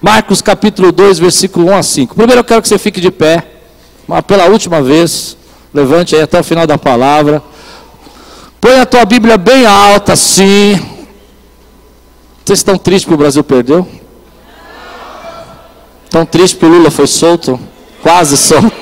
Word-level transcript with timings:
Marcos 0.00 0.40
capítulo 0.40 0.92
2, 0.92 1.18
versículo 1.18 1.66
1 1.70 1.76
a 1.76 1.82
5. 1.82 2.14
Primeiro 2.14 2.40
eu 2.40 2.44
quero 2.44 2.62
que 2.62 2.68
você 2.68 2.78
fique 2.78 3.00
de 3.00 3.10
pé, 3.10 3.44
pela 4.28 4.46
última 4.46 4.80
vez, 4.80 5.36
levante 5.74 6.14
aí 6.14 6.22
até 6.22 6.38
o 6.38 6.44
final 6.44 6.66
da 6.66 6.78
palavra. 6.78 7.42
Põe 8.60 8.78
a 8.78 8.86
tua 8.86 9.04
Bíblia 9.04 9.36
bem 9.36 9.66
alta, 9.66 10.12
assim. 10.12 10.74
Vocês 12.44 12.60
estão 12.60 12.78
tristes 12.78 13.04
porque 13.04 13.14
o 13.14 13.18
Brasil 13.18 13.42
perdeu? 13.42 13.86
Estão 16.04 16.24
tristes 16.24 16.54
porque 16.54 16.66
o 16.66 16.78
Lula 16.78 16.90
foi 16.90 17.06
solto? 17.06 17.58
Quase 18.00 18.36
solto. 18.36 18.72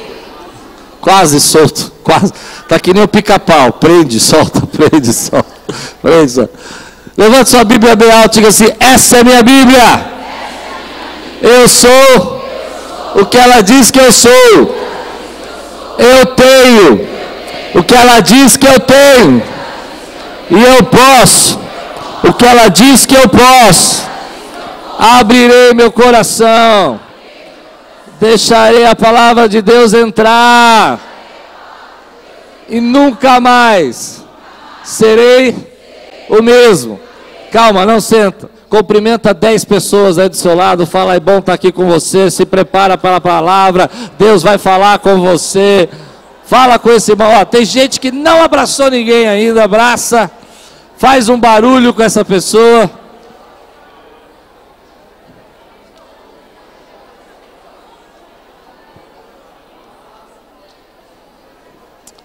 Quase 1.01 1.41
solto. 1.41 1.93
Quase. 2.05 2.33
Está 2.61 2.79
que 2.79 2.93
nem 2.93 3.03
o 3.03 3.09
pica-pau. 3.09 3.73
Prende, 3.73 4.21
solta, 4.21 4.61
prende, 4.69 5.13
solta. 5.13 5.57
Prende, 6.03 6.31
solta. 6.31 6.53
Levante 7.17 7.49
sua 7.49 7.65
Bíblia 7.65 7.97
bem 7.97 8.13
alta 8.13 8.29
e 8.29 8.35
diga 8.35 8.49
assim: 8.49 8.69
Essa 8.79 9.19
é 9.19 9.25
minha 9.25 9.43
Bíblia. 9.43 10.16
Eu 11.43 11.69
sou 11.69 12.43
o 13.15 13.27
que 13.27 13.37
ela 13.37 13.61
diz 13.63 13.91
que 13.91 13.99
eu 13.99 14.13
sou. 14.13 14.77
Eu 15.99 16.27
tenho 16.27 17.09
o 17.75 17.83
que 17.83 17.95
ela 17.95 18.21
diz 18.21 18.57
que 18.57 18.67
eu 18.67 18.81
tenho. 18.81 19.43
E 20.51 20.63
eu 20.63 20.85
posso 20.85 21.59
o 22.23 22.33
que 22.33 22.45
ela 22.45 22.69
diz 22.69 23.07
que 23.07 23.15
eu 23.15 23.29
posso. 23.29 24.07
Abrirei 24.99 25.75
meu 25.75 25.91
coração. 25.93 27.01
Deixarei 28.21 28.87
a 28.87 28.97
palavra 28.97 29.49
de 29.49 29.61
Deus 29.61 29.93
entrar. 29.93 30.99
E 32.69 32.81
nunca 32.81 33.39
mais 33.41 34.25
serei 34.83 35.55
o 36.29 36.43
mesmo. 36.43 37.01
Calma, 37.53 37.85
não 37.85 38.01
senta. 38.01 38.56
Cumprimenta 38.69 39.33
10 39.33 39.65
pessoas 39.65 40.19
aí 40.19 40.29
do 40.29 40.37
seu 40.37 40.55
lado, 40.55 40.87
fala, 40.87 41.15
é 41.15 41.21
bom 41.21 41.39
estar 41.39 41.55
aqui 41.55 41.71
com 41.71 41.87
você, 41.87 42.31
se 42.31 42.45
prepara 42.45 42.99
para 42.99 43.17
a 43.17 43.21
palavra, 43.21 43.89
Deus 44.19 44.43
vai 44.43 44.59
falar 44.59 44.99
com 44.99 45.21
você. 45.21 45.89
Fala 46.45 46.79
com 46.79 46.91
esse 46.91 47.11
irmão, 47.11 47.33
ó, 47.33 47.45
tem 47.45 47.65
gente 47.65 47.99
que 47.99 48.13
não 48.13 48.41
abraçou 48.41 48.89
ninguém 48.89 49.27
ainda, 49.27 49.65
abraça, 49.65 50.31
faz 50.97 51.29
um 51.29 51.39
barulho 51.39 51.93
com 51.93 52.03
essa 52.03 52.25
pessoa. 52.25 52.89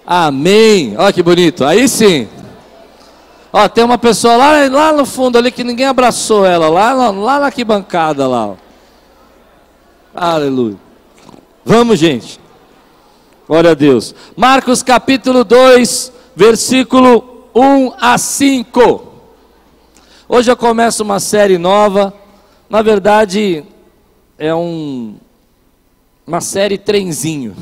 Amém. 0.06 0.94
Olha 0.98 1.14
que 1.14 1.24
bonito. 1.24 1.64
Aí 1.64 1.88
sim. 1.88 2.28
Ó, 3.54 3.68
tem 3.68 3.84
uma 3.84 3.98
pessoa 3.98 4.38
lá, 4.38 4.68
lá 4.70 4.94
no 4.94 5.06
fundo 5.06 5.38
ali 5.38 5.52
que 5.52 5.64
ninguém 5.64 5.86
abraçou 5.86 6.46
ela, 6.46 6.70
lá, 6.70 6.94
lá 6.94 7.40
na 7.40 7.46
arquibancada 7.48 8.26
lá. 8.28 8.56
Aleluia. 10.16 10.78
Vamos, 11.66 12.00
gente. 12.00 12.40
Glória 13.48 13.72
a 13.72 13.74
Deus. 13.74 14.16
Marcos 14.38 14.82
capítulo 14.82 15.44
2, 15.44 16.14
versículo 16.34 17.50
1 17.54 17.94
a 18.00 18.18
5. 18.18 19.08
Hoje 20.30 20.50
eu 20.50 20.56
começo 20.56 21.04
uma 21.04 21.20
série 21.20 21.58
nova. 21.58 22.14
Na 22.70 22.82
verdade, 22.82 23.66
é 24.38 24.56
um, 24.56 25.18
uma 26.26 26.40
série 26.40 26.78
trenzinho. 26.78 27.54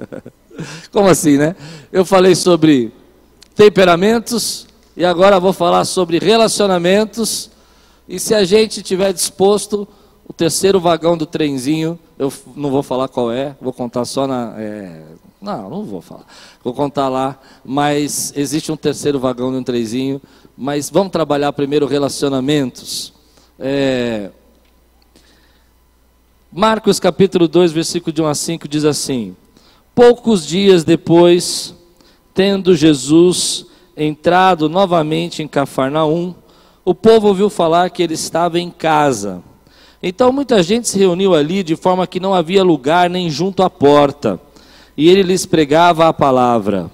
Como 0.92 1.08
assim, 1.08 1.38
né? 1.38 1.56
Eu 1.90 2.04
falei 2.04 2.34
sobre 2.34 2.92
temperamentos, 3.54 4.65
e 4.96 5.04
agora 5.04 5.38
vou 5.38 5.52
falar 5.52 5.84
sobre 5.84 6.18
relacionamentos. 6.18 7.50
E 8.08 8.18
se 8.18 8.34
a 8.34 8.44
gente 8.44 8.82
tiver 8.82 9.12
disposto, 9.12 9.86
o 10.26 10.32
terceiro 10.32 10.80
vagão 10.80 11.18
do 11.18 11.26
trenzinho, 11.26 11.98
eu 12.18 12.32
não 12.56 12.70
vou 12.70 12.82
falar 12.82 13.08
qual 13.08 13.30
é, 13.30 13.54
vou 13.60 13.72
contar 13.72 14.06
só 14.06 14.26
na. 14.26 14.54
É, 14.56 15.02
não, 15.40 15.68
não 15.68 15.84
vou 15.84 16.00
falar. 16.00 16.24
Vou 16.64 16.72
contar 16.72 17.08
lá, 17.08 17.38
mas 17.62 18.32
existe 18.34 18.72
um 18.72 18.76
terceiro 18.76 19.20
vagão 19.20 19.50
de 19.50 19.58
um 19.58 19.62
trenzinho. 19.62 20.20
Mas 20.56 20.88
vamos 20.88 21.12
trabalhar 21.12 21.52
primeiro 21.52 21.86
relacionamentos. 21.86 23.12
É, 23.58 24.30
Marcos 26.50 26.98
capítulo 26.98 27.46
2, 27.46 27.70
versículo 27.72 28.12
de 28.14 28.22
1 28.22 28.26
a 28.26 28.34
5 28.34 28.66
diz 28.66 28.84
assim: 28.86 29.36
Poucos 29.94 30.46
dias 30.46 30.84
depois, 30.84 31.74
tendo 32.32 32.74
Jesus 32.74 33.66
entrado 33.96 34.68
novamente 34.68 35.42
em 35.42 35.48
Cafarnaum, 35.48 36.34
o 36.84 36.94
povo 36.94 37.28
ouviu 37.28 37.48
falar 37.48 37.90
que 37.90 38.02
ele 38.02 38.14
estava 38.14 38.60
em 38.60 38.70
casa. 38.70 39.42
Então 40.02 40.30
muita 40.30 40.62
gente 40.62 40.88
se 40.88 40.98
reuniu 40.98 41.34
ali 41.34 41.62
de 41.62 41.74
forma 41.74 42.06
que 42.06 42.20
não 42.20 42.34
havia 42.34 42.62
lugar 42.62 43.08
nem 43.08 43.30
junto 43.30 43.62
à 43.62 43.70
porta. 43.70 44.38
E 44.96 45.08
ele 45.08 45.22
lhes 45.22 45.46
pregava 45.46 46.06
a 46.06 46.12
palavra. 46.12 46.90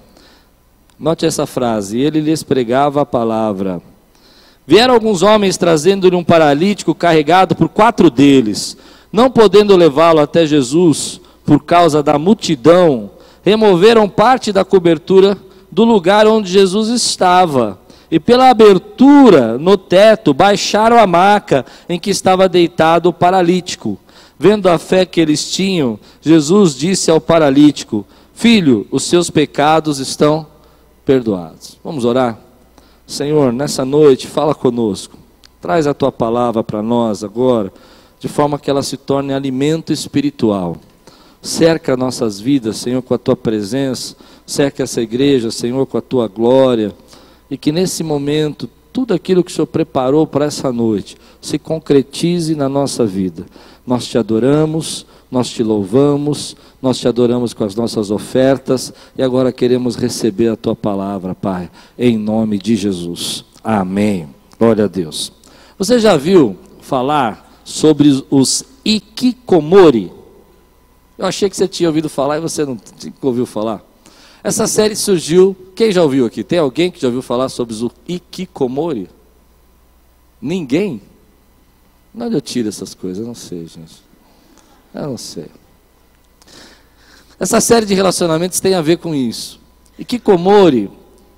Note 0.97 1.25
essa 1.25 1.45
frase: 1.45 1.99
ele 1.99 2.21
lhes 2.21 2.41
pregava 2.41 3.01
a 3.01 3.05
palavra. 3.05 3.81
Vieram 4.65 4.93
alguns 4.93 5.21
homens 5.21 5.57
trazendo-lhe 5.57 6.15
um 6.15 6.23
paralítico 6.23 6.95
carregado 6.95 7.55
por 7.55 7.67
quatro 7.67 8.09
deles. 8.09 8.77
Não 9.11 9.29
podendo 9.29 9.75
levá-lo 9.75 10.21
até 10.21 10.45
Jesus 10.45 11.19
por 11.45 11.63
causa 11.63 12.01
da 12.01 12.17
multidão, 12.17 13.11
removeram 13.43 14.07
parte 14.07 14.53
da 14.53 14.63
cobertura 14.63 15.37
do 15.73 15.83
lugar 15.83 16.27
onde 16.27 16.51
Jesus 16.51 16.89
estava. 16.89 17.79
E 18.11 18.19
pela 18.19 18.49
abertura 18.49 19.57
no 19.57 19.75
teto, 19.75 20.35
baixaram 20.35 20.99
a 20.99 21.07
maca 21.07 21.65
em 21.89 21.99
que 21.99 22.11
estava 22.11 22.47
deitado 22.47 23.09
o 23.09 23.13
paralítico. 23.13 23.97
Vendo 24.37 24.69
a 24.69 24.77
fé 24.77 25.03
que 25.03 25.19
eles 25.19 25.51
tinham, 25.51 25.99
Jesus 26.21 26.75
disse 26.75 27.09
ao 27.09 27.19
paralítico: 27.19 28.05
Filho, 28.35 28.85
os 28.91 29.03
seus 29.03 29.31
pecados 29.31 29.97
estão 29.97 30.45
perdoados. 31.03 31.79
Vamos 31.83 32.05
orar? 32.05 32.37
Senhor, 33.07 33.51
nessa 33.51 33.83
noite, 33.83 34.27
fala 34.27 34.53
conosco. 34.53 35.17
Traz 35.59 35.87
a 35.87 35.93
tua 35.93 36.11
palavra 36.11 36.63
para 36.63 36.83
nós 36.83 37.23
agora, 37.23 37.73
de 38.19 38.27
forma 38.27 38.59
que 38.59 38.69
ela 38.69 38.83
se 38.83 38.97
torne 38.97 39.33
alimento 39.33 39.91
espiritual. 39.91 40.77
Cerca 41.41 41.97
nossas 41.97 42.39
vidas, 42.39 42.77
Senhor, 42.77 43.01
com 43.01 43.13
a 43.13 43.17
tua 43.17 43.35
presença 43.35 44.15
cerca 44.45 44.83
essa 44.83 45.01
igreja, 45.01 45.51
Senhor, 45.51 45.85
com 45.85 45.97
a 45.97 46.01
tua 46.01 46.27
glória, 46.27 46.93
e 47.49 47.57
que 47.57 47.71
nesse 47.71 48.03
momento 48.03 48.69
tudo 48.93 49.13
aquilo 49.13 49.43
que 49.43 49.51
o 49.51 49.53
Senhor 49.53 49.65
preparou 49.65 50.27
para 50.27 50.45
essa 50.45 50.71
noite 50.71 51.17
se 51.41 51.57
concretize 51.57 52.55
na 52.55 52.69
nossa 52.69 53.05
vida. 53.05 53.45
Nós 53.85 54.05
te 54.05 54.17
adoramos, 54.17 55.05
nós 55.31 55.49
te 55.49 55.63
louvamos, 55.63 56.55
nós 56.79 56.99
te 56.99 57.07
adoramos 57.07 57.53
com 57.53 57.63
as 57.63 57.75
nossas 57.75 58.11
ofertas 58.11 58.93
e 59.17 59.23
agora 59.23 59.51
queremos 59.51 59.95
receber 59.95 60.49
a 60.49 60.55
tua 60.55 60.75
palavra, 60.75 61.33
Pai, 61.33 61.71
em 61.97 62.17
nome 62.17 62.59
de 62.59 62.75
Jesus. 62.75 63.43
Amém. 63.63 64.29
Glória 64.59 64.85
a 64.85 64.87
Deus. 64.87 65.33
Você 65.77 65.97
já 65.97 66.15
viu 66.15 66.55
falar 66.81 67.61
sobre 67.63 68.23
os 68.29 68.63
ikikomori? 68.85 70.11
Eu 71.17 71.25
achei 71.25 71.49
que 71.49 71.57
você 71.57 71.67
tinha 71.67 71.89
ouvido 71.89 72.09
falar 72.09 72.37
e 72.37 72.41
você 72.41 72.63
não 72.63 72.77
ouviu 73.21 73.45
falar. 73.45 73.83
Essa 74.43 74.67
série 74.67 74.95
surgiu. 74.95 75.55
Quem 75.73 75.91
já 75.91 76.03
ouviu 76.03 76.25
aqui? 76.25 76.43
Tem 76.43 76.59
alguém 76.59 76.91
que 76.91 76.99
já 76.99 77.07
ouviu 77.07 77.21
falar 77.21 77.47
sobre 77.47 77.73
o 77.73 77.91
Ikikomori? 78.07 79.09
Ninguém? 80.41 81.01
Onde 82.13 82.35
eu 82.35 82.41
tiro 82.41 82.67
essas 82.67 82.93
coisas? 82.93 83.19
Eu 83.19 83.25
não 83.25 83.33
sei, 83.33 83.65
gente. 83.65 84.03
Eu 84.93 85.07
não 85.07 85.17
sei. 85.17 85.45
Essa 87.39 87.61
série 87.61 87.85
de 87.85 87.93
relacionamentos 87.93 88.59
tem 88.59 88.73
a 88.73 88.81
ver 88.81 88.97
com 88.97 89.15
isso. 89.15 89.61
Ikikomori 89.97 90.91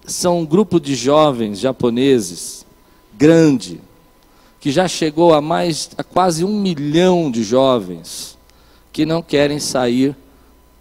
são 0.07 0.39
um 0.39 0.45
grupo 0.45 0.79
de 0.79 0.95
jovens 0.95 1.59
japoneses, 1.59 2.65
grande, 3.13 3.79
que 4.59 4.71
já 4.71 4.87
chegou 4.87 5.33
a 5.33 5.39
mais, 5.39 5.91
a 5.95 6.03
quase 6.03 6.43
um 6.43 6.59
milhão 6.59 7.29
de 7.29 7.43
jovens 7.43 8.35
que 8.91 9.05
não 9.05 9.21
querem 9.21 9.59
sair 9.59 10.15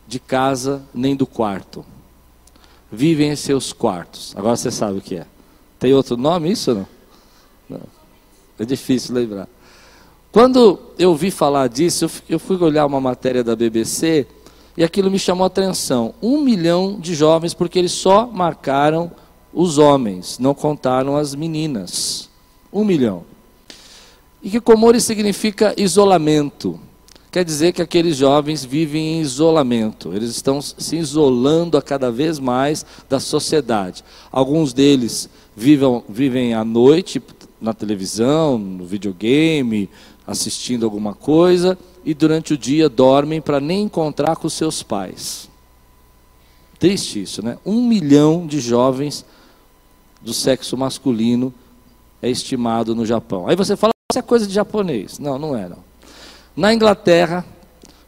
de 0.08 0.18
casa 0.18 0.82
nem 0.94 1.14
do 1.14 1.26
quarto 1.26 1.84
vivem 2.94 3.30
em 3.30 3.36
seus 3.36 3.72
quartos. 3.72 4.34
Agora 4.36 4.56
você 4.56 4.70
sabe 4.70 4.98
o 4.98 5.02
que 5.02 5.16
é. 5.16 5.26
Tem 5.78 5.92
outro 5.92 6.16
nome 6.16 6.50
isso 6.50 6.70
ou 6.70 6.76
não? 6.78 6.86
não. 7.68 7.80
É 8.58 8.64
difícil 8.64 9.14
lembrar. 9.14 9.48
Quando 10.32 10.80
eu 10.98 11.10
ouvi 11.10 11.30
falar 11.30 11.68
disso, 11.68 12.10
eu 12.28 12.38
fui 12.38 12.56
olhar 12.56 12.86
uma 12.86 13.00
matéria 13.00 13.44
da 13.44 13.54
BBC 13.54 14.26
e 14.76 14.82
aquilo 14.82 15.10
me 15.10 15.18
chamou 15.18 15.44
a 15.44 15.46
atenção. 15.46 16.14
Um 16.20 16.40
milhão 16.40 16.98
de 16.98 17.14
jovens, 17.14 17.54
porque 17.54 17.78
eles 17.78 17.92
só 17.92 18.26
marcaram 18.26 19.12
os 19.52 19.78
homens, 19.78 20.38
não 20.38 20.54
contaram 20.54 21.16
as 21.16 21.34
meninas. 21.34 22.28
Um 22.72 22.84
milhão. 22.84 23.24
E 24.42 24.50
que 24.50 24.60
Comori 24.60 25.00
significa 25.00 25.72
isolamento 25.76 26.80
quer 27.34 27.44
dizer 27.44 27.72
que 27.72 27.82
aqueles 27.82 28.16
jovens 28.16 28.64
vivem 28.64 29.14
em 29.14 29.20
isolamento, 29.20 30.14
eles 30.14 30.30
estão 30.30 30.62
se 30.62 30.96
isolando 30.96 31.76
a 31.76 31.82
cada 31.82 32.08
vez 32.08 32.38
mais 32.38 32.86
da 33.08 33.18
sociedade. 33.18 34.04
Alguns 34.30 34.72
deles 34.72 35.28
vivem, 35.56 36.04
vivem 36.08 36.54
à 36.54 36.64
noite 36.64 37.20
na 37.60 37.74
televisão, 37.74 38.56
no 38.56 38.86
videogame, 38.86 39.90
assistindo 40.24 40.84
alguma 40.84 41.12
coisa 41.12 41.76
e 42.04 42.14
durante 42.14 42.54
o 42.54 42.56
dia 42.56 42.88
dormem 42.88 43.40
para 43.40 43.58
nem 43.58 43.82
encontrar 43.82 44.36
com 44.36 44.48
seus 44.48 44.84
pais. 44.84 45.50
Triste 46.78 47.22
isso, 47.22 47.44
né? 47.44 47.58
Um 47.66 47.84
milhão 47.84 48.46
de 48.46 48.60
jovens 48.60 49.24
do 50.22 50.32
sexo 50.32 50.76
masculino 50.76 51.52
é 52.22 52.30
estimado 52.30 52.94
no 52.94 53.04
Japão. 53.04 53.48
Aí 53.48 53.56
você 53.56 53.74
fala, 53.74 53.90
isso 54.12 54.20
é 54.20 54.22
coisa 54.22 54.46
de 54.46 54.54
japonês. 54.54 55.18
Não, 55.18 55.36
não 55.36 55.56
é. 55.56 55.68
Não. 55.68 55.83
Na 56.56 56.72
Inglaterra 56.72 57.44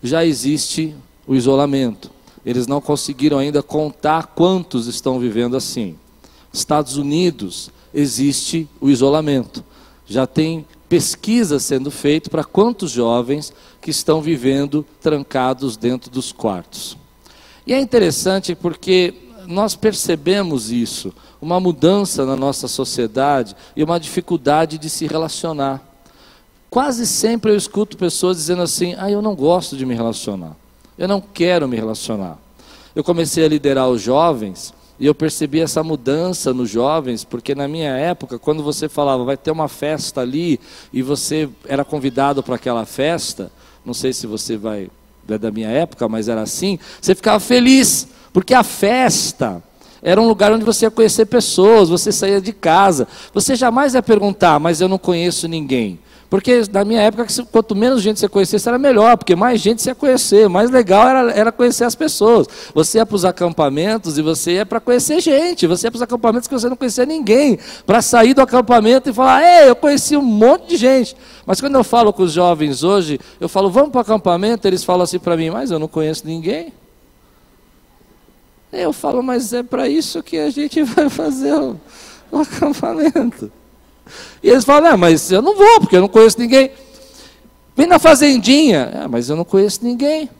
já 0.02 0.25
existe 0.25 0.94
o 1.26 1.34
isolamento. 1.34 2.10
Eles 2.44 2.66
não 2.69 2.81
conseguiram 2.81 3.38
ainda 3.38 3.62
contar 3.62 4.28
quantos 4.28 4.87
estão 4.87 5.19
vivendo 5.19 5.56
assim. 5.56 5.96
Estados 6.52 6.96
Unidos 6.96 7.70
existe 7.93 8.69
o 8.81 8.88
isolamento. 8.88 9.64
Já 10.06 10.26
tem 10.26 10.64
pesquisa 10.88 11.58
sendo 11.58 11.90
feita 11.90 12.31
para 12.31 12.44
quantos 12.44 12.93
jovens 12.93 13.52
que 13.81 13.90
estão 13.90 14.22
vivendo 14.22 14.87
trancados 15.00 15.76
dentro 15.76 16.08
dos 16.08 16.31
quartos. 16.31 16.96
E 17.66 17.75
é 17.75 17.81
interessante 17.81 18.54
porque 18.54 19.12
nós 19.46 19.75
percebemos 19.75 20.70
isso, 20.70 21.12
uma 21.40 21.58
mudança 21.58 22.25
na 22.25 22.37
nossa 22.37 22.69
sociedade 22.69 23.56
e 23.75 23.82
uma 23.82 23.99
dificuldade 23.99 24.78
de 24.78 24.88
se 24.88 25.06
relacionar. 25.06 25.85
Quase 26.76 27.06
sempre 27.06 27.50
eu 27.50 27.56
escuto 27.56 27.96
pessoas 27.96 28.37
dizendo 28.37 28.61
assim: 28.61 28.94
ah, 28.99 29.11
eu 29.11 29.23
não 29.23 29.34
gosto 29.34 29.78
de 29.78 29.87
me 29.87 29.94
relacionar, 29.94 30.55
eu 30.99 31.08
não 31.08 31.23
quero 31.23 31.67
me 31.67 31.75
relacionar. 31.75 32.37
Eu 32.94 33.02
comecei 33.02 33.46
a 33.46 33.49
liderar 33.49 33.88
os 33.88 34.02
jovens 34.02 34.75
e 35.00 35.06
eu 35.06 35.14
percebi 35.14 35.58
essa 35.58 35.82
mudança 35.82 36.52
nos 36.52 36.69
jovens, 36.69 37.25
porque 37.25 37.55
na 37.55 37.67
minha 37.67 37.96
época, 37.96 38.38
quando 38.38 38.62
você 38.62 38.90
falava 38.90 39.25
vai 39.25 39.38
ter 39.38 39.50
uma 39.50 39.69
festa 39.69 40.20
ali 40.20 40.61
e 40.93 41.00
você 41.00 41.49
era 41.67 41.82
convidado 41.82 42.43
para 42.43 42.56
aquela 42.56 42.84
festa, 42.84 43.50
não 43.82 43.94
sei 43.94 44.12
se 44.12 44.26
você 44.26 44.58
vai 44.58 44.90
é 45.31 45.38
da 45.38 45.50
minha 45.50 45.70
época, 45.70 46.06
mas 46.11 46.28
era 46.28 46.43
assim, 46.43 46.78
você 47.00 47.14
ficava 47.14 47.40
feliz, 47.40 48.06
porque 48.34 48.52
a 48.52 48.62
festa 48.62 49.62
era 50.02 50.20
um 50.20 50.28
lugar 50.28 50.52
onde 50.52 50.64
você 50.64 50.84
ia 50.84 50.90
conhecer 50.90 51.25
pessoas, 51.25 51.88
você 51.88 52.12
saía 52.12 52.38
de 52.38 52.52
casa. 52.52 53.08
Você 53.32 53.56
jamais 53.56 53.94
ia 53.94 54.02
perguntar, 54.02 54.61
mas 54.61 54.82
eu 54.82 54.88
não 54.88 54.99
conheço 54.99 55.49
ninguém. 55.49 55.99
Porque 56.28 56.62
na 56.73 56.84
minha 56.84 57.00
época, 57.00 57.26
quanto 57.52 57.75
menos 57.76 58.02
gente 58.02 58.19
você 58.19 58.28
conhecesse, 58.28 58.69
era 58.69 58.78
melhor, 58.78 59.17
porque 59.17 59.37
mais 59.37 59.61
gente 59.61 59.81
você 59.81 59.90
ia 59.90 59.94
conhecer. 59.94 60.49
Mais 60.49 60.70
legal 60.70 61.08
era, 61.08 61.32
era 61.32 61.52
conhecer 61.52 61.84
as 61.84 61.94
pessoas. 61.94 62.49
Você 62.75 62.99
ia 62.99 63.06
para 63.06 63.14
os 63.14 63.25
acampamentos 63.25 64.19
e 64.19 64.23
você 64.23 64.55
ia 64.55 64.67
para 64.67 64.81
conhecer 64.81 65.20
gente. 65.20 65.67
Você 65.67 65.87
ia 65.87 65.90
para 65.90 65.96
os 65.96 66.02
acampamentos 66.02 66.49
que 66.49 66.55
você 66.55 66.69
não 66.69 66.76
conhecia 66.76 67.06
ninguém. 67.06 67.58
Para 67.87 68.02
sair 68.02 68.34
do 68.34 68.40
acampamento 68.40 69.08
e 69.08 69.12
falar, 69.12 69.43
ei, 69.43 69.70
eu 69.70 69.76
conheci 69.76 70.17
um 70.17 70.23
monte 70.23 70.70
de 70.70 70.76
gente. 70.76 71.17
Mas 71.44 71.61
quando 71.61 71.76
eu 71.76 71.84
falo 71.84 72.12
com 72.12 72.25
os 72.25 72.32
jovens 72.32 72.82
hoje, 72.82 73.20
eu 73.40 73.49
falo, 73.49 73.70
vamos 73.70 73.90
para 73.90 73.99
o 73.99 74.02
acampamento, 74.02 74.67
eles 74.67 74.82
falam 74.82 75.02
assim 75.02 75.19
para 75.19 75.37
mim, 75.37 75.50
mas 75.50 75.70
eu 75.70 75.78
não 75.78 75.88
conheço 75.88 76.26
ninguém. 76.26 76.73
Eu 78.73 78.93
falo, 78.93 79.23
mas 79.23 79.52
é 79.52 79.62
para 79.62 79.88
isso 79.88 80.23
que 80.23 80.38
a 80.38 80.50
gente 80.50 80.82
vai 80.84 81.08
fazer 81.08 81.55
o, 81.55 81.81
o 82.32 82.38
acampamento. 82.38 83.50
E 84.42 84.48
eles 84.48 84.64
falam, 84.64 84.92
ah, 84.92 84.96
mas 84.96 85.30
eu 85.30 85.42
não 85.42 85.56
vou, 85.56 85.80
porque 85.80 85.96
eu 85.96 86.00
não 86.00 86.08
conheço 86.08 86.38
ninguém. 86.38 86.70
Vem 87.76 87.86
na 87.86 87.98
fazendinha. 87.98 88.90
Ah, 89.02 89.08
mas 89.08 89.28
eu 89.28 89.36
não 89.36 89.44
conheço 89.44 89.80
ninguém. 89.82 90.30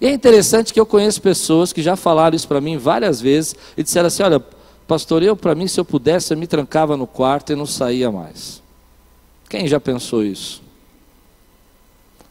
E 0.00 0.06
é 0.06 0.12
interessante 0.12 0.72
que 0.72 0.78
eu 0.78 0.86
conheço 0.86 1.20
pessoas 1.20 1.72
que 1.72 1.82
já 1.82 1.96
falaram 1.96 2.36
isso 2.36 2.46
para 2.46 2.60
mim 2.60 2.76
várias 2.76 3.20
vezes 3.20 3.56
e 3.76 3.82
disseram 3.82 4.06
assim: 4.06 4.22
olha, 4.22 4.40
pastor, 4.86 5.22
eu 5.22 5.36
para 5.36 5.54
mim, 5.54 5.66
se 5.66 5.80
eu 5.80 5.84
pudesse, 5.84 6.32
eu 6.32 6.38
me 6.38 6.46
trancava 6.46 6.96
no 6.96 7.06
quarto 7.06 7.52
e 7.52 7.56
não 7.56 7.66
saía 7.66 8.10
mais. 8.10 8.62
Quem 9.48 9.66
já 9.66 9.80
pensou 9.80 10.22
isso? 10.22 10.62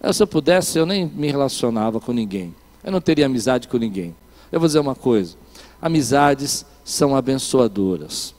Eu, 0.02 0.14
se 0.14 0.22
eu 0.22 0.28
pudesse, 0.28 0.78
eu 0.78 0.86
nem 0.86 1.08
me 1.08 1.30
relacionava 1.30 2.00
com 2.00 2.14
ninguém. 2.14 2.54
Eu 2.84 2.92
não 2.92 3.02
teria 3.02 3.26
amizade 3.26 3.68
com 3.68 3.78
ninguém. 3.78 4.16
Eu 4.52 4.60
vou 4.60 4.68
dizer 4.68 4.80
uma 4.80 4.96
coisa: 4.96 5.36
amizades 5.82 6.66
são 6.86 7.16
abençoadoras. 7.16 8.34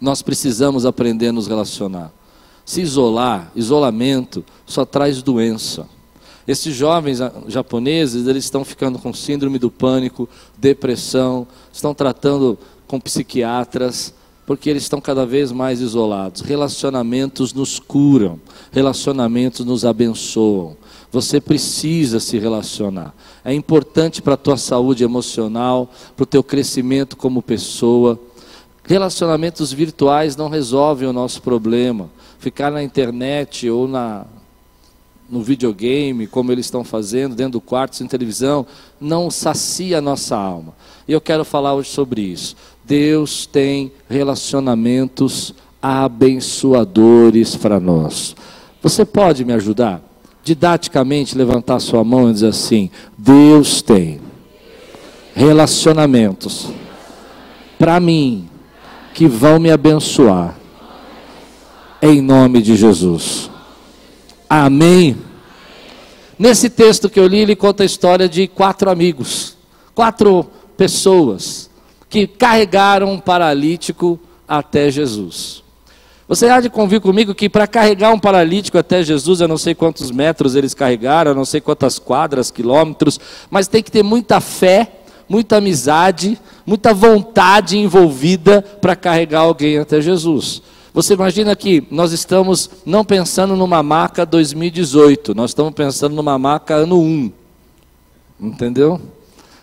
Nós 0.00 0.22
precisamos 0.22 0.86
aprender 0.86 1.28
a 1.28 1.32
nos 1.32 1.46
relacionar. 1.46 2.12
Se 2.64 2.80
isolar, 2.80 3.50
isolamento, 3.54 4.44
só 4.64 4.84
traz 4.84 5.22
doença. 5.22 5.86
Esses 6.46 6.74
jovens 6.74 7.18
japoneses, 7.48 8.26
eles 8.26 8.44
estão 8.44 8.64
ficando 8.64 8.98
com 8.98 9.12
síndrome 9.12 9.58
do 9.58 9.70
pânico, 9.70 10.28
depressão, 10.56 11.46
estão 11.72 11.94
tratando 11.94 12.58
com 12.86 12.98
psiquiatras, 12.98 14.14
porque 14.46 14.68
eles 14.68 14.82
estão 14.82 15.00
cada 15.00 15.24
vez 15.24 15.52
mais 15.52 15.80
isolados. 15.80 16.40
Relacionamentos 16.40 17.52
nos 17.52 17.78
curam, 17.78 18.40
relacionamentos 18.72 19.64
nos 19.64 19.84
abençoam. 19.84 20.76
Você 21.12 21.40
precisa 21.40 22.18
se 22.18 22.36
relacionar. 22.36 23.14
É 23.44 23.54
importante 23.54 24.20
para 24.20 24.34
a 24.34 24.36
tua 24.36 24.56
saúde 24.56 25.04
emocional, 25.04 25.88
para 26.16 26.24
o 26.24 26.26
teu 26.26 26.42
crescimento 26.42 27.16
como 27.16 27.40
pessoa. 27.40 28.18
Relacionamentos 28.90 29.72
virtuais 29.72 30.34
não 30.34 30.48
resolvem 30.48 31.08
o 31.08 31.12
nosso 31.12 31.40
problema. 31.42 32.10
Ficar 32.40 32.72
na 32.72 32.82
internet 32.82 33.70
ou 33.70 33.86
na, 33.86 34.26
no 35.30 35.44
videogame, 35.44 36.26
como 36.26 36.50
eles 36.50 36.66
estão 36.66 36.82
fazendo, 36.82 37.36
dentro 37.36 37.52
do 37.52 37.60
quarto, 37.60 37.94
sem 37.94 38.08
televisão, 38.08 38.66
não 39.00 39.30
sacia 39.30 39.98
a 39.98 40.00
nossa 40.00 40.36
alma. 40.36 40.74
E 41.06 41.12
eu 41.12 41.20
quero 41.20 41.44
falar 41.44 41.72
hoje 41.72 41.88
sobre 41.88 42.20
isso. 42.20 42.56
Deus 42.84 43.46
tem 43.46 43.92
relacionamentos 44.08 45.54
abençoadores 45.80 47.54
para 47.54 47.78
nós. 47.78 48.34
Você 48.82 49.04
pode 49.04 49.44
me 49.44 49.52
ajudar? 49.52 50.02
Didaticamente 50.42 51.38
levantar 51.38 51.78
sua 51.78 52.02
mão 52.02 52.28
e 52.28 52.32
dizer 52.32 52.48
assim: 52.48 52.90
Deus 53.16 53.82
tem 53.82 54.20
relacionamentos 55.32 56.72
para 57.78 58.00
mim 58.00 58.50
que 59.14 59.26
vão 59.26 59.58
me 59.58 59.70
abençoar. 59.70 60.56
Em 62.02 62.20
nome 62.20 62.62
de 62.62 62.76
Jesus. 62.76 63.50
Amém. 64.48 65.16
Nesse 66.38 66.70
texto 66.70 67.10
que 67.10 67.20
eu 67.20 67.26
li, 67.26 67.40
ele 67.40 67.54
conta 67.54 67.82
a 67.82 67.86
história 67.86 68.28
de 68.28 68.48
quatro 68.48 68.90
amigos, 68.90 69.56
quatro 69.94 70.48
pessoas 70.76 71.68
que 72.08 72.26
carregaram 72.26 73.12
um 73.12 73.18
paralítico 73.20 74.18
até 74.48 74.90
Jesus. 74.90 75.62
Você 76.26 76.48
há 76.48 76.60
de 76.60 76.70
convir 76.70 77.00
comigo 77.00 77.34
que 77.34 77.48
para 77.48 77.66
carregar 77.66 78.12
um 78.12 78.18
paralítico 78.18 78.78
até 78.78 79.02
Jesus, 79.02 79.40
eu 79.40 79.48
não 79.48 79.58
sei 79.58 79.74
quantos 79.74 80.10
metros 80.10 80.54
eles 80.54 80.72
carregaram, 80.72 81.32
eu 81.32 81.34
não 81.34 81.44
sei 81.44 81.60
quantas 81.60 81.98
quadras, 81.98 82.50
quilômetros, 82.50 83.18
mas 83.50 83.68
tem 83.68 83.82
que 83.82 83.90
ter 83.90 84.02
muita 84.02 84.40
fé 84.40 84.99
muita 85.30 85.58
amizade, 85.58 86.36
muita 86.66 86.92
vontade 86.92 87.78
envolvida 87.78 88.60
para 88.60 88.96
carregar 88.96 89.42
alguém 89.42 89.78
até 89.78 90.00
Jesus. 90.00 90.60
Você 90.92 91.14
imagina 91.14 91.54
que 91.54 91.86
nós 91.88 92.10
estamos 92.10 92.68
não 92.84 93.04
pensando 93.04 93.54
numa 93.54 93.80
maca 93.80 94.26
2018, 94.26 95.32
nós 95.32 95.52
estamos 95.52 95.72
pensando 95.72 96.16
numa 96.16 96.36
maca 96.36 96.74
ano 96.74 97.00
1. 97.00 97.32
Entendeu? 98.40 99.00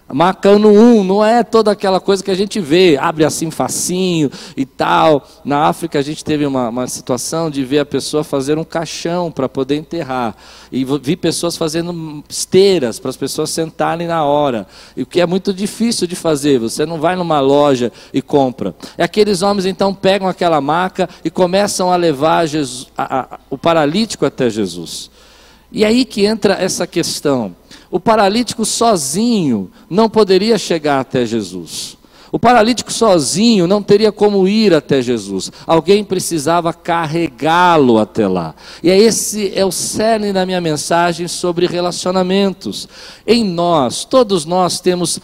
Marcando 0.09 0.69
um, 0.69 1.03
não 1.03 1.23
é 1.23 1.43
toda 1.43 1.71
aquela 1.71 1.99
coisa 1.99 2.23
que 2.23 2.31
a 2.31 2.35
gente 2.35 2.61
vê, 2.61 2.97
abre 2.97 3.25
assim 3.25 3.51
facinho 3.51 4.31
e 4.55 4.65
tal. 4.65 5.27
Na 5.43 5.65
África 5.65 5.99
a 5.99 6.01
gente 6.01 6.23
teve 6.23 6.45
uma, 6.45 6.69
uma 6.69 6.87
situação 6.87 7.49
de 7.49 7.65
ver 7.65 7.79
a 7.79 7.85
pessoa 7.85 8.23
fazer 8.23 8.57
um 8.57 8.63
caixão 8.63 9.29
para 9.29 9.49
poder 9.49 9.75
enterrar. 9.75 10.35
E 10.71 10.85
vi 11.01 11.17
pessoas 11.17 11.57
fazendo 11.57 12.23
esteiras 12.29 12.99
para 12.99 13.09
as 13.09 13.17
pessoas 13.17 13.49
sentarem 13.49 14.07
na 14.07 14.23
hora. 14.23 14.65
E 14.95 15.01
o 15.01 15.05
que 15.05 15.19
é 15.19 15.25
muito 15.25 15.53
difícil 15.53 16.07
de 16.07 16.15
fazer, 16.15 16.57
você 16.57 16.85
não 16.85 17.01
vai 17.01 17.17
numa 17.17 17.41
loja 17.41 17.91
e 18.13 18.21
compra. 18.21 18.73
E 18.97 19.01
aqueles 19.01 19.41
homens 19.41 19.65
então 19.65 19.93
pegam 19.93 20.27
aquela 20.27 20.61
maca 20.61 21.09
e 21.23 21.29
começam 21.29 21.91
a 21.91 21.97
levar 21.97 22.45
Jesus, 22.45 22.87
a, 22.97 23.35
a, 23.35 23.39
o 23.49 23.57
paralítico 23.57 24.25
até 24.25 24.49
Jesus. 24.49 25.11
E 25.71 25.83
aí 25.83 26.05
que 26.05 26.25
entra 26.25 26.53
essa 26.53 26.87
questão. 26.87 27.55
O 27.89 27.99
paralítico 27.99 28.65
sozinho 28.65 29.71
não 29.89 30.09
poderia 30.09 30.57
chegar 30.57 30.99
até 30.99 31.25
Jesus. 31.25 31.97
O 32.31 32.37
paralítico 32.37 32.91
sozinho 32.91 33.67
não 33.67 33.81
teria 33.81 34.11
como 34.11 34.47
ir 34.47 34.73
até 34.73 35.01
Jesus. 35.01 35.51
Alguém 35.65 36.03
precisava 36.03 36.73
carregá-lo 36.73 37.97
até 37.97 38.27
lá. 38.27 38.53
E 38.83 38.89
é 38.89 38.97
esse 38.97 39.51
é 39.55 39.65
o 39.65 39.71
cerne 39.71 40.33
da 40.33 40.45
minha 40.45 40.59
mensagem 40.59 41.27
sobre 41.27 41.65
relacionamentos. 41.67 42.87
Em 43.25 43.45
nós, 43.45 44.03
todos 44.03 44.43
nós 44.43 44.81
temos 44.81 45.21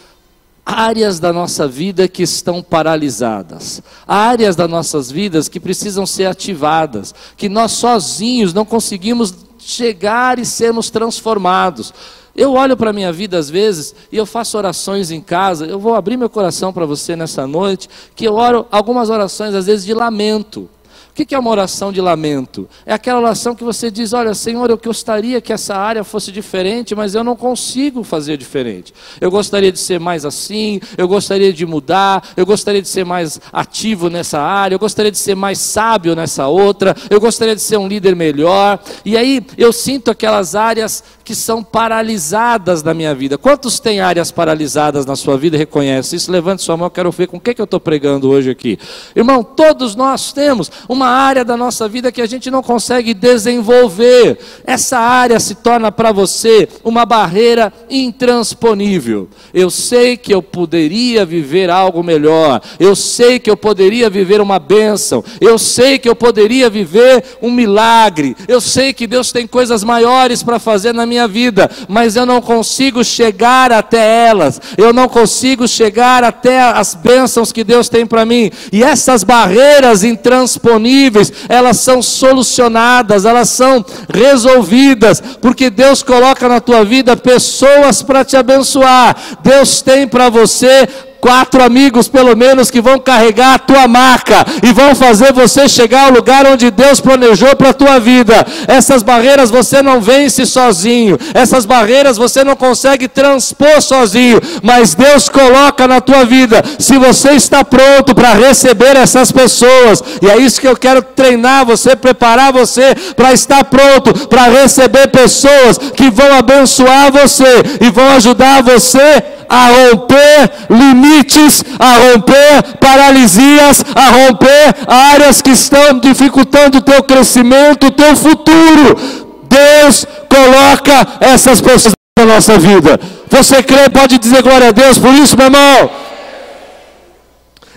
áreas 0.65 1.19
da 1.19 1.33
nossa 1.33 1.67
vida 1.67 2.07
que 2.07 2.23
estão 2.23 2.63
paralisadas, 2.63 3.83
áreas 4.07 4.55
das 4.55 4.69
nossas 4.69 5.12
vidas 5.12 5.50
que 5.50 5.59
precisam 5.59 6.05
ser 6.05 6.25
ativadas, 6.25 7.13
que 7.35 7.50
nós 7.50 7.73
sozinhos 7.73 8.53
não 8.53 8.63
conseguimos 8.63 9.33
chegar 9.63 10.39
e 10.39 10.46
sermos 10.46 10.89
transformados. 10.89 11.93
Eu 12.36 12.53
olho 12.53 12.75
para 12.75 12.89
a 12.89 12.93
minha 12.93 13.12
vida 13.12 13.38
às 13.38 13.50
vezes 13.50 13.93
e 14.12 14.17
eu 14.17 14.25
faço 14.25 14.58
orações 14.58 15.12
em 15.12 15.22
casa. 15.22 15.65
Eu 15.65 15.79
vou 15.79 15.93
abrir 15.93 16.17
meu 16.17 16.29
coração 16.29 16.74
para 16.74 16.86
você 16.86 17.15
nessa 17.15 17.46
noite, 17.46 17.89
que 18.15 18.25
eu 18.25 18.34
oro 18.34 18.65
algumas 18.72 19.10
orações 19.10 19.53
às 19.53 19.67
vezes 19.67 19.86
de 19.86 19.93
lamento. 19.93 20.70
O 21.13 21.25
que 21.25 21.36
é 21.36 21.38
uma 21.38 21.51
oração 21.51 21.91
de 21.91 22.01
lamento? 22.01 22.67
É 22.88 22.93
aquela 22.93 23.20
oração 23.20 23.53
que 23.53 23.63
você 23.63 23.91
diz: 23.91 24.13
Olha, 24.13 24.34
Senhor, 24.34 24.67
eu 24.72 24.77
gostaria 24.84 25.39
que 25.39 25.53
essa 25.53 25.75
área 25.75 26.03
fosse 26.03 26.32
diferente, 26.32 26.96
mas 26.96 27.13
eu 27.13 27.24
não 27.24 27.36
consigo 27.36 28.03
fazer 28.03 28.36
diferente. 28.36 28.91
Eu 29.22 29.29
gostaria 29.29 29.72
de 29.72 29.77
ser 29.77 30.00
mais 30.00 30.25
assim, 30.25 30.82
eu 30.98 31.08
gostaria 31.08 31.53
de 31.53 31.67
mudar, 31.67 32.27
eu 32.36 32.48
gostaria 32.48 32.82
de 32.82 32.88
ser 32.88 33.05
mais 33.05 33.39
ativo 33.51 34.10
nessa 34.10 34.41
área, 34.41 34.74
eu 34.74 34.79
gostaria 34.79 35.12
de 35.12 35.20
ser 35.20 35.36
mais 35.36 35.60
sábio 35.60 36.15
nessa 36.15 36.48
outra, 36.48 36.96
eu 37.12 37.20
gostaria 37.20 37.55
de 37.55 37.62
ser 37.62 37.77
um 37.77 37.88
líder 37.88 38.15
melhor. 38.15 38.79
E 39.05 39.15
aí 39.15 39.46
eu 39.55 39.72
sinto 39.72 40.10
aquelas 40.10 40.55
áreas 40.55 41.03
que 41.23 41.33
são 41.33 41.63
paralisadas 41.63 42.83
na 42.83 42.93
minha 42.93 43.15
vida. 43.15 43.37
Quantos 43.37 43.79
têm 43.79 44.01
áreas 44.01 44.29
paralisadas 44.29 45.05
na 45.05 45.15
sua 45.15 45.37
vida? 45.37 45.57
Reconhece 45.57 46.17
isso? 46.17 46.31
Levante 46.31 46.61
sua 46.61 46.75
mão, 46.75 46.87
eu 46.87 46.91
quero 46.91 47.11
ver 47.11 47.27
com 47.27 47.37
o 47.37 47.39
que, 47.39 47.53
que 47.53 47.61
eu 47.61 47.65
estou 47.65 47.79
pregando 47.79 48.29
hoje 48.29 48.49
aqui. 48.49 48.77
Irmão, 49.15 49.43
todos 49.43 49.95
nós 49.95 50.33
temos 50.33 50.69
uma 50.87 51.07
área 51.07 51.45
da 51.45 51.55
nossa 51.55 51.87
vida 51.87 52.11
que 52.11 52.21
a 52.21 52.25
gente 52.25 52.51
não 52.51 52.61
consegue 52.61 53.13
desenvolver. 53.13 54.37
Essa 54.65 54.99
área 54.99 55.39
se 55.39 55.55
torna 55.55 55.91
para 55.91 56.11
você 56.11 56.67
uma 56.83 57.05
barreira 57.05 57.71
intransponível. 57.89 59.29
Eu 59.53 59.69
sei 59.69 60.17
que 60.17 60.33
eu 60.33 60.41
poderia 60.41 61.25
viver 61.25 61.69
algo 61.69 62.03
melhor. 62.03 62.61
Eu 62.79 62.95
sei 62.95 63.39
que 63.39 63.49
eu 63.49 63.55
poderia 63.55 64.09
viver 64.09 64.41
uma 64.41 64.59
bênção. 64.59 65.23
Eu 65.39 65.57
sei 65.57 65.97
que 65.97 66.09
eu 66.09 66.15
poderia 66.15 66.69
viver 66.69 67.23
um 67.41 67.51
milagre. 67.51 68.35
Eu 68.47 68.59
sei 68.59 68.91
que 68.91 69.07
Deus 69.07 69.31
tem 69.31 69.47
coisas 69.47 69.83
maiores 69.83 70.43
para 70.43 70.59
fazer 70.59 70.93
na 70.93 71.05
minha 71.05 71.12
minha 71.13 71.27
vida, 71.27 71.70
mas 71.88 72.15
eu 72.15 72.25
não 72.25 72.41
consigo 72.41 73.03
chegar 73.03 73.72
até 73.72 74.27
elas, 74.27 74.60
eu 74.77 74.91
não 74.91 75.08
consigo 75.08 75.67
chegar 75.67 76.24
até 76.24 76.60
as 76.60 76.96
bênçãos 76.96 77.51
que 77.51 77.63
Deus 77.63 77.88
tem 77.88 78.05
para 78.05 78.25
mim, 78.25 78.51
e 78.72 78.84
essas 78.84 79.24
barreiras 79.24 80.03
intransponíveis, 80.03 81.32
elas 81.48 81.77
são 81.77 82.01
solucionadas, 82.01 83.25
elas 83.25 83.50
são 83.50 83.86
resolvidas, 84.12 85.22
porque 85.39 85.70
Deus 85.70 86.01
coloca 86.01 86.50
na 86.50 86.60
tua 86.60 86.84
vida 86.84 87.15
pessoas 87.15 88.01
para 88.01 88.25
te 88.25 88.36
abençoar, 88.36 89.15
Deus 89.43 89.82
tem 89.82 90.08
para 90.08 90.29
você 90.29 90.88
quatro 91.23 91.63
amigos 91.63 92.09
pelo 92.09 92.35
menos 92.35 92.69
que 92.69 92.81
vão 92.81 92.99
carregar 92.99 93.53
a 93.53 93.59
tua 93.59 93.87
marca 93.87 94.45
e 94.61 94.73
vão 94.73 94.93
fazer 94.93 95.31
você 95.31 95.69
chegar 95.69 96.07
ao 96.07 96.11
lugar 96.11 96.45
onde 96.45 96.69
Deus 96.69 96.99
planejou 96.99 97.55
para 97.55 97.69
a 97.69 97.73
tua 97.73 97.97
vida. 97.97 98.45
Essas 98.67 99.01
barreiras 99.01 99.49
você 99.49 99.81
não 99.81 100.01
vence 100.01 100.45
sozinho, 100.45 101.17
essas 101.33 101.65
barreiras 101.65 102.17
você 102.17 102.43
não 102.43 102.57
consegue 102.57 103.07
transpor 103.07 103.81
sozinho, 103.81 104.41
mas 104.61 104.95
Deus 104.95 105.29
coloca 105.29 105.87
na 105.87 106.01
tua 106.01 106.25
vida. 106.25 106.61
Se 106.77 106.97
você 106.97 107.31
está 107.31 107.63
pronto 107.63 108.13
para 108.13 108.33
receber 108.33 108.97
essas 108.97 109.31
pessoas, 109.31 110.03
e 110.21 110.29
é 110.29 110.35
isso 110.35 110.59
que 110.59 110.67
eu 110.67 110.75
quero 110.75 111.01
treinar 111.01 111.65
você, 111.65 111.95
preparar 111.95 112.51
você 112.51 112.93
para 113.15 113.31
estar 113.31 113.63
pronto 113.63 114.27
para 114.27 114.49
receber 114.49 115.07
pessoas 115.07 115.77
que 115.95 116.09
vão 116.09 116.37
abençoar 116.37 117.13
você 117.13 117.63
e 117.79 117.89
vão 117.89 118.09
ajudar 118.09 118.61
você 118.61 119.23
a 119.50 119.67
romper 119.67 120.51
limites, 120.69 121.63
a 121.79 121.93
romper 121.97 122.77
paralisias, 122.79 123.83
a 123.95 124.09
romper 124.09 124.75
áreas 124.88 125.41
que 125.41 125.51
estão 125.51 126.00
dificultando 126.00 126.77
o 126.77 126.81
teu 126.81 127.03
crescimento, 127.03 127.88
o 127.88 127.91
teu 127.91 128.15
futuro. 128.15 129.23
Deus 129.43 130.05
coloca 130.29 131.07
essas 131.19 131.62
pessoas 131.62 131.93
na 132.17 132.25
nossa 132.25 132.57
vida. 132.57 133.00
Você 133.29 133.62
crê, 133.63 133.89
pode 133.89 134.17
dizer 134.17 134.41
glória 134.41 134.69
a 134.69 134.71
Deus 134.71 134.97
por 134.97 135.13
isso, 135.13 135.38
meu 135.38 135.47
irmão. 135.47 135.89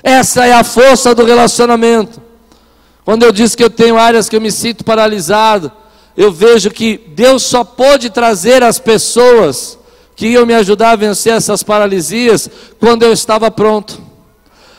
Essa 0.03 0.47
é 0.47 0.53
a 0.53 0.63
força 0.63 1.15
do 1.15 1.25
relacionamento. 1.25 2.23
Quando 3.05 3.23
eu 3.23 3.33
disse 3.33 3.57
que 3.57 3.65
eu 3.65 3.71
tenho 3.71 3.99
áreas 3.99 4.29
que 4.29 4.37
eu 4.37 4.41
me 4.41 4.51
sinto 4.51 4.85
paralisado, 4.85 5.71
eu 6.17 6.33
vejo 6.33 6.71
que 6.71 6.99
Deus 7.15 7.43
só 7.43 7.63
pode 7.63 8.11
trazer 8.11 8.63
as 8.63 8.79
pessoas 8.79 9.79
que 10.17 10.29
iam 10.29 10.47
me 10.47 10.55
ajudar 10.55 10.93
a 10.93 10.97
vencer 10.97 11.35
essas 11.35 11.63
paralisias 11.63 12.51
quando 12.81 13.03
eu 13.03 13.13
estava 13.13 13.51
pronto. 13.51 14.01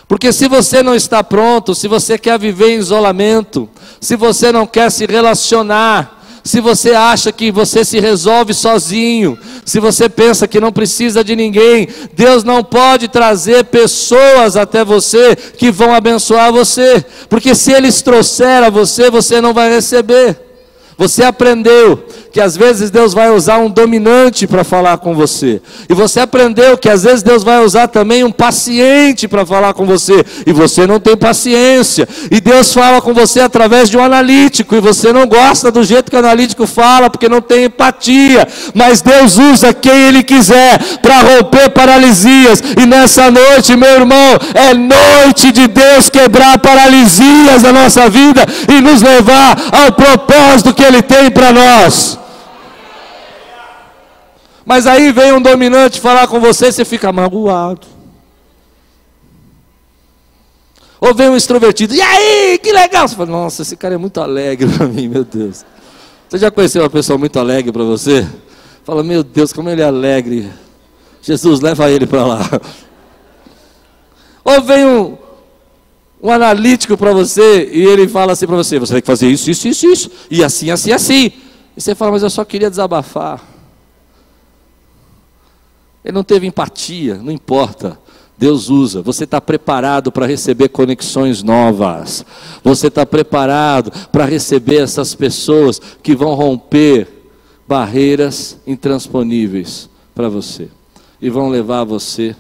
Porque 0.08 0.34
se 0.34 0.48
você 0.48 0.82
não 0.82 0.96
está 0.96 1.24
pronto, 1.24 1.76
se 1.76 1.88
você 1.88 2.18
quer 2.18 2.40
viver 2.40 2.72
em 2.72 2.80
isolamento, 2.80 3.70
se 4.02 4.16
você 4.16 4.52
não 4.52 4.66
quer 4.66 4.90
se 4.90 5.06
relacionar, 5.06 6.18
se 6.44 6.62
você 6.62 6.92
acha 6.92 7.30
que 7.30 7.52
você 7.52 7.84
se 7.84 8.00
resolve 8.00 8.54
sozinho, 8.54 9.38
se 9.66 9.82
você 9.82 10.08
pensa 10.08 10.48
que 10.48 10.62
não 10.62 10.72
precisa 10.72 11.22
de 11.22 11.36
ninguém, 11.36 11.90
Deus 12.14 12.46
não 12.46 12.64
pode 12.64 13.10
trazer 13.10 13.66
pessoas 13.66 14.56
até 14.56 14.84
você 14.84 15.36
que 15.36 15.70
vão 15.70 15.94
abençoar 15.94 16.54
você, 16.54 17.06
porque 17.28 17.54
se 17.54 17.74
eles 17.74 18.02
trouxer 18.02 18.64
a 18.64 18.70
você, 18.70 19.12
você 19.12 19.42
não 19.42 19.54
vai 19.54 19.70
receber. 19.70 20.40
Você 20.98 21.24
aprendeu 21.24 22.04
que 22.38 22.42
às 22.42 22.56
vezes 22.56 22.92
Deus 22.92 23.16
vai 23.16 23.32
usar 23.32 23.58
um 23.58 23.68
dominante 23.68 24.46
para 24.46 24.64
falar 24.64 25.00
com 25.00 25.16
você. 25.16 25.60
E 25.90 25.94
você 25.96 26.20
aprendeu 26.20 26.78
que 26.78 26.88
às 26.88 27.02
vezes 27.02 27.24
Deus 27.24 27.44
vai 27.44 27.66
usar 27.66 27.88
também 27.88 28.24
um 28.24 28.32
paciente 28.32 29.28
para 29.28 29.44
falar 29.44 29.74
com 29.74 29.88
você. 29.88 30.24
E 30.46 30.54
você 30.54 30.86
não 30.86 31.00
tem 31.00 31.18
paciência. 31.18 32.08
E 32.30 32.40
Deus 32.40 32.72
fala 32.72 33.02
com 33.02 33.12
você 33.12 33.40
através 33.40 33.90
de 33.90 33.98
um 33.98 34.04
analítico. 34.04 34.76
E 34.76 34.80
você 34.80 35.12
não 35.12 35.26
gosta 35.26 35.72
do 35.72 35.84
jeito 35.84 36.12
que 36.12 36.16
o 36.16 36.20
analítico 36.20 36.68
fala, 36.68 37.10
porque 37.10 37.28
não 37.28 37.42
tem 37.42 37.64
empatia. 37.64 38.48
Mas 38.72 39.02
Deus 39.02 39.40
usa 39.40 39.74
quem 39.74 40.00
Ele 40.00 40.22
quiser 40.22 40.78
para 41.02 41.22
romper 41.22 41.72
paralisias. 41.72 42.62
E 42.80 42.86
nessa 42.86 43.32
noite, 43.32 43.76
meu 43.76 43.90
irmão, 43.90 44.38
é 44.54 44.76
noite 44.76 45.52
de 45.52 45.68
Deus 45.68 46.08
quebrar 46.08 46.60
paralisias 46.60 47.64
da 47.64 47.74
nossa 47.74 48.08
vida 48.08 48.46
e 48.70 48.80
nos 48.80 49.02
levar 49.02 49.58
ao 49.72 49.92
propósito 49.92 50.72
que 50.72 50.84
Ele 50.84 51.02
tem 51.02 51.32
para 51.32 51.52
nós. 51.52 52.27
Mas 54.68 54.86
aí 54.86 55.14
vem 55.14 55.32
um 55.32 55.42
dominante 55.42 56.02
falar 56.02 56.28
com 56.28 56.42
você 56.42 56.70
você 56.70 56.84
fica 56.84 57.10
magoado. 57.10 57.88
Ou 61.00 61.16
vem 61.16 61.30
um 61.30 61.38
extrovertido, 61.38 61.96
e 61.96 62.02
aí, 62.02 62.60
que 62.62 62.74
legal! 62.74 63.08
Você 63.08 63.16
fala, 63.16 63.30
nossa, 63.30 63.62
esse 63.62 63.78
cara 63.78 63.96
é 63.96 63.98
muito 63.98 64.20
alegre 64.20 64.68
para 64.68 64.86
mim, 64.86 65.08
meu 65.08 65.24
Deus. 65.24 65.64
Você 66.28 66.38
já 66.38 66.52
conheceu 66.52 66.84
uma 66.84 66.90
pessoa 66.90 67.18
muito 67.18 67.40
alegre 67.40 67.72
para 67.72 67.86
você? 67.86 68.28
Fala, 68.84 69.04
meu 69.04 69.24
Deus, 69.24 69.54
como 69.54 69.70
ele 69.70 69.82
é 69.82 69.86
alegre. 69.86 70.52
Jesus, 71.22 71.62
leva 71.62 71.90
ele 71.90 72.06
para 72.06 72.26
lá. 72.26 72.42
Ou 74.44 74.62
vem 74.62 74.86
um, 74.86 75.18
um 76.22 76.30
analítico 76.30 76.98
para 76.98 77.14
você 77.14 77.70
e 77.72 77.86
ele 77.86 78.06
fala 78.10 78.34
assim 78.34 78.46
para 78.46 78.58
você: 78.58 78.78
você 78.78 78.96
tem 78.96 79.02
que 79.02 79.08
fazer 79.08 79.30
isso, 79.30 79.50
isso, 79.50 79.66
isso, 79.70 79.88
isso, 79.88 80.12
e 80.30 80.44
assim, 80.44 80.72
assim, 80.72 80.92
assim. 80.92 81.32
E 81.76 81.80
você 81.80 81.96
fala, 81.96 82.12
mas 82.12 82.24
eu 82.24 82.30
só 82.30 82.44
queria 82.44 82.70
desabafar. 82.70 83.57
Ele 86.04 86.14
não 86.14 86.24
teve 86.24 86.48
empatia, 86.48 87.16
não 87.16 87.32
importa. 87.32 88.00
Deus 88.38 88.70
usa. 88.70 89.02
Você 89.02 89.24
está 89.24 89.42
preparado 89.42 90.12
para 90.12 90.28
receber 90.28 90.70
conexões 90.70 91.42
novas. 91.42 92.24
Você 92.64 92.88
está 92.88 93.06
preparado 93.06 93.92
para 94.10 94.26
receber 94.26 94.78
essas 94.78 95.16
pessoas 95.16 95.82
que 96.04 96.16
vão 96.16 96.36
romper 96.36 97.08
barreiras 97.68 98.60
intransponíveis 98.66 99.90
para 100.14 100.30
você 100.30 100.70
e 101.22 101.30
vão 101.30 101.50
levar 101.50 101.84
você 101.84 102.36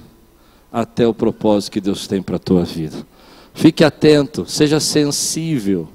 até 0.72 1.08
o 1.08 1.14
propósito 1.14 1.74
que 1.74 1.82
Deus 1.82 2.08
tem 2.08 2.22
para 2.22 2.36
a 2.36 2.40
tua 2.40 2.64
vida. 2.64 3.06
Fique 3.54 3.84
atento, 3.84 4.46
seja 4.48 4.80
sensível. 4.80 5.90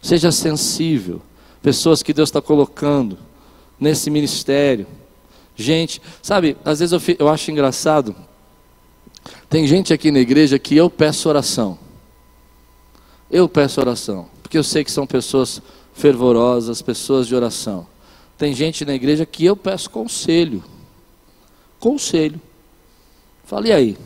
Seja 0.00 0.32
sensível. 0.32 1.20
Pessoas 1.62 2.02
que 2.02 2.14
Deus 2.14 2.30
está 2.30 2.40
colocando 2.40 3.18
nesse 3.78 4.10
ministério 4.10 4.86
gente. 5.62 6.02
Sabe, 6.22 6.56
às 6.64 6.80
vezes 6.80 6.92
eu, 6.92 7.16
eu 7.18 7.28
acho 7.28 7.50
engraçado. 7.50 8.14
Tem 9.48 9.66
gente 9.66 9.92
aqui 9.92 10.10
na 10.10 10.18
igreja 10.18 10.58
que 10.58 10.76
eu 10.76 10.90
peço 10.90 11.28
oração. 11.28 11.78
Eu 13.30 13.48
peço 13.48 13.80
oração, 13.80 14.28
porque 14.42 14.58
eu 14.58 14.64
sei 14.64 14.84
que 14.84 14.90
são 14.90 15.06
pessoas 15.06 15.62
fervorosas, 15.94 16.82
pessoas 16.82 17.26
de 17.26 17.34
oração. 17.34 17.86
Tem 18.36 18.52
gente 18.52 18.84
na 18.84 18.94
igreja 18.94 19.24
que 19.24 19.44
eu 19.44 19.56
peço 19.56 19.88
conselho. 19.88 20.62
Conselho. 21.78 22.40
Fala, 23.44 23.68
e 23.68 23.72
aí? 23.72 23.96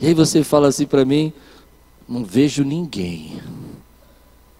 E 0.00 0.06
aí 0.06 0.14
você 0.14 0.42
fala 0.42 0.68
assim 0.68 0.86
para 0.86 1.04
mim: 1.04 1.32
não 2.08 2.24
vejo 2.24 2.64
ninguém. 2.64 3.40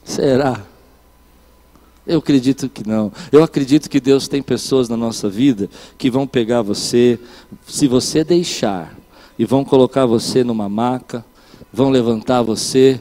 Será? 0.04 0.66
Eu 2.10 2.18
acredito 2.18 2.68
que 2.68 2.84
não. 2.84 3.12
Eu 3.30 3.40
acredito 3.44 3.88
que 3.88 4.00
Deus 4.00 4.26
tem 4.26 4.42
pessoas 4.42 4.88
na 4.88 4.96
nossa 4.96 5.28
vida 5.28 5.70
que 5.96 6.10
vão 6.10 6.26
pegar 6.26 6.60
você, 6.60 7.20
se 7.68 7.86
você 7.86 8.24
deixar, 8.24 8.98
e 9.38 9.44
vão 9.44 9.64
colocar 9.64 10.06
você 10.06 10.42
numa 10.42 10.68
maca, 10.68 11.24
vão 11.72 11.88
levantar 11.88 12.42
você, 12.42 13.00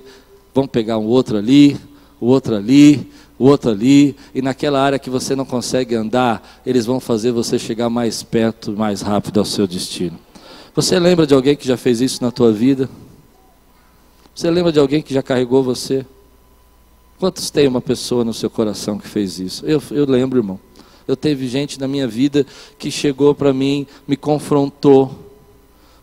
vão 0.54 0.68
pegar 0.68 1.00
um 1.00 1.08
outro 1.08 1.38
ali, 1.38 1.76
o 2.22 2.28
outro 2.28 2.56
ali, 2.56 3.10
o 3.40 3.46
outro 3.46 3.72
ali, 3.72 4.16
e 4.36 4.44
naquela 4.44 4.80
área 4.80 5.00
que 5.00 5.10
você 5.10 5.36
não 5.36 5.44
consegue 5.44 5.96
andar, 5.96 6.62
eles 6.64 6.86
vão 6.86 7.00
fazer 7.00 7.32
você 7.32 7.58
chegar 7.58 7.90
mais 7.90 8.22
perto, 8.22 8.74
mais 8.74 9.02
rápido 9.02 9.40
ao 9.40 9.46
seu 9.46 9.66
destino. 9.66 10.20
Você 10.76 11.00
lembra 11.00 11.26
de 11.26 11.34
alguém 11.34 11.56
que 11.56 11.68
já 11.68 11.78
fez 11.78 12.00
isso 12.00 12.24
na 12.24 12.30
tua 12.30 12.52
vida? 12.52 12.88
Você 14.36 14.52
lembra 14.52 14.72
de 14.72 14.80
alguém 14.80 15.02
que 15.02 15.16
já 15.16 15.24
carregou 15.24 15.64
você? 15.64 16.06
Quantos 17.20 17.50
tem 17.50 17.68
uma 17.68 17.82
pessoa 17.82 18.24
no 18.24 18.34
seu 18.34 18.50
coração 18.50 18.98
que 18.98 19.06
fez 19.06 19.40
isso? 19.40 19.66
Eu, 19.66 19.84
eu 19.92 20.06
lembro, 20.06 20.40
irmão. 20.40 20.58
Eu 21.06 21.18
teve 21.18 21.50
gente 21.50 21.78
na 21.78 21.86
minha 21.86 22.08
vida 22.08 22.46
que 22.78 22.90
chegou 22.90 23.36
para 23.36 23.52
mim, 23.52 23.86
me 24.08 24.16
confrontou, 24.16 25.12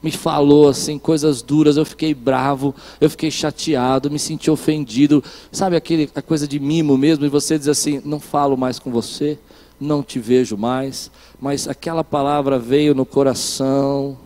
me 0.02 0.10
falou 0.10 0.68
assim 0.68 0.98
coisas 0.98 1.40
duras, 1.40 1.78
eu 1.78 1.86
fiquei 1.86 2.12
bravo, 2.12 2.74
eu 3.00 3.08
fiquei 3.08 3.30
chateado, 3.30 4.10
me 4.10 4.18
senti 4.18 4.50
ofendido. 4.50 5.24
Sabe 5.50 5.74
aquele 5.74 6.10
a 6.14 6.20
coisa 6.20 6.46
de 6.46 6.60
mimo 6.60 6.98
mesmo 6.98 7.24
e 7.24 7.30
você 7.30 7.58
diz 7.58 7.68
assim: 7.68 8.02
"Não 8.04 8.20
falo 8.20 8.54
mais 8.54 8.78
com 8.78 8.90
você, 8.90 9.38
não 9.80 10.02
te 10.02 10.18
vejo 10.18 10.54
mais", 10.54 11.10
mas 11.40 11.66
aquela 11.66 12.04
palavra 12.04 12.58
veio 12.58 12.94
no 12.94 13.06
coração, 13.06 14.18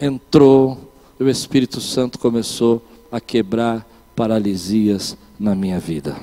entrou, 0.00 0.92
e 1.18 1.24
o 1.24 1.28
Espírito 1.28 1.80
Santo 1.80 2.20
começou 2.20 2.80
a 3.10 3.20
quebrar 3.20 3.84
paralisias 4.14 5.16
na 5.38 5.54
minha 5.54 5.78
vida. 5.78 6.16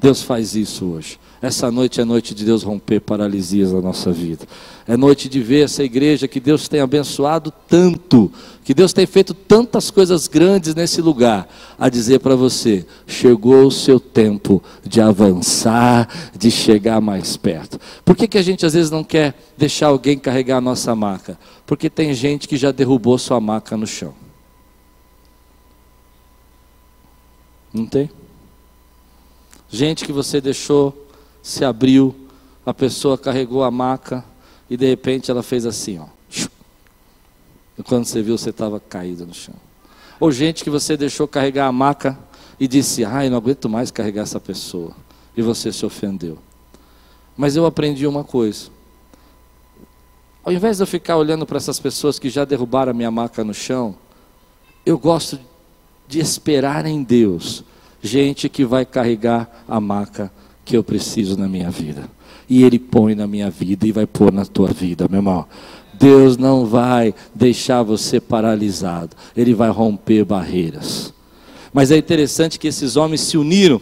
Deus 0.00 0.22
faz 0.22 0.54
isso 0.54 0.86
hoje. 0.86 1.18
Essa 1.42 1.70
noite 1.70 2.00
é 2.00 2.04
noite 2.04 2.34
de 2.34 2.44
Deus 2.44 2.62
romper 2.62 3.00
paralisias 3.00 3.72
na 3.72 3.80
nossa 3.80 4.12
vida. 4.12 4.46
É 4.86 4.94
noite 4.94 5.28
de 5.28 5.40
ver 5.40 5.64
essa 5.64 5.82
igreja 5.82 6.28
que 6.28 6.38
Deus 6.40 6.68
tem 6.68 6.80
abençoado 6.80 7.52
tanto, 7.66 8.30
que 8.62 8.74
Deus 8.74 8.92
tem 8.92 9.06
feito 9.06 9.32
tantas 9.32 9.90
coisas 9.90 10.26
grandes 10.28 10.74
nesse 10.74 11.00
lugar, 11.00 11.48
a 11.78 11.88
dizer 11.88 12.20
para 12.20 12.34
você: 12.34 12.86
chegou 13.06 13.66
o 13.66 13.70
seu 13.70 13.98
tempo 13.98 14.62
de 14.84 15.00
avançar, 15.00 16.08
de 16.36 16.50
chegar 16.50 17.00
mais 17.00 17.38
perto. 17.38 17.78
Por 18.04 18.16
que, 18.16 18.28
que 18.28 18.38
a 18.38 18.42
gente 18.42 18.66
às 18.66 18.74
vezes 18.74 18.90
não 18.90 19.04
quer 19.04 19.34
deixar 19.56 19.88
alguém 19.88 20.18
carregar 20.18 20.58
a 20.58 20.62
nossa 20.62 20.94
maca? 20.94 21.38
Porque 21.66 21.88
tem 21.88 22.12
gente 22.12 22.46
que 22.46 22.56
já 22.56 22.70
derrubou 22.70 23.16
sua 23.16 23.40
maca 23.40 23.76
no 23.78 23.86
chão. 23.86 24.14
Não 27.72 27.86
tem? 27.86 28.10
Gente 29.70 30.04
que 30.04 30.12
você 30.12 30.40
deixou 30.40 31.06
se 31.42 31.64
abriu, 31.64 32.14
a 32.66 32.74
pessoa 32.74 33.16
carregou 33.16 33.62
a 33.62 33.70
maca 33.70 34.24
e 34.68 34.76
de 34.76 34.86
repente 34.86 35.30
ela 35.30 35.42
fez 35.42 35.64
assim, 35.64 35.98
ó. 35.98 36.06
E 37.78 37.82
quando 37.82 38.04
você 38.04 38.20
viu, 38.20 38.36
você 38.36 38.50
estava 38.50 38.78
caído 38.80 39.26
no 39.26 39.32
chão. 39.32 39.54
Ou 40.18 40.30
gente 40.30 40.64
que 40.64 40.68
você 40.68 40.96
deixou 40.96 41.26
carregar 41.26 41.66
a 41.66 41.72
maca 41.72 42.18
e 42.58 42.68
disse, 42.68 43.04
ai, 43.04 43.30
não 43.30 43.38
aguento 43.38 43.68
mais 43.68 43.90
carregar 43.90 44.22
essa 44.22 44.38
pessoa. 44.38 44.94
E 45.34 45.40
você 45.40 45.72
se 45.72 45.86
ofendeu. 45.86 46.36
Mas 47.36 47.56
eu 47.56 47.64
aprendi 47.64 48.06
uma 48.06 48.22
coisa. 48.22 48.68
Ao 50.44 50.52
invés 50.52 50.76
de 50.76 50.82
eu 50.82 50.86
ficar 50.86 51.16
olhando 51.16 51.46
para 51.46 51.56
essas 51.56 51.80
pessoas 51.80 52.18
que 52.18 52.28
já 52.28 52.44
derrubaram 52.44 52.90
a 52.90 52.94
minha 52.94 53.10
maca 53.10 53.42
no 53.42 53.54
chão, 53.54 53.94
eu 54.84 54.98
gosto 54.98 55.38
de 56.06 56.18
esperar 56.18 56.84
em 56.84 57.02
Deus 57.02 57.64
gente 58.02 58.48
que 58.48 58.64
vai 58.64 58.84
carregar 58.84 59.64
a 59.68 59.80
maca 59.80 60.30
que 60.64 60.76
eu 60.76 60.84
preciso 60.84 61.36
na 61.36 61.48
minha 61.48 61.70
vida. 61.70 62.08
E 62.48 62.62
Ele 62.62 62.78
põe 62.78 63.14
na 63.14 63.26
minha 63.26 63.50
vida 63.50 63.86
e 63.86 63.92
vai 63.92 64.06
pôr 64.06 64.32
na 64.32 64.44
tua 64.44 64.68
vida, 64.68 65.06
meu 65.08 65.18
irmão. 65.18 65.46
Deus 65.94 66.36
não 66.36 66.64
vai 66.64 67.14
deixar 67.34 67.82
você 67.82 68.20
paralisado, 68.20 69.16
Ele 69.36 69.54
vai 69.54 69.70
romper 69.70 70.24
barreiras. 70.24 71.12
Mas 71.72 71.90
é 71.90 71.96
interessante 71.96 72.58
que 72.58 72.68
esses 72.68 72.96
homens 72.96 73.20
se 73.20 73.36
uniram 73.36 73.80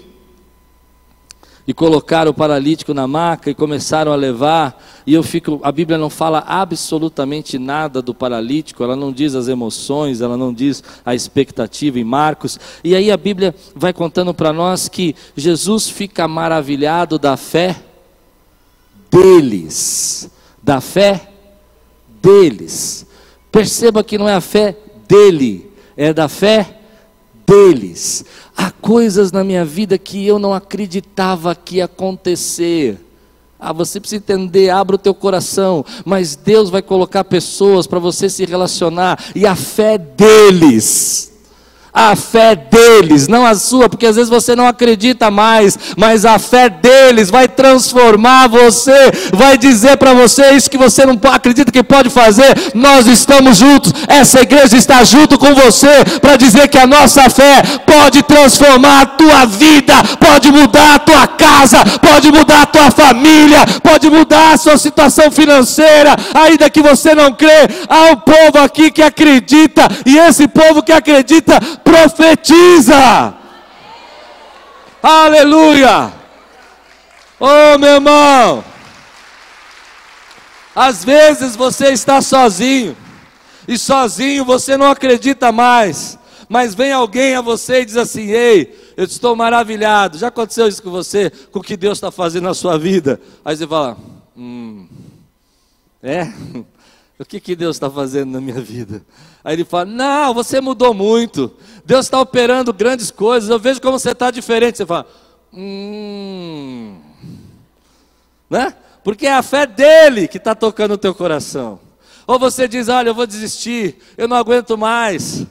e 1.69 1.75
colocaram 1.75 2.31
o 2.31 2.35
paralítico 2.35 2.95
na 2.95 3.07
maca 3.07 3.51
e 3.51 3.55
começaram 3.55 4.11
a 4.11 4.17
levar. 4.17 4.83
E 5.07 5.13
eu 5.13 5.23
fico, 5.23 5.61
a 5.63 5.71
Bíblia 5.71 5.99
não 5.99 6.09
fala 6.09 6.43
absolutamente 6.47 7.59
nada 7.59 8.01
do 8.01 8.15
paralítico, 8.15 8.83
ela 8.83 8.97
não 8.97 9.13
diz 9.13 9.35
as 9.35 9.49
emoções, 9.49 10.23
ela 10.23 10.35
não 10.35 10.51
diz 10.51 10.83
a 11.05 11.15
expectativa 11.15 12.01
em 12.01 12.05
Marcos. 12.05 12.59
E 12.83 12.95
aí 12.95 13.11
a 13.11 13.19
Bíblia 13.19 13.55
vai 13.77 13.93
contando 13.93 14.33
para 14.33 14.51
nós 14.51 14.89
que 14.89 15.15
Jesus 15.37 15.91
fica 15.91 16.27
maravilhado 16.27 17.19
da 17.19 17.37
fé 17.37 17.77
deles, 19.11 20.31
da 20.63 20.81
fé 20.81 21.29
deles. 22.23 23.07
Perceba 23.53 24.03
que 24.03 24.17
não 24.17 24.27
é 24.27 24.35
a 24.35 24.41
fé 24.41 24.75
dele, 25.07 25.71
é 25.99 26.15
da 26.15 26.29
fé 26.29 26.78
deles. 27.49 28.25
Há 28.55 28.71
coisas 28.71 29.33
na 29.33 29.43
minha 29.43 29.65
vida 29.65 29.97
que 29.97 30.27
eu 30.27 30.39
não 30.39 30.53
acreditava 30.53 31.55
que 31.55 31.77
ia 31.77 31.87
acontecer. 31.87 32.99
Ah, 33.59 33.73
você 33.73 33.99
precisa 33.99 34.19
entender, 34.19 34.71
abra 34.71 34.97
o 34.97 34.99
teu 34.99 35.15
coração, 35.15 35.85
mas 36.05 36.37
Deus 36.37 36.71
vai 36.71 36.83
colocar 36.83 37.25
pessoas 37.25 37.87
para 37.87 37.99
você 37.99 38.29
se 38.29 38.45
relacionar, 38.45 39.19
e 39.35 39.47
a 39.47 39.57
fé 39.57 39.99
deles 39.99 41.38
a 41.93 42.15
fé 42.15 42.55
deles, 42.55 43.29
não 43.29 43.45
a 43.47 43.55
sua, 43.55 43.89
porque 43.89 44.07
às 44.07 44.17
vezes 44.17 44.31
você 44.31 44.55
não 44.55 44.67
acredita 44.67 45.31
mais, 45.31 45.79
mas 45.97 46.25
a 46.25 46.39
fé 46.39 46.69
deles 46.69 47.31
vai 47.31 47.49
transformar 47.49 48.49
você, 48.49 49.11
vai 49.33 49.57
dizer 49.57 49.97
para 49.97 50.13
você 50.13 50.53
isso 50.53 50.71
que 50.71 50.79
você 50.79 51.05
não 51.05 51.19
acredita 51.33 51.73
que 51.73 51.83
pode 51.83 52.11
fazer. 52.11 52.55
Nós 52.75 53.07
estamos 53.07 53.57
juntos, 53.57 53.93
essa 54.07 54.41
igreja 54.41 54.77
está 54.77 55.03
junto 55.05 55.39
com 55.39 55.55
você 55.55 56.05
para 56.21 56.37
dizer 56.37 56.69
que 56.69 56.79
a 56.79 56.87
nossa 56.87 57.29
fé 57.31 57.63
pode 57.87 58.23
transformar 58.23 59.03
a 59.03 59.07
tua 59.07 59.47
vida, 59.47 59.95
pode 60.21 60.51
mudar 60.53 60.97
a 60.97 60.99
tua 60.99 61.27
casa, 61.27 61.79
pode 62.01 62.31
mudar 62.31 62.63
a 62.63 62.67
tua 62.67 62.91
família, 62.91 63.65
pode 63.83 64.11
mudar 64.11 64.53
a 64.53 64.57
sua 64.57 64.77
situação 64.77 65.31
financeira, 65.31 66.15
ainda 66.35 66.71
que 66.71 66.83
você 66.83 67.15
não 67.15 67.33
crê. 67.33 67.69
Há 67.89 68.13
um 68.13 68.17
povo 68.17 68.59
aqui 68.63 68.91
que 68.91 69.03
acredita, 69.03 69.89
e 70.05 70.19
esse 70.19 70.47
povo 70.49 70.83
que 70.83 70.93
acredita 70.93 71.59
profetiza. 71.85 73.35
Aleluia! 75.03 76.13
Oh, 77.39 77.79
meu 77.79 77.95
irmão! 77.95 78.65
Às 80.75 81.05
vezes 81.05 81.57
você 81.57 81.89
está 81.89 82.21
sozinho, 82.21 82.97
e 83.67 83.77
sozinho 83.77 84.45
você 84.45 84.77
não 84.77 84.91
acredita 84.91 85.51
mais, 85.51 86.19
mas 86.49 86.75
vem 86.75 86.93
alguém 86.93 87.35
a 87.35 87.41
você 87.41 87.81
e 87.83 87.85
diz 87.85 87.97
assim: 87.97 88.31
Ei, 88.31 88.93
eu 88.97 89.05
estou 89.05 89.37
maravilhado. 89.37 90.19
Já 90.19 90.29
aconteceu 90.29 90.67
isso 90.69 90.83
com 90.83 90.91
você, 90.91 91.31
com 91.53 91.59
o 91.59 91.63
que 91.63 91.77
Deus 91.77 91.99
está 91.99 92.11
fazendo 92.11 92.45
na 92.45 92.55
sua 92.55 92.79
vida? 92.79 93.21
Aí 93.45 93.57
você 93.57 93.67
fala: 93.67 93.97
Hum, 94.37 94.89
é? 96.03 96.33
O 97.19 97.25
que, 97.25 97.41
que 97.41 97.57
Deus 97.57 97.77
está 97.77 97.91
fazendo 97.91 98.31
na 98.31 98.41
minha 98.41 98.61
vida? 98.61 99.03
Aí 99.43 99.55
ele 99.55 99.65
fala: 99.65 99.87
Não, 99.87 100.33
você 100.33 100.61
mudou 100.61 100.95
muito. 100.95 101.53
Deus 101.85 102.07
está 102.07 102.21
operando 102.21 102.73
grandes 102.73 103.11
coisas. 103.11 103.51
Eu 103.51 103.59
vejo 103.59 103.81
como 103.81 103.99
você 103.99 104.13
está 104.13 104.31
diferente. 104.31 104.79
Você 104.79 104.87
fala: 104.87 105.07
Hum. 105.53 106.97
Né? 108.49 108.73
Porque 109.03 109.27
é 109.27 109.35
a 109.35 109.43
fé 109.43 109.67
dele 109.67 110.29
que 110.29 110.37
está 110.37 110.55
tocando 110.55 110.93
o 110.93 110.99
teu 110.99 111.15
coração. 111.15 111.81
Ou 112.25 112.39
você 112.39 112.69
diz: 112.69 112.89
Olha, 112.89 113.09
eu 113.09 113.15
vou 113.15 113.27
desistir, 113.27 113.99
eu 114.17 114.29
não 114.29 114.37
aguento 114.37 114.79
mais. 114.79 115.45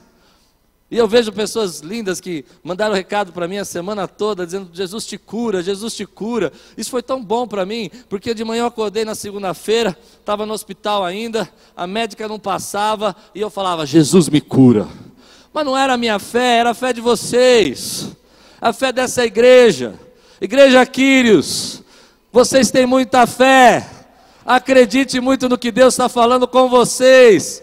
E 0.90 0.96
eu 0.96 1.06
vejo 1.06 1.30
pessoas 1.30 1.80
lindas 1.80 2.18
que 2.18 2.46
mandaram 2.62 2.94
recado 2.94 3.30
para 3.30 3.46
mim 3.46 3.58
a 3.58 3.64
semana 3.64 4.08
toda, 4.08 4.46
dizendo: 4.46 4.70
Jesus 4.72 5.04
te 5.04 5.18
cura, 5.18 5.62
Jesus 5.62 5.94
te 5.94 6.06
cura. 6.06 6.50
Isso 6.78 6.90
foi 6.90 7.02
tão 7.02 7.22
bom 7.22 7.46
para 7.46 7.66
mim, 7.66 7.90
porque 8.08 8.32
de 8.32 8.42
manhã 8.42 8.62
eu 8.62 8.66
acordei 8.66 9.04
na 9.04 9.14
segunda-feira, 9.14 9.96
estava 10.18 10.46
no 10.46 10.54
hospital 10.54 11.04
ainda, 11.04 11.46
a 11.76 11.86
médica 11.86 12.26
não 12.26 12.38
passava, 12.38 13.14
e 13.34 13.40
eu 13.40 13.50
falava: 13.50 13.84
Jesus 13.84 14.30
me 14.30 14.40
cura. 14.40 14.88
Mas 15.52 15.66
não 15.66 15.76
era 15.76 15.92
a 15.92 15.98
minha 15.98 16.18
fé, 16.18 16.56
era 16.58 16.70
a 16.70 16.74
fé 16.74 16.92
de 16.94 17.02
vocês, 17.02 18.08
a 18.58 18.72
fé 18.72 18.90
dessa 18.90 19.26
igreja, 19.26 19.94
Igreja 20.40 20.86
Quírios. 20.86 21.82
Vocês 22.32 22.70
têm 22.70 22.86
muita 22.86 23.26
fé, 23.26 23.86
acredite 24.44 25.20
muito 25.20 25.50
no 25.50 25.58
que 25.58 25.70
Deus 25.70 25.92
está 25.94 26.08
falando 26.08 26.48
com 26.48 26.66
vocês. 26.66 27.62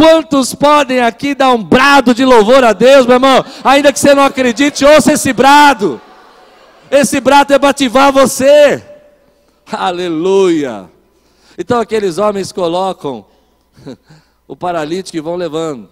Quantos 0.00 0.54
podem 0.54 0.98
aqui 1.00 1.34
dar 1.34 1.52
um 1.52 1.62
brado 1.62 2.14
de 2.14 2.24
louvor 2.24 2.64
a 2.64 2.72
Deus, 2.72 3.04
meu 3.04 3.16
irmão? 3.16 3.44
Ainda 3.62 3.92
que 3.92 4.00
você 4.00 4.14
não 4.14 4.22
acredite, 4.22 4.82
ouça 4.82 5.12
esse 5.12 5.30
brado. 5.30 6.00
Esse 6.90 7.20
brado 7.20 7.52
é 7.52 7.58
para 7.58 7.68
ativar 7.68 8.10
você. 8.10 8.82
Aleluia. 9.70 10.90
Então 11.58 11.78
aqueles 11.78 12.16
homens 12.16 12.50
colocam 12.50 13.26
o 14.48 14.56
paralítico 14.56 15.18
e 15.18 15.20
vão 15.20 15.36
levando. 15.36 15.90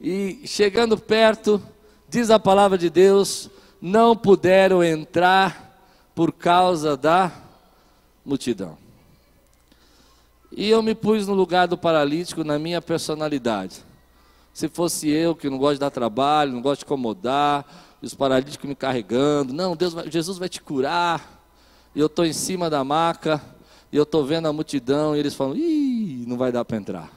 E 0.00 0.40
chegando 0.46 0.96
perto, 0.96 1.62
diz 2.08 2.30
a 2.30 2.38
palavra 2.38 2.78
de 2.78 2.88
Deus, 2.88 3.50
não 3.82 4.16
puderam 4.16 4.82
entrar 4.82 5.78
por 6.14 6.32
causa 6.32 6.96
da 6.96 7.30
multidão. 8.24 8.78
E 10.52 10.68
eu 10.68 10.82
me 10.82 10.94
pus 10.94 11.26
no 11.26 11.34
lugar 11.34 11.68
do 11.68 11.78
paralítico 11.78 12.42
na 12.42 12.58
minha 12.58 12.82
personalidade. 12.82 13.84
Se 14.52 14.68
fosse 14.68 15.08
eu 15.08 15.34
que 15.34 15.48
não 15.48 15.58
gosto 15.58 15.74
de 15.74 15.80
dar 15.80 15.90
trabalho, 15.90 16.52
não 16.52 16.60
gosto 16.60 16.80
de 16.80 16.84
incomodar, 16.84 17.64
os 18.02 18.14
paralíticos 18.14 18.68
me 18.68 18.74
carregando, 18.74 19.52
não, 19.52 19.76
Deus 19.76 19.92
vai, 19.92 20.10
Jesus 20.10 20.38
vai 20.38 20.48
te 20.48 20.60
curar. 20.60 21.40
E 21.94 22.00
eu 22.00 22.06
estou 22.06 22.24
em 22.24 22.32
cima 22.32 22.68
da 22.68 22.82
maca, 22.82 23.40
e 23.92 23.96
eu 23.96 24.02
estou 24.02 24.24
vendo 24.24 24.46
a 24.46 24.52
multidão, 24.52 25.14
e 25.14 25.18
eles 25.18 25.34
falam, 25.34 25.56
ih, 25.56 26.24
não 26.26 26.36
vai 26.36 26.50
dar 26.50 26.64
para 26.64 26.76
entrar. 26.76 27.10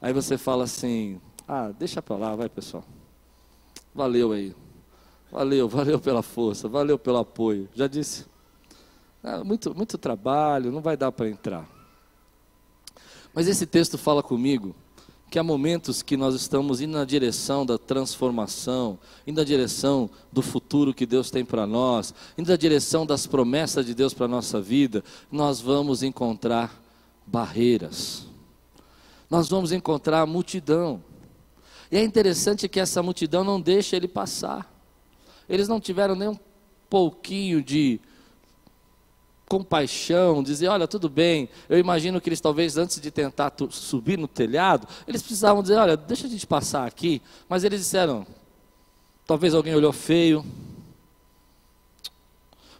Aí 0.00 0.12
você 0.12 0.36
fala 0.36 0.64
assim, 0.64 1.20
ah, 1.46 1.72
deixa 1.78 2.02
para 2.02 2.16
lá, 2.16 2.36
vai 2.36 2.48
pessoal. 2.48 2.84
Valeu 3.94 4.32
aí. 4.32 4.54
Valeu, 5.30 5.68
valeu 5.68 6.00
pela 6.00 6.22
força, 6.22 6.68
valeu 6.68 6.98
pelo 6.98 7.18
apoio. 7.18 7.68
Já 7.74 7.86
disse. 7.86 8.26
Ah, 9.22 9.42
muito, 9.42 9.74
muito 9.74 9.96
trabalho, 9.96 10.70
não 10.70 10.80
vai 10.80 10.96
dar 10.96 11.10
para 11.10 11.28
entrar. 11.28 11.73
Mas 13.34 13.48
esse 13.48 13.66
texto 13.66 13.98
fala 13.98 14.22
comigo 14.22 14.74
que 15.30 15.38
há 15.38 15.42
momentos 15.42 16.00
que 16.00 16.16
nós 16.16 16.34
estamos 16.36 16.80
indo 16.80 16.96
na 16.96 17.04
direção 17.04 17.66
da 17.66 17.76
transformação, 17.76 18.96
indo 19.26 19.38
na 19.38 19.44
direção 19.44 20.08
do 20.32 20.40
futuro 20.40 20.94
que 20.94 21.04
Deus 21.04 21.28
tem 21.28 21.44
para 21.44 21.66
nós, 21.66 22.14
indo 22.38 22.48
na 22.48 22.56
direção 22.56 23.04
das 23.04 23.26
promessas 23.26 23.84
de 23.84 23.94
Deus 23.94 24.14
para 24.14 24.26
a 24.26 24.28
nossa 24.28 24.60
vida, 24.60 25.02
nós 25.32 25.60
vamos 25.60 26.04
encontrar 26.04 26.80
barreiras. 27.26 28.28
Nós 29.28 29.48
vamos 29.48 29.72
encontrar 29.72 30.24
multidão. 30.24 31.02
E 31.90 31.96
é 31.96 32.04
interessante 32.04 32.68
que 32.68 32.78
essa 32.78 33.02
multidão 33.02 33.42
não 33.42 33.60
deixa 33.60 33.96
ele 33.96 34.06
passar. 34.06 34.72
Eles 35.48 35.66
não 35.66 35.80
tiveram 35.80 36.14
nem 36.14 36.28
um 36.28 36.38
pouquinho 36.88 37.60
de 37.60 38.00
compaixão, 39.54 40.42
dizer, 40.42 40.66
olha, 40.66 40.88
tudo 40.88 41.08
bem. 41.08 41.48
Eu 41.68 41.78
imagino 41.78 42.20
que 42.20 42.28
eles 42.28 42.40
talvez 42.40 42.76
antes 42.76 43.00
de 43.00 43.08
tentar 43.08 43.52
subir 43.70 44.18
no 44.18 44.26
telhado, 44.26 44.88
eles 45.06 45.22
precisavam 45.22 45.62
dizer, 45.62 45.76
olha, 45.76 45.96
deixa 45.96 46.26
a 46.26 46.30
gente 46.30 46.44
passar 46.44 46.84
aqui. 46.84 47.22
Mas 47.48 47.62
eles 47.62 47.78
disseram, 47.78 48.26
talvez 49.24 49.54
alguém 49.54 49.72
olhou 49.72 49.92
feio. 49.92 50.44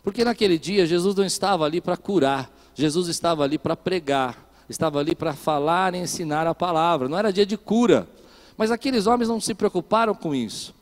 Porque 0.02 0.24
naquele 0.24 0.58
dia 0.58 0.84
Jesus 0.84 1.14
não 1.14 1.24
estava 1.24 1.64
ali 1.64 1.80
para 1.80 1.96
curar, 1.96 2.50
Jesus 2.74 3.06
estava 3.06 3.44
ali 3.44 3.56
para 3.56 3.76
pregar, 3.76 4.50
estava 4.68 4.98
ali 4.98 5.14
para 5.14 5.32
falar 5.32 5.94
e 5.94 5.98
ensinar 5.98 6.44
a 6.48 6.54
palavra. 6.56 7.08
Não 7.08 7.16
era 7.16 7.32
dia 7.32 7.46
de 7.46 7.56
cura. 7.56 8.08
Mas 8.56 8.72
aqueles 8.72 9.06
homens 9.06 9.28
não 9.28 9.40
se 9.40 9.54
preocuparam 9.54 10.12
com 10.12 10.34
isso. 10.34 10.74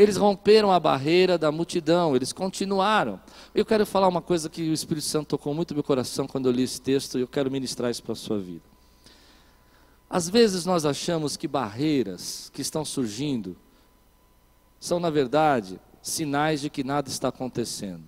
Eles 0.00 0.16
romperam 0.16 0.72
a 0.72 0.80
barreira 0.80 1.36
da 1.36 1.52
multidão, 1.52 2.16
eles 2.16 2.32
continuaram. 2.32 3.20
Eu 3.54 3.66
quero 3.66 3.84
falar 3.84 4.08
uma 4.08 4.22
coisa 4.22 4.48
que 4.48 4.70
o 4.70 4.72
Espírito 4.72 5.04
Santo 5.04 5.26
tocou 5.26 5.52
muito 5.52 5.74
meu 5.74 5.82
coração 5.82 6.26
quando 6.26 6.46
eu 6.46 6.52
li 6.52 6.62
esse 6.62 6.80
texto 6.80 7.18
e 7.18 7.20
eu 7.20 7.28
quero 7.28 7.50
ministrar 7.50 7.90
isso 7.90 8.02
para 8.02 8.14
a 8.14 8.16
sua 8.16 8.38
vida. 8.38 8.62
Às 10.08 10.26
vezes 10.26 10.64
nós 10.64 10.86
achamos 10.86 11.36
que 11.36 11.46
barreiras 11.46 12.50
que 12.54 12.62
estão 12.62 12.82
surgindo 12.82 13.54
são, 14.80 14.98
na 14.98 15.10
verdade, 15.10 15.78
sinais 16.00 16.62
de 16.62 16.70
que 16.70 16.82
nada 16.82 17.10
está 17.10 17.28
acontecendo. 17.28 18.04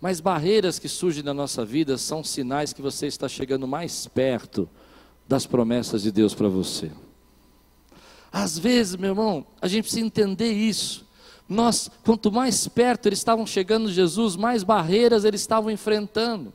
Mas 0.00 0.20
barreiras 0.20 0.78
que 0.78 0.88
surgem 0.88 1.24
na 1.24 1.34
nossa 1.34 1.64
vida 1.64 1.98
são 1.98 2.22
sinais 2.22 2.72
que 2.72 2.80
você 2.80 3.08
está 3.08 3.26
chegando 3.28 3.66
mais 3.66 4.06
perto 4.06 4.70
das 5.26 5.44
promessas 5.44 6.02
de 6.02 6.12
Deus 6.12 6.36
para 6.36 6.48
você. 6.48 6.92
Às 8.42 8.56
vezes, 8.56 8.94
meu 8.94 9.10
irmão, 9.10 9.44
a 9.60 9.66
gente 9.66 9.82
precisa 9.82 10.06
entender 10.06 10.52
isso. 10.52 11.04
Nós, 11.48 11.90
quanto 12.04 12.30
mais 12.30 12.68
perto 12.68 13.06
eles 13.06 13.18
estavam 13.18 13.44
chegando 13.44 13.88
de 13.88 13.94
Jesus, 13.94 14.36
mais 14.36 14.62
barreiras 14.62 15.24
eles 15.24 15.40
estavam 15.40 15.72
enfrentando. 15.72 16.52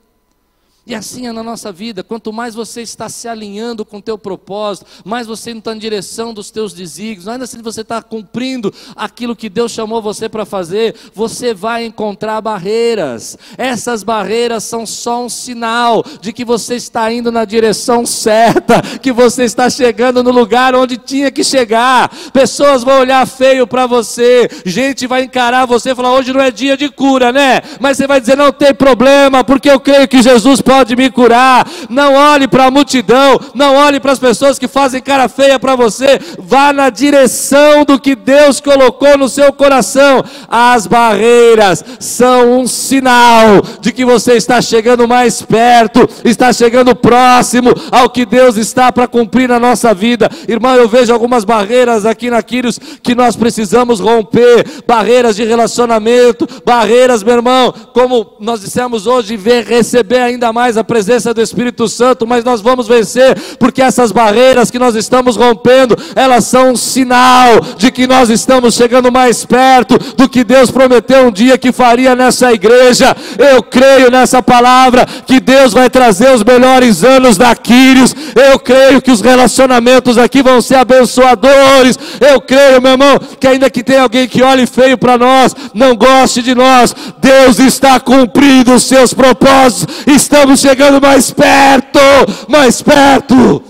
E 0.86 0.94
assim 0.94 1.28
é 1.28 1.32
na 1.32 1.42
nossa 1.42 1.72
vida, 1.72 2.04
quanto 2.04 2.34
mais 2.34 2.54
você 2.54 2.82
está 2.82 3.08
se 3.08 3.26
alinhando 3.26 3.86
com 3.86 4.00
o 4.00 4.02
teu 4.02 4.18
propósito, 4.18 4.86
mais 5.06 5.26
você 5.26 5.52
está 5.52 5.74
em 5.74 5.78
direção 5.78 6.34
dos 6.34 6.52
teus 6.52 6.74
desígnios, 6.74 7.26
ainda 7.26 7.46
assim 7.46 7.62
você 7.62 7.82
está 7.82 8.02
cumprindo 8.02 8.74
aquilo 8.94 9.34
que 9.34 9.48
Deus 9.48 9.72
chamou 9.72 10.02
você 10.02 10.28
para 10.28 10.44
fazer, 10.44 10.94
você 11.16 11.54
vai 11.54 11.86
encontrar 11.86 12.42
barreiras. 12.42 13.38
Essas 13.58 14.04
barreiras 14.04 14.66
são 14.66 14.86
só 14.86 15.24
um 15.24 15.30
sinal 15.30 16.04
de 16.20 16.34
que 16.34 16.44
você 16.44 16.76
está 16.76 17.10
indo 17.14 17.32
na 17.32 17.46
direção 17.46 18.06
certa, 18.06 18.82
que 19.02 19.14
você 19.14 19.46
está 19.46 19.70
chegando 19.70 20.22
no 20.22 20.32
lugar 20.32 20.76
onde 20.76 20.98
tinha 20.98 21.32
que 21.32 21.46
chegar. 21.46 22.12
Pessoas 22.34 22.84
vão 22.84 23.00
olhar 23.00 23.26
feio 23.26 23.66
para 23.66 23.88
você, 23.88 24.50
gente 24.66 25.08
vai 25.08 25.24
encarar 25.24 25.66
você 25.66 25.92
e 25.92 25.96
falar: 25.96 26.12
hoje 26.12 26.34
não 26.34 26.42
é 26.42 26.52
dia 26.52 26.76
de 26.76 26.90
cura, 26.90 27.32
né? 27.32 27.62
Mas 27.80 27.96
você 27.96 28.06
vai 28.06 28.20
dizer: 28.20 28.36
não 28.36 28.52
tem 28.52 28.74
problema, 28.74 29.46
porque 29.46 29.72
eu 29.72 29.80
creio 29.80 30.10
que 30.10 30.22
Jesus 30.22 30.60
pode 30.74 30.96
me 30.96 31.12
curar. 31.12 31.68
Não 31.88 32.16
olhe 32.16 32.48
para 32.48 32.66
a 32.66 32.72
multidão, 32.72 33.40
não 33.54 33.76
olhe 33.76 34.00
para 34.00 34.12
as 34.12 34.18
pessoas 34.18 34.58
que 34.58 34.68
fazem 34.68 35.02
cara 35.02 35.30
feia 35.30 35.60
para 35.60 35.76
você. 35.76 36.20
Vá 36.40 36.74
na 36.74 36.90
direção 36.90 37.86
do 37.86 38.00
que 38.00 38.16
Deus 38.16 38.60
colocou 38.60 39.16
no 39.16 39.30
seu 39.30 39.54
coração. 39.54 40.24
As 40.50 40.88
barreiras 40.88 41.86
são 42.00 42.60
um 42.60 42.68
sinal 42.68 43.62
de 43.82 43.92
que 43.92 44.04
você 44.04 44.34
está 44.34 44.62
chegando 44.62 45.08
mais 45.08 45.44
perto, 45.44 46.10
está 46.26 46.52
chegando 46.52 46.96
próximo 46.96 47.72
ao 47.92 48.10
que 48.10 48.26
Deus 48.26 48.58
está 48.58 48.92
para 48.92 49.08
cumprir 49.08 49.48
na 49.48 49.60
nossa 49.60 49.94
vida. 49.94 50.28
Irmão, 50.48 50.76
eu 50.76 50.90
vejo 50.90 51.14
algumas 51.14 51.44
barreiras 51.44 52.04
aqui 52.04 52.32
na 52.32 52.42
Quírios 52.42 52.80
que 53.04 53.14
nós 53.14 53.36
precisamos 53.36 54.00
romper 54.00 54.66
barreiras 54.88 55.36
de 55.36 55.44
relacionamento, 55.44 56.48
barreiras, 56.66 57.22
meu 57.22 57.36
irmão, 57.36 57.74
como 57.94 58.34
nós 58.40 58.62
dissemos 58.62 59.06
hoje, 59.06 59.38
ver 59.38 59.66
receber 59.66 60.24
ainda 60.24 60.52
mais 60.54 60.63
mais 60.64 60.78
a 60.78 60.84
presença 60.84 61.34
do 61.34 61.42
Espírito 61.42 61.90
Santo, 61.90 62.26
mas 62.26 62.42
nós 62.42 62.62
vamos 62.62 62.88
vencer, 62.88 63.38
porque 63.60 63.82
essas 63.82 64.14
barreiras 64.14 64.72
que 64.72 64.80
nós 64.80 64.96
estamos 64.96 65.36
rompendo, 65.36 65.94
elas 66.16 66.46
são 66.46 66.72
um 66.72 66.76
sinal 66.78 67.60
de 67.78 67.92
que 67.92 68.08
nós 68.08 68.30
estamos 68.30 68.74
chegando 68.74 69.12
mais 69.12 69.44
perto 69.44 69.98
do 70.16 70.30
que 70.30 70.42
Deus 70.42 70.72
prometeu 70.72 71.28
um 71.28 71.32
dia 71.34 71.58
que 71.58 71.74
faria 71.74 72.16
nessa 72.16 72.54
igreja. 72.54 73.14
Eu 73.38 73.62
creio 73.62 74.10
nessa 74.10 74.42
palavra 74.42 75.06
que 75.28 75.42
Deus 75.42 75.74
vai 75.74 75.90
trazer 75.90 76.34
os 76.34 76.46
melhores 76.46 77.04
anos 77.04 77.36
da 77.36 77.54
Quírios. 77.54 78.16
Eu 78.34 78.58
creio 78.58 79.02
que 79.02 79.12
os 79.12 79.20
relacionamentos 79.20 80.18
aqui 80.18 80.42
vão 80.42 80.62
ser 80.62 80.76
abençoadores. 80.76 82.00
Eu 82.22 82.40
creio, 82.40 82.82
meu 82.82 82.92
irmão, 82.92 83.20
que 83.38 83.48
ainda 83.48 83.70
que 83.70 83.84
tenha 83.84 84.04
alguém 84.04 84.30
que 84.30 84.42
olhe 84.42 84.66
feio 84.66 84.98
para 84.98 85.18
nós, 85.18 85.54
não 85.74 85.94
goste 85.94 86.42
de 86.42 86.56
nós, 86.56 86.96
Deus 87.20 87.60
está 87.60 88.00
cumprindo 88.00 88.74
os 88.74 88.84
seus 88.84 89.14
propósitos. 89.14 90.06
Estamos 90.08 90.53
estamos 90.54 90.60
chegando 90.60 91.02
mais 91.02 91.32
perto, 91.32 92.00
mais 92.48 92.82
perto. 92.82 93.64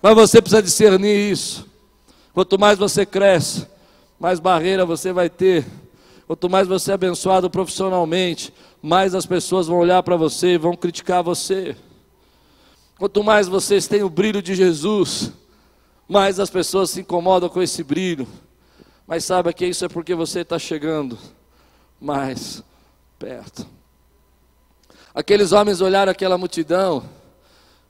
Mas 0.00 0.14
você 0.14 0.40
precisa 0.40 0.62
discernir 0.62 1.30
isso. 1.30 1.66
Quanto 2.32 2.58
mais 2.58 2.78
você 2.78 3.04
cresce, 3.04 3.66
mais 4.18 4.40
barreira 4.40 4.86
você 4.86 5.12
vai 5.12 5.28
ter. 5.28 5.66
Quanto 6.26 6.48
mais 6.48 6.66
você 6.66 6.90
é 6.90 6.94
abençoado 6.94 7.50
profissionalmente, 7.50 8.52
mais 8.80 9.14
as 9.14 9.26
pessoas 9.26 9.66
vão 9.66 9.78
olhar 9.78 10.02
para 10.02 10.16
você 10.16 10.54
e 10.54 10.58
vão 10.58 10.74
criticar 10.74 11.22
você. 11.22 11.76
Quanto 12.98 13.22
mais 13.22 13.48
vocês 13.48 13.86
têm 13.86 14.02
o 14.02 14.08
brilho 14.08 14.40
de 14.40 14.54
Jesus, 14.54 15.32
mais 16.08 16.40
as 16.40 16.48
pessoas 16.48 16.90
se 16.90 17.00
incomodam 17.00 17.48
com 17.48 17.62
esse 17.62 17.82
brilho. 17.82 18.26
Mas 19.06 19.24
saiba 19.24 19.52
que 19.52 19.66
isso 19.66 19.84
é 19.84 19.88
porque 19.88 20.14
você 20.14 20.40
está 20.40 20.58
chegando 20.58 21.18
mais 22.00 22.62
perto. 23.18 23.66
Aqueles 25.14 25.52
homens 25.52 25.80
olharam 25.80 26.10
aquela 26.10 26.38
multidão 26.38 27.04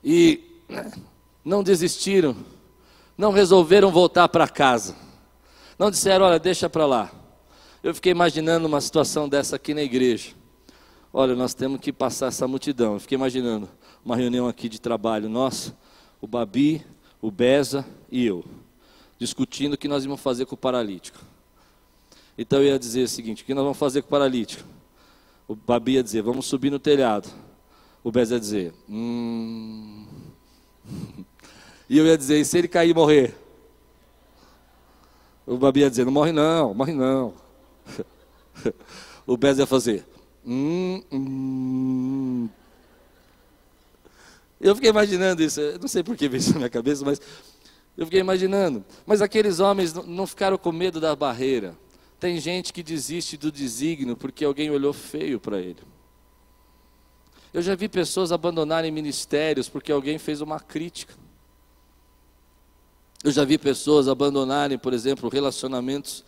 e 0.03 0.61
né, 0.69 0.91
não 1.45 1.63
desistiram, 1.63 2.37
não 3.17 3.31
resolveram 3.31 3.93
voltar 3.93 4.29
para 4.29 4.49
casa, 4.49 4.97
não 5.79 5.91
disseram: 5.91 6.25
Olha, 6.25 6.39
deixa 6.39 6.69
para 6.69 6.85
lá. 6.85 7.11
Eu 7.83 7.95
fiquei 7.95 8.13
imaginando 8.13 8.67
uma 8.67 8.81
situação 8.81 9.29
dessa 9.29 9.57
aqui 9.57 9.75
na 9.75 9.83
igreja. 9.83 10.31
Olha, 11.13 11.35
nós 11.35 11.53
temos 11.53 11.81
que 11.81 11.93
passar 11.93 12.29
essa 12.29 12.47
multidão. 12.49 12.95
Eu 12.95 13.01
fiquei 13.01 13.17
imaginando 13.17 13.69
uma 14.05 14.17
reunião 14.17 14.49
aqui 14.49 14.69
de 14.69 14.81
trabalho 14.81 15.29
nossa, 15.29 15.77
o 16.21 16.27
Babi, 16.27 16.85
o 17.21 17.31
Beza 17.31 17.85
e 18.11 18.25
eu, 18.25 18.45
discutindo 19.19 19.75
o 19.75 19.79
que 19.79 19.87
nós 19.87 20.05
íamos 20.05 20.21
fazer 20.21 20.47
com 20.47 20.55
o 20.55 20.59
paralítico. 20.59 21.19
Então 22.37 22.61
eu 22.61 22.67
ia 22.67 22.79
dizer 22.79 23.03
o 23.03 23.09
seguinte: 23.09 23.43
o 23.43 23.47
que 23.47 23.55
nós 23.55 23.63
vamos 23.63 23.79
fazer 23.79 24.03
com 24.03 24.09
o 24.09 24.11
paralítico? 24.11 24.65
O 25.53 25.55
Babi 25.55 25.93
ia 25.93 26.03
dizer, 26.03 26.23
vamos 26.23 26.47
subir 26.47 26.71
no 26.71 26.79
telhado. 26.79 27.29
O 28.03 28.11
Bez 28.11 28.31
ia 28.31 28.41
dizer, 28.41 28.73
hum. 28.89 30.07
E 31.91 31.99
eu 31.99 32.07
ia 32.07 32.17
dizer, 32.17 32.41
e 32.41 32.45
se 32.45 32.57
ele 32.57 32.69
cair 32.69 32.89
e 32.89 32.95
morrer? 32.95 33.35
O 35.47 35.59
Babi 35.59 35.81
ia 35.81 35.91
dizer, 35.91 36.07
não 36.07 36.13
morre 36.13 36.33
não, 36.33 36.73
morre 36.73 36.95
não. 36.95 37.35
O 39.27 39.37
Bez 39.37 39.59
ia 39.59 39.67
fazer, 39.67 40.07
hum, 40.43 41.03
hum. 41.13 42.49
Eu 44.59 44.75
fiquei 44.75 44.89
imaginando 44.89 45.43
isso, 45.43 45.61
eu 45.61 45.79
não 45.79 45.87
sei 45.87 46.03
por 46.03 46.17
que 46.17 46.31
veio 46.31 46.41
isso 46.41 46.53
na 46.53 46.61
minha 46.61 46.71
cabeça, 46.71 47.05
mas 47.05 47.21
eu 47.95 48.07
fiquei 48.07 48.21
imaginando. 48.21 48.83
Mas 49.05 49.21
aqueles 49.21 49.61
homens 49.61 49.93
não 49.93 50.27
ficaram 50.27 50.57
com 50.57 50.73
medo 50.73 50.99
da 50.99 51.15
barreira. 51.15 51.77
Tem 52.23 52.39
gente 52.39 52.73
que 52.73 52.85
desiste 52.85 53.37
do 53.37 53.51
desígnio 53.51 54.17
porque 54.17 54.45
alguém 54.45 54.71
olhou 54.71 54.93
feio 54.93 55.41
para 55.41 55.59
ele. 55.59 55.81
Eu 57.53 57.61
já 57.61 57.75
vi 57.75 57.89
pessoas 57.89 58.31
abandonarem 58.31 58.93
ministérios 58.93 59.69
porque 59.69 59.91
alguém 59.91 60.21
fez 60.21 60.41
uma 60.41 60.61
crítica. 60.61 61.15
Eu 63.25 63.33
já 63.33 63.45
vi 63.45 63.59
pessoas 63.59 64.07
abandonarem, 64.07 64.79
por 64.79 64.93
exemplo, 64.93 65.29
relacionamentos 65.29 66.25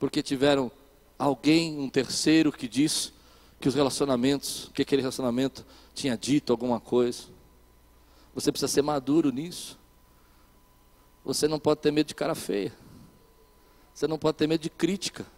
porque 0.00 0.20
tiveram 0.20 0.68
alguém, 1.16 1.78
um 1.78 1.88
terceiro, 1.88 2.50
que 2.50 2.66
disse 2.66 3.12
que 3.60 3.68
os 3.68 3.74
relacionamentos, 3.76 4.68
que 4.74 4.82
aquele 4.82 5.00
relacionamento 5.00 5.64
tinha 5.94 6.18
dito 6.18 6.52
alguma 6.52 6.80
coisa. 6.80 7.22
Você 8.34 8.50
precisa 8.50 8.72
ser 8.72 8.82
maduro 8.82 9.30
nisso. 9.30 9.78
Você 11.24 11.46
não 11.46 11.60
pode 11.60 11.82
ter 11.82 11.92
medo 11.92 12.08
de 12.08 12.16
cara 12.16 12.34
feia. 12.34 12.74
Você 13.94 14.08
não 14.08 14.18
pode 14.18 14.38
ter 14.38 14.48
medo 14.48 14.60
de 14.60 14.70
crítica. 14.70 15.35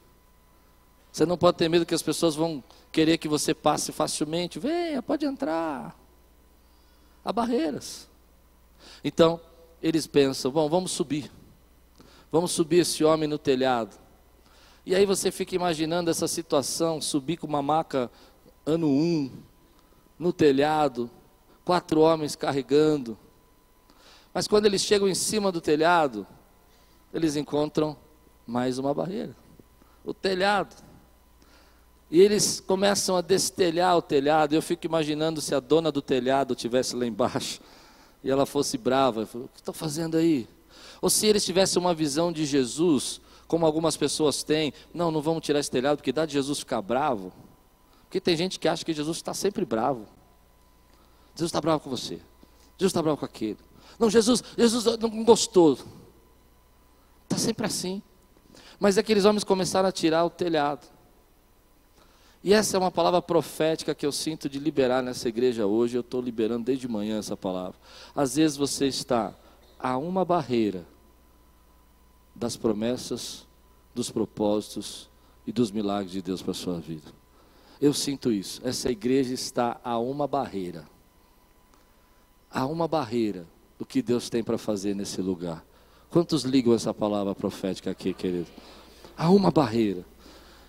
Você 1.18 1.26
não 1.26 1.36
pode 1.36 1.56
ter 1.56 1.68
medo 1.68 1.84
que 1.84 1.96
as 1.96 2.02
pessoas 2.02 2.36
vão 2.36 2.62
querer 2.92 3.18
que 3.18 3.26
você 3.26 3.52
passe 3.52 3.90
facilmente. 3.90 4.60
Venha, 4.60 5.02
pode 5.02 5.26
entrar. 5.26 5.98
Há 7.24 7.32
barreiras. 7.32 8.08
Então, 9.02 9.40
eles 9.82 10.06
pensam: 10.06 10.48
bom, 10.52 10.68
vamos 10.68 10.92
subir. 10.92 11.28
Vamos 12.30 12.52
subir 12.52 12.82
esse 12.82 13.02
homem 13.02 13.28
no 13.28 13.36
telhado. 13.36 13.98
E 14.86 14.94
aí 14.94 15.04
você 15.04 15.32
fica 15.32 15.56
imaginando 15.56 16.08
essa 16.08 16.28
situação: 16.28 17.00
subir 17.00 17.36
com 17.36 17.48
uma 17.48 17.62
maca 17.62 18.08
ano 18.64 18.86
1, 18.86 18.90
um, 18.90 19.32
no 20.16 20.32
telhado, 20.32 21.10
quatro 21.64 22.00
homens 22.00 22.36
carregando. 22.36 23.18
Mas 24.32 24.46
quando 24.46 24.66
eles 24.66 24.82
chegam 24.82 25.08
em 25.08 25.16
cima 25.16 25.50
do 25.50 25.60
telhado, 25.60 26.24
eles 27.12 27.34
encontram 27.34 27.96
mais 28.46 28.78
uma 28.78 28.94
barreira 28.94 29.34
o 30.04 30.14
telhado. 30.14 30.87
E 32.10 32.20
eles 32.20 32.60
começam 32.60 33.16
a 33.16 33.20
destelhar 33.20 33.96
o 33.96 34.02
telhado. 34.02 34.54
Eu 34.54 34.62
fico 34.62 34.86
imaginando 34.86 35.40
se 35.40 35.54
a 35.54 35.60
dona 35.60 35.92
do 35.92 36.00
telhado 36.00 36.54
estivesse 36.54 36.96
lá 36.96 37.06
embaixo 37.06 37.60
e 38.24 38.30
ela 38.30 38.46
fosse 38.46 38.78
brava. 38.78 39.26
Falou, 39.26 39.46
o 39.46 39.50
que 39.50 39.60
estão 39.60 39.74
fazendo 39.74 40.16
aí? 40.16 40.48
Ou 41.02 41.10
se 41.10 41.26
eles 41.26 41.44
tivessem 41.44 41.80
uma 41.80 41.94
visão 41.94 42.32
de 42.32 42.44
Jesus, 42.46 43.20
como 43.46 43.66
algumas 43.66 43.96
pessoas 43.96 44.42
têm. 44.42 44.72
Não, 44.92 45.10
não 45.10 45.20
vamos 45.20 45.44
tirar 45.44 45.60
esse 45.60 45.70
telhado 45.70 45.96
porque 45.98 46.12
dá 46.12 46.24
de 46.24 46.32
Jesus 46.32 46.60
ficar 46.60 46.80
bravo. 46.80 47.32
Porque 48.04 48.20
tem 48.20 48.36
gente 48.36 48.58
que 48.58 48.68
acha 48.68 48.84
que 48.84 48.92
Jesus 48.92 49.18
está 49.18 49.34
sempre 49.34 49.64
bravo. 49.64 50.06
Jesus 51.34 51.48
está 51.48 51.60
bravo 51.60 51.80
com 51.80 51.90
você. 51.90 52.20
Jesus 52.78 52.90
está 52.90 53.02
bravo 53.02 53.18
com 53.18 53.24
aquele. 53.24 53.58
Não, 53.98 54.08
Jesus, 54.08 54.42
Jesus 54.56 54.84
não 54.98 55.24
gostou. 55.24 55.78
Está 57.24 57.36
sempre 57.36 57.66
assim. 57.66 58.02
Mas 58.80 58.96
aqueles 58.96 59.24
homens 59.24 59.44
começaram 59.44 59.88
a 59.88 59.92
tirar 59.92 60.24
o 60.24 60.30
telhado. 60.30 60.86
E 62.42 62.54
essa 62.54 62.76
é 62.76 62.80
uma 62.80 62.90
palavra 62.90 63.20
profética 63.20 63.94
que 63.94 64.06
eu 64.06 64.12
sinto 64.12 64.48
de 64.48 64.58
liberar 64.58 65.02
nessa 65.02 65.28
igreja 65.28 65.66
hoje. 65.66 65.96
Eu 65.96 66.02
estou 66.02 66.20
liberando 66.20 66.64
desde 66.64 66.86
manhã 66.86 67.18
essa 67.18 67.36
palavra. 67.36 67.74
Às 68.14 68.36
vezes 68.36 68.56
você 68.56 68.86
está 68.86 69.34
a 69.78 69.96
uma 69.98 70.24
barreira 70.24 70.86
das 72.34 72.56
promessas, 72.56 73.46
dos 73.94 74.10
propósitos 74.10 75.10
e 75.46 75.52
dos 75.52 75.70
milagres 75.70 76.12
de 76.12 76.22
Deus 76.22 76.40
para 76.40 76.52
a 76.52 76.54
sua 76.54 76.78
vida. 76.78 77.10
Eu 77.80 77.92
sinto 77.92 78.32
isso. 78.32 78.60
Essa 78.64 78.90
igreja 78.90 79.34
está 79.34 79.80
a 79.82 79.98
uma 79.98 80.26
barreira. 80.26 80.88
A 82.50 82.66
uma 82.66 82.86
barreira 82.86 83.46
do 83.78 83.84
que 83.84 84.00
Deus 84.00 84.30
tem 84.30 84.42
para 84.42 84.58
fazer 84.58 84.94
nesse 84.94 85.20
lugar. 85.20 85.64
Quantos 86.10 86.42
ligam 86.42 86.72
essa 86.72 86.94
palavra 86.94 87.34
profética 87.34 87.90
aqui, 87.90 88.14
querido? 88.14 88.46
Há 89.16 89.30
uma 89.30 89.50
barreira. 89.50 90.04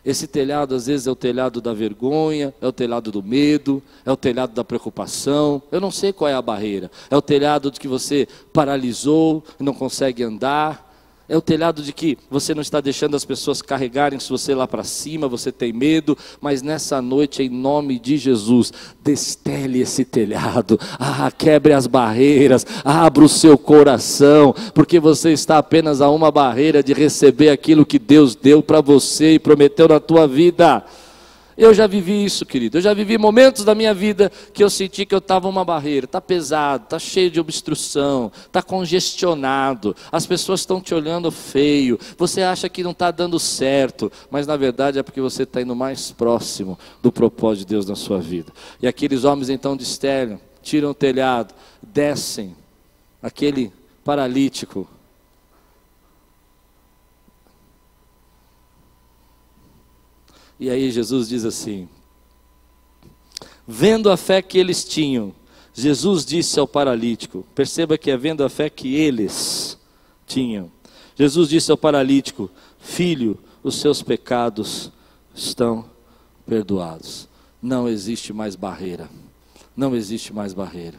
Esse 0.04 0.28
telhado, 0.28 0.76
às 0.76 0.88
vezes, 0.88 1.08
é 1.08 1.12
o 1.12 1.16
telhado 1.16 1.60
da 1.60 1.74
vergonha, 1.74 2.54
é 2.62 2.68
o 2.68 2.72
telhado 2.72 3.12
do 3.12 3.22
medo, 3.22 3.84
é 4.06 4.12
o 4.12 4.16
telhado 4.16 4.54
da 4.54 4.64
preocupação. 4.64 5.62
Eu 5.72 5.82
não 5.82 5.92
sei 5.92 6.14
qual 6.14 6.30
é 6.30 6.34
a 6.34 6.42
barreira. 6.42 6.90
É 7.10 7.18
o 7.18 7.22
telhado 7.22 7.70
de 7.70 7.80
que 7.80 7.88
você 7.88 8.28
paralisou, 8.54 9.44
não 9.60 9.74
consegue 9.74 10.24
andar. 10.24 10.89
É 11.30 11.38
o 11.38 11.42
telhado 11.42 11.84
de 11.84 11.94
que 11.94 12.18
você 12.28 12.56
não 12.56 12.62
está 12.64 12.82
deixando 12.82 13.16
as 13.16 13.24
pessoas 13.24 13.62
carregarem 13.62 14.18
você 14.30 14.56
lá 14.56 14.68
para 14.68 14.84
cima, 14.84 15.28
você 15.28 15.52
tem 15.52 15.72
medo, 15.72 16.18
mas 16.42 16.64
nessa 16.64 17.02
noite, 17.04 17.44
em 17.44 17.50
nome 17.50 18.00
de 18.00 18.18
Jesus, 18.18 18.74
destele 19.04 19.80
esse 19.80 20.04
telhado, 20.04 20.80
ah, 21.00 21.32
quebre 21.36 21.74
as 21.74 21.86
barreiras, 21.86 22.66
abra 22.84 23.24
o 23.24 23.30
seu 23.30 23.60
coração, 23.60 24.56
porque 24.74 25.00
você 25.00 25.32
está 25.32 25.60
apenas 25.60 26.02
a 26.02 26.10
uma 26.10 26.32
barreira 26.32 26.82
de 26.82 26.94
receber 26.94 27.50
aquilo 27.50 27.86
que 27.86 28.00
Deus 28.00 28.36
deu 28.36 28.64
para 28.64 28.82
você 28.82 29.36
e 29.36 29.40
prometeu 29.40 29.88
na 29.88 30.00
tua 30.00 30.28
vida. 30.28 30.84
Eu 31.60 31.74
já 31.74 31.88
vivi 31.88 32.24
isso, 32.24 32.46
querido. 32.46 32.78
Eu 32.78 32.82
já 32.82 32.94
vivi 32.94 33.18
momentos 33.18 33.66
da 33.66 33.76
minha 33.76 33.94
vida 33.94 34.32
que 34.54 34.64
eu 34.64 34.70
senti 34.70 35.06
que 35.06 35.14
eu 35.14 35.20
estava 35.20 35.46
uma 35.46 35.66
barreira. 35.66 36.06
Está 36.06 36.22
pesado, 36.22 36.86
está 36.86 36.98
cheio 36.98 37.30
de 37.30 37.38
obstrução, 37.38 38.32
está 38.46 38.62
congestionado. 38.62 39.94
As 40.10 40.26
pessoas 40.26 40.62
estão 40.62 40.80
te 40.80 40.96
olhando 40.96 41.30
feio. 41.30 42.00
Você 42.18 42.44
acha 42.44 42.70
que 42.70 42.82
não 42.82 42.92
está 42.92 43.12
dando 43.12 43.38
certo, 43.38 44.10
mas 44.32 44.48
na 44.48 44.56
verdade 44.56 45.00
é 45.00 45.04
porque 45.04 45.20
você 45.20 45.44
está 45.44 45.62
indo 45.62 45.76
mais 45.76 46.12
próximo 46.12 46.80
do 47.04 47.12
propósito 47.12 47.68
de 47.68 47.74
Deus 47.74 47.86
na 47.86 47.96
sua 47.96 48.20
vida. 48.20 48.54
E 48.82 48.88
aqueles 48.88 49.26
homens 49.26 49.50
então 49.50 49.76
destelham, 49.76 50.40
tiram 50.64 50.92
o 50.92 50.94
telhado, 50.94 51.54
descem 51.84 52.56
aquele 53.22 53.70
paralítico 54.02 54.88
E 60.60 60.70
aí 60.70 60.92
Jesus 60.92 61.30
diz 61.30 61.46
assim: 61.46 61.88
Vendo 63.68 64.12
a 64.12 64.18
fé 64.18 64.42
que 64.42 64.58
eles 64.58 64.84
tinham, 64.84 65.34
Jesus 65.74 66.26
disse 66.26 66.60
ao 66.60 66.68
paralítico: 66.68 67.46
Perceba 67.56 67.98
que 67.98 68.12
é 68.12 68.18
vendo 68.18 68.44
a 68.44 68.50
fé 68.50 68.70
que 68.70 68.96
eles 68.96 69.78
tinham. 70.28 70.72
Jesus 71.16 71.50
disse 71.50 71.72
ao 71.72 71.78
paralítico: 71.78 72.50
Filho, 72.80 73.38
os 73.64 73.76
seus 73.76 74.02
pecados 74.02 74.92
estão 75.34 75.86
perdoados. 76.46 77.28
Não 77.62 77.88
existe 77.88 78.34
mais 78.34 78.56
barreira. 78.56 79.10
Não 79.76 79.96
existe 79.96 80.34
mais 80.34 80.54
barreira. 80.54 80.98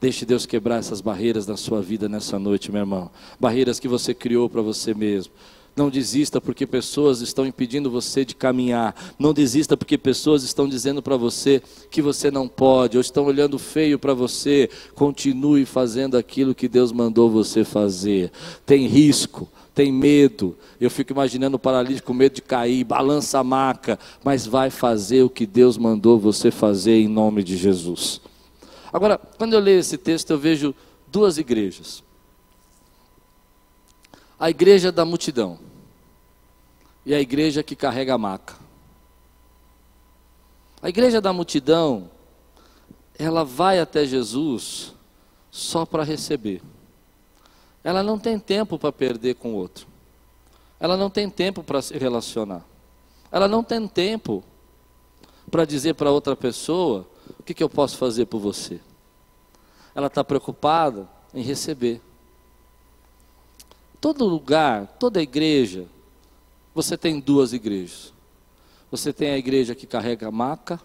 Deixe 0.00 0.26
Deus 0.26 0.46
quebrar 0.46 0.78
essas 0.78 1.00
barreiras 1.00 1.46
na 1.46 1.56
sua 1.56 1.80
vida 1.80 2.08
nessa 2.08 2.38
noite, 2.38 2.70
meu 2.70 2.80
irmão. 2.80 3.10
Barreiras 3.40 3.80
que 3.80 3.88
você 3.88 4.12
criou 4.12 4.48
para 4.48 4.62
você 4.62 4.92
mesmo. 4.92 5.32
Não 5.76 5.90
desista 5.90 6.40
porque 6.40 6.66
pessoas 6.66 7.20
estão 7.20 7.44
impedindo 7.44 7.90
você 7.90 8.24
de 8.24 8.34
caminhar. 8.34 8.94
Não 9.18 9.34
desista 9.34 9.76
porque 9.76 9.98
pessoas 9.98 10.42
estão 10.42 10.66
dizendo 10.66 11.02
para 11.02 11.18
você 11.18 11.62
que 11.90 12.00
você 12.00 12.30
não 12.30 12.48
pode, 12.48 12.96
ou 12.96 13.00
estão 13.02 13.26
olhando 13.26 13.58
feio 13.58 13.98
para 13.98 14.14
você. 14.14 14.70
Continue 14.94 15.66
fazendo 15.66 16.16
aquilo 16.16 16.54
que 16.54 16.66
Deus 16.66 16.92
mandou 16.92 17.30
você 17.30 17.62
fazer. 17.62 18.32
Tem 18.64 18.86
risco, 18.86 19.46
tem 19.74 19.92
medo. 19.92 20.56
Eu 20.80 20.90
fico 20.90 21.12
imaginando 21.12 21.56
o 21.56 21.60
paralítico 21.60 22.06
com 22.06 22.14
medo 22.14 22.36
de 22.36 22.42
cair, 22.42 22.82
balança 22.82 23.38
a 23.38 23.44
maca, 23.44 23.98
mas 24.24 24.46
vai 24.46 24.70
fazer 24.70 25.24
o 25.24 25.30
que 25.30 25.44
Deus 25.44 25.76
mandou 25.76 26.18
você 26.18 26.50
fazer 26.50 27.02
em 27.02 27.08
nome 27.08 27.42
de 27.42 27.54
Jesus. 27.54 28.22
Agora, 28.90 29.18
quando 29.18 29.52
eu 29.52 29.60
leio 29.60 29.80
esse 29.80 29.98
texto, 29.98 30.30
eu 30.30 30.38
vejo 30.38 30.74
duas 31.12 31.36
igrejas 31.36 32.02
a 34.38 34.50
igreja 34.50 34.92
da 34.92 35.04
multidão 35.04 35.58
e 37.06 37.14
a 37.14 37.20
igreja 37.20 37.62
que 37.62 37.76
carrega 37.76 38.14
a 38.14 38.18
maca. 38.18 38.56
A 40.82 40.88
igreja 40.88 41.20
da 41.20 41.32
multidão, 41.32 42.10
ela 43.16 43.44
vai 43.44 43.78
até 43.78 44.04
Jesus 44.04 44.92
só 45.48 45.86
para 45.86 46.02
receber. 46.02 46.60
Ela 47.84 48.02
não 48.02 48.18
tem 48.18 48.40
tempo 48.40 48.76
para 48.76 48.90
perder 48.90 49.36
com 49.36 49.52
o 49.52 49.56
outro. 49.56 49.86
Ela 50.80 50.96
não 50.96 51.08
tem 51.08 51.30
tempo 51.30 51.62
para 51.62 51.80
se 51.80 51.96
relacionar. 51.96 52.64
Ela 53.30 53.46
não 53.46 53.62
tem 53.62 53.86
tempo 53.86 54.42
para 55.48 55.64
dizer 55.64 55.94
para 55.94 56.10
outra 56.10 56.34
pessoa 56.34 57.06
o 57.38 57.42
que, 57.44 57.54
que 57.54 57.62
eu 57.62 57.70
posso 57.70 57.96
fazer 57.96 58.26
por 58.26 58.40
você. 58.40 58.80
Ela 59.94 60.08
está 60.08 60.24
preocupada 60.24 61.08
em 61.32 61.40
receber. 61.40 62.00
Todo 64.00 64.26
lugar, 64.26 64.88
toda 64.98 65.22
igreja, 65.22 65.86
você 66.76 66.94
tem 66.94 67.18
duas 67.18 67.54
igrejas. 67.54 68.12
Você 68.90 69.10
tem 69.10 69.30
a 69.30 69.38
igreja 69.38 69.74
que 69.74 69.86
carrega 69.86 70.28
a 70.28 70.30
maca 70.30 70.78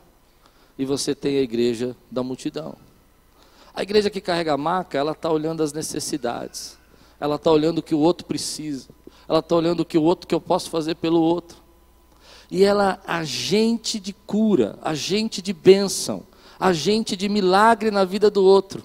e 0.78 0.86
você 0.86 1.14
tem 1.14 1.38
a 1.38 1.42
igreja 1.42 1.98
da 2.10 2.24
multidão. 2.24 2.78
A 3.74 3.84
igreja 3.84 4.10
que 4.10 4.22
carrega 4.22 4.54
a 4.54 4.58
maca, 4.58 4.98
ela 4.98 5.12
está 5.12 5.30
olhando 5.30 5.62
as 5.62 5.74
necessidades. 5.74 6.78
Ela 7.20 7.36
está 7.36 7.52
olhando 7.52 7.80
o 7.80 7.84
que 7.84 7.94
o 7.94 8.00
outro 8.00 8.26
precisa. 8.26 8.88
Ela 9.28 9.40
está 9.40 9.54
olhando 9.54 9.82
o 9.82 9.86
que 9.86 9.98
o 9.98 10.04
outro 10.04 10.30
que 10.30 10.34
eu 10.34 10.40
posso 10.40 10.70
fazer 10.70 10.96
pelo 10.96 11.20
outro. 11.20 11.58
E 12.50 12.64
ela 12.64 13.02
agente 13.06 14.00
de 14.00 14.14
cura, 14.14 14.80
agente 14.82 15.42
de 15.42 15.52
bênção, 15.52 16.24
agente 16.58 17.18
de 17.18 17.28
milagre 17.28 17.92
na 17.92 18.06
vida 18.06 18.32
do 18.32 18.46
outro. 18.46 18.82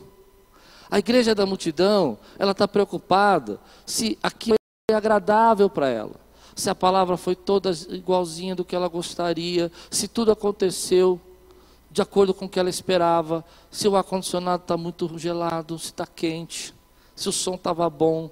A 0.90 0.98
igreja 0.98 1.36
da 1.36 1.46
multidão, 1.46 2.18
ela 2.36 2.50
está 2.50 2.66
preocupada 2.66 3.60
se 3.86 4.18
aquilo 4.20 4.56
é 4.90 4.94
agradável 4.94 5.70
para 5.70 5.88
ela, 5.88 6.25
se 6.56 6.70
a 6.70 6.74
palavra 6.74 7.18
foi 7.18 7.36
toda 7.36 7.70
igualzinha 7.90 8.56
do 8.56 8.64
que 8.64 8.74
ela 8.74 8.88
gostaria, 8.88 9.70
se 9.90 10.08
tudo 10.08 10.32
aconteceu 10.32 11.20
de 11.90 12.00
acordo 12.00 12.32
com 12.32 12.46
o 12.46 12.48
que 12.48 12.58
ela 12.58 12.70
esperava, 12.70 13.44
se 13.70 13.86
o 13.86 13.94
ar-condicionado 13.94 14.62
está 14.62 14.74
muito 14.74 15.18
gelado, 15.18 15.78
se 15.78 15.86
está 15.86 16.06
quente, 16.06 16.74
se 17.14 17.28
o 17.28 17.32
som 17.32 17.56
estava 17.56 17.88
bom. 17.90 18.30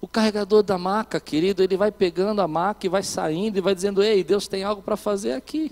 O 0.00 0.08
carregador 0.08 0.62
da 0.62 0.78
maca, 0.78 1.20
querido, 1.20 1.62
ele 1.62 1.76
vai 1.76 1.92
pegando 1.92 2.40
a 2.40 2.48
maca 2.48 2.86
e 2.86 2.88
vai 2.88 3.02
saindo 3.02 3.58
e 3.58 3.60
vai 3.60 3.74
dizendo: 3.74 4.02
Ei, 4.02 4.24
Deus 4.24 4.48
tem 4.48 4.64
algo 4.64 4.80
para 4.80 4.96
fazer 4.96 5.32
aqui. 5.32 5.70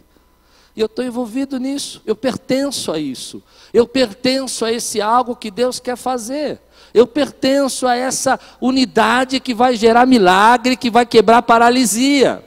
E 0.77 0.81
eu 0.81 0.87
estou 0.87 1.03
envolvido 1.03 1.59
nisso, 1.59 2.03
eu 2.05 2.15
pertenço 2.15 2.93
a 2.93 2.99
isso, 2.99 3.43
eu 3.73 3.89
pertenço 3.89 4.63
a 4.63 4.71
esse 4.71 5.01
algo 5.01 5.35
que 5.35 5.51
Deus 5.51 5.81
quer 5.81 5.97
fazer. 5.97 6.61
Eu 6.93 7.07
pertenço 7.07 7.87
a 7.87 7.97
essa 7.97 8.39
unidade 8.61 9.41
que 9.41 9.55
vai 9.55 9.75
gerar 9.75 10.07
milagre, 10.07 10.77
que 10.77 10.91
vai 10.91 11.07
quebrar 11.07 11.43
paralisia. 11.43 12.45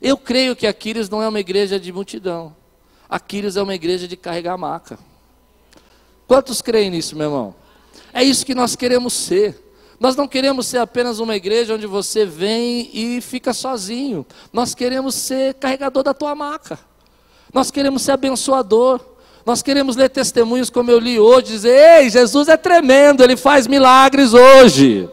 Eu 0.00 0.16
creio 0.16 0.56
que 0.56 0.66
Aquiles 0.66 1.10
não 1.10 1.22
é 1.22 1.28
uma 1.28 1.40
igreja 1.40 1.78
de 1.78 1.92
multidão. 1.92 2.56
Aquiles 3.08 3.56
é 3.56 3.62
uma 3.62 3.74
igreja 3.74 4.08
de 4.08 4.16
carregar 4.16 4.56
maca. 4.56 4.98
Quantos 6.26 6.62
creem 6.62 6.90
nisso, 6.90 7.16
meu 7.16 7.26
irmão? 7.26 7.54
É 8.12 8.22
isso 8.22 8.44
que 8.44 8.54
nós 8.54 8.74
queremos 8.74 9.12
ser. 9.12 9.72
Nós 10.00 10.14
não 10.14 10.28
queremos 10.28 10.66
ser 10.66 10.78
apenas 10.78 11.18
uma 11.18 11.36
igreja 11.36 11.74
onde 11.74 11.86
você 11.86 12.24
vem 12.24 12.88
e 12.92 13.20
fica 13.20 13.52
sozinho. 13.52 14.26
Nós 14.52 14.74
queremos 14.74 15.14
ser 15.14 15.54
carregador 15.54 16.02
da 16.02 16.14
tua 16.14 16.34
maca. 16.34 16.78
Nós 17.52 17.70
queremos 17.70 18.02
ser 18.02 18.12
abençoador. 18.12 19.00
Nós 19.44 19.62
queremos 19.62 19.96
ler 19.96 20.10
testemunhos 20.10 20.68
como 20.68 20.90
eu 20.90 20.98
li 20.98 21.18
hoje, 21.18 21.46
dizer: 21.52 22.00
Ei, 22.00 22.10
Jesus 22.10 22.48
é 22.48 22.56
tremendo, 22.56 23.22
ele 23.22 23.36
faz 23.36 23.66
milagres 23.66 24.34
hoje. 24.34 25.08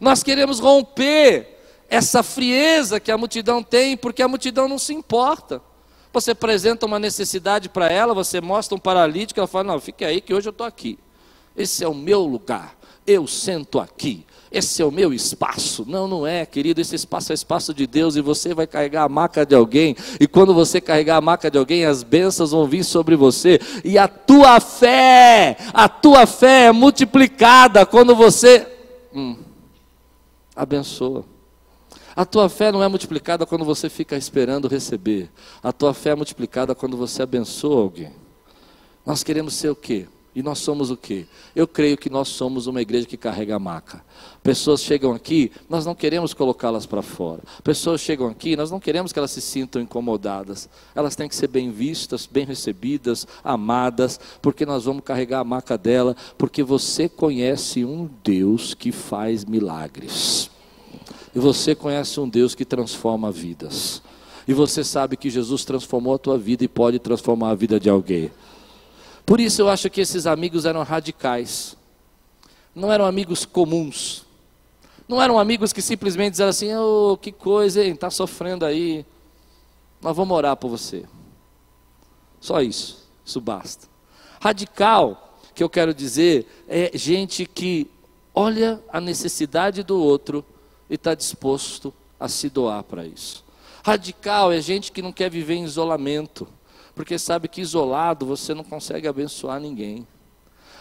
Nós 0.00 0.22
queremos 0.22 0.60
romper 0.60 1.56
essa 1.88 2.22
frieza 2.22 3.00
que 3.00 3.10
a 3.10 3.16
multidão 3.16 3.62
tem, 3.62 3.96
porque 3.96 4.22
a 4.22 4.28
multidão 4.28 4.68
não 4.68 4.78
se 4.78 4.92
importa. 4.92 5.62
Você 6.12 6.32
apresenta 6.32 6.86
uma 6.86 6.98
necessidade 6.98 7.68
para 7.68 7.90
ela, 7.90 8.12
você 8.12 8.40
mostra 8.40 8.76
um 8.76 8.78
paralítico, 8.80 9.40
ela 9.40 9.46
fala: 9.46 9.64
Não, 9.64 9.80
fique 9.80 10.04
aí 10.04 10.20
que 10.20 10.34
hoje 10.34 10.48
eu 10.48 10.52
estou 10.52 10.66
aqui. 10.66 10.98
Esse 11.56 11.82
é 11.82 11.88
o 11.88 11.94
meu 11.94 12.20
lugar, 12.20 12.76
eu 13.06 13.26
sento 13.26 13.80
aqui. 13.80 14.26
Esse 14.56 14.80
é 14.80 14.86
o 14.86 14.90
meu 14.90 15.12
espaço. 15.12 15.84
Não, 15.86 16.08
não 16.08 16.26
é, 16.26 16.46
querido. 16.46 16.80
Esse 16.80 16.94
espaço 16.94 17.30
é 17.30 17.34
espaço 17.34 17.74
de 17.74 17.86
Deus 17.86 18.16
e 18.16 18.22
você 18.22 18.54
vai 18.54 18.66
carregar 18.66 19.02
a 19.02 19.08
maca 19.08 19.44
de 19.44 19.54
alguém. 19.54 19.94
E 20.18 20.26
quando 20.26 20.54
você 20.54 20.80
carregar 20.80 21.18
a 21.18 21.20
maca 21.20 21.50
de 21.50 21.58
alguém, 21.58 21.84
as 21.84 22.02
bênçãos 22.02 22.52
vão 22.52 22.66
vir 22.66 22.82
sobre 22.82 23.16
você. 23.16 23.60
E 23.84 23.98
a 23.98 24.08
tua 24.08 24.58
fé, 24.58 25.58
a 25.74 25.90
tua 25.90 26.26
fé 26.26 26.68
é 26.68 26.72
multiplicada 26.72 27.84
quando 27.84 28.16
você 28.16 28.66
hum, 29.14 29.36
abençoa. 30.54 31.26
A 32.16 32.24
tua 32.24 32.48
fé 32.48 32.72
não 32.72 32.82
é 32.82 32.88
multiplicada 32.88 33.44
quando 33.44 33.62
você 33.62 33.90
fica 33.90 34.16
esperando 34.16 34.68
receber. 34.68 35.30
A 35.62 35.70
tua 35.70 35.92
fé 35.92 36.10
é 36.10 36.14
multiplicada 36.14 36.74
quando 36.74 36.96
você 36.96 37.22
abençoa 37.22 37.82
alguém. 37.82 38.10
Nós 39.04 39.22
queremos 39.22 39.52
ser 39.52 39.68
o 39.68 39.76
quê? 39.76 40.06
E 40.36 40.42
nós 40.42 40.58
somos 40.58 40.90
o 40.90 40.98
quê? 40.98 41.24
Eu 41.54 41.66
creio 41.66 41.96
que 41.96 42.10
nós 42.10 42.28
somos 42.28 42.66
uma 42.66 42.82
igreja 42.82 43.06
que 43.06 43.16
carrega 43.16 43.56
a 43.56 43.58
maca. 43.58 44.04
Pessoas 44.42 44.82
chegam 44.82 45.14
aqui, 45.14 45.50
nós 45.66 45.86
não 45.86 45.94
queremos 45.94 46.34
colocá-las 46.34 46.84
para 46.84 47.00
fora. 47.00 47.42
Pessoas 47.64 48.02
chegam 48.02 48.28
aqui, 48.28 48.54
nós 48.54 48.70
não 48.70 48.78
queremos 48.78 49.14
que 49.14 49.18
elas 49.18 49.30
se 49.30 49.40
sintam 49.40 49.80
incomodadas. 49.80 50.68
Elas 50.94 51.16
têm 51.16 51.26
que 51.26 51.34
ser 51.34 51.48
bem 51.48 51.70
vistas, 51.70 52.28
bem 52.30 52.44
recebidas, 52.44 53.26
amadas, 53.42 54.20
porque 54.42 54.66
nós 54.66 54.84
vamos 54.84 55.02
carregar 55.02 55.40
a 55.40 55.44
maca 55.44 55.78
dela, 55.78 56.14
porque 56.36 56.62
você 56.62 57.08
conhece 57.08 57.82
um 57.82 58.06
Deus 58.22 58.74
que 58.74 58.92
faz 58.92 59.42
milagres. 59.42 60.50
E 61.34 61.38
você 61.38 61.74
conhece 61.74 62.20
um 62.20 62.28
Deus 62.28 62.54
que 62.54 62.66
transforma 62.66 63.32
vidas. 63.32 64.02
E 64.46 64.52
você 64.52 64.84
sabe 64.84 65.16
que 65.16 65.30
Jesus 65.30 65.64
transformou 65.64 66.14
a 66.14 66.18
tua 66.18 66.36
vida 66.36 66.62
e 66.62 66.68
pode 66.68 66.98
transformar 66.98 67.52
a 67.52 67.54
vida 67.54 67.80
de 67.80 67.88
alguém. 67.88 68.30
Por 69.26 69.40
isso 69.40 69.60
eu 69.60 69.68
acho 69.68 69.90
que 69.90 70.00
esses 70.00 70.24
amigos 70.24 70.64
eram 70.64 70.84
radicais. 70.84 71.76
Não 72.72 72.92
eram 72.92 73.04
amigos 73.04 73.44
comuns. 73.44 74.24
Não 75.08 75.20
eram 75.20 75.36
amigos 75.38 75.72
que 75.72 75.82
simplesmente 75.82 76.32
diziam 76.32 76.48
assim: 76.48 76.72
oh, 76.76 77.18
que 77.20 77.32
coisa, 77.32 77.84
hein? 77.84 77.92
Está 77.92 78.08
sofrendo 78.08 78.64
aí. 78.64 79.04
Nós 80.00 80.16
vamos 80.16 80.36
orar 80.36 80.56
por 80.56 80.68
você. 80.68 81.04
Só 82.40 82.60
isso. 82.62 83.04
Isso 83.24 83.40
basta. 83.40 83.88
Radical, 84.40 85.40
que 85.52 85.62
eu 85.62 85.68
quero 85.68 85.92
dizer, 85.92 86.46
é 86.68 86.96
gente 86.96 87.44
que 87.46 87.90
olha 88.32 88.80
a 88.88 89.00
necessidade 89.00 89.82
do 89.82 90.00
outro 90.00 90.44
e 90.88 90.94
está 90.94 91.14
disposto 91.14 91.92
a 92.20 92.28
se 92.28 92.48
doar 92.48 92.84
para 92.84 93.04
isso. 93.04 93.44
Radical 93.84 94.52
é 94.52 94.60
gente 94.60 94.92
que 94.92 95.02
não 95.02 95.12
quer 95.12 95.30
viver 95.30 95.54
em 95.54 95.64
isolamento, 95.64 96.46
porque 96.96 97.18
sabe 97.18 97.46
que 97.46 97.60
isolado 97.60 98.24
você 98.24 98.54
não 98.54 98.64
consegue 98.64 99.06
abençoar 99.06 99.60
ninguém. 99.60 100.06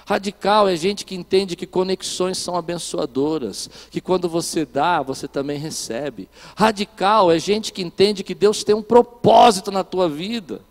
Radical 0.07 0.69
é 0.69 0.75
gente 0.75 1.03
que 1.03 1.13
entende 1.13 1.57
que 1.57 1.67
conexões 1.67 2.37
são 2.37 2.55
abençoadoras, 2.55 3.69
que 3.91 3.99
quando 3.99 4.29
você 4.29 4.63
dá, 4.65 5.01
você 5.01 5.27
também 5.27 5.59
recebe. 5.59 6.29
Radical 6.55 7.31
é 7.31 7.37
gente 7.37 7.73
que 7.73 7.81
entende 7.81 8.23
que 8.23 8.33
Deus 8.33 8.63
tem 8.63 8.73
um 8.73 8.81
propósito 8.81 9.71
na 9.71 9.83
tua 9.83 10.07
vida 10.07 10.61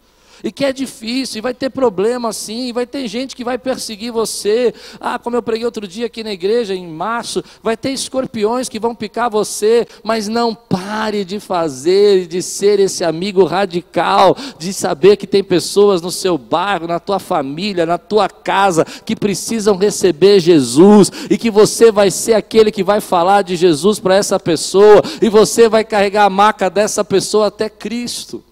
e 0.45 0.53
que 0.53 0.63
é 0.63 0.75
difícil, 0.75 1.39
e 1.39 1.41
vai 1.41 1.55
ter 1.55 1.71
problema 1.71 2.31
sim, 2.31 2.69
e 2.69 2.73
vai 2.73 2.87
ter 2.87 3.09
gente 3.09 3.35
que 3.35 3.43
vai 3.43 3.57
perseguir 3.57 4.13
você. 4.13 4.75
Ah, 5.01 5.19
como 5.19 5.35
eu 5.35 5.43
preguei 5.43 5.65
outro 5.65 5.89
dia 5.89 6.05
aqui 6.05 6.23
na 6.23 6.35
igreja, 6.35 6.75
em 6.75 6.87
março, 6.87 7.43
vai 7.63 7.79
ter 7.79 7.91
escorpiões 7.91 8.69
que 8.69 8.79
vão 8.79 8.95
picar 8.95 9.31
você, 9.31 9.87
mas 10.03 10.29
não 10.29 10.55
pare 10.55 11.25
de 11.25 11.41
fazer, 11.41 12.27
de 12.27 12.43
ser 12.43 12.79
esse 12.79 13.03
amigo 13.03 13.45
radical, 13.45 14.37
de 14.59 14.75
saber 14.75 15.17
que 15.17 15.27
tem 15.27 15.43
pessoas 15.43 16.03
no 16.03 16.11
seu 16.11 16.37
bairro, 16.37 16.87
na 16.87 17.01
tua 17.01 17.19
família, 17.19 17.87
na 17.87 17.97
tua 17.97 18.29
casa, 18.29 18.85
que 18.85 19.17
precisam 19.17 19.79
receber 19.79 20.41
Jesus, 20.41 21.11
e 21.31 21.39
que 21.39 21.51
você 21.51 21.91
vai 21.91 22.11
ser 22.11 22.35
aquele 22.35 22.71
que 22.71 22.85
vai 22.85 23.01
falar 23.01 23.41
de 23.41 23.57
Jesus 23.57 23.99
para 23.99 24.15
essa 24.15 24.39
pessoa, 24.39 25.03
e 25.23 25.31
você 25.31 25.71
vai 25.71 25.85
carregar 25.85 26.27
a 26.27 26.31
maca 26.31 26.69
dessa 26.69 27.03
pessoa 27.03 27.47
até 27.47 27.71
Cristo. 27.71 28.45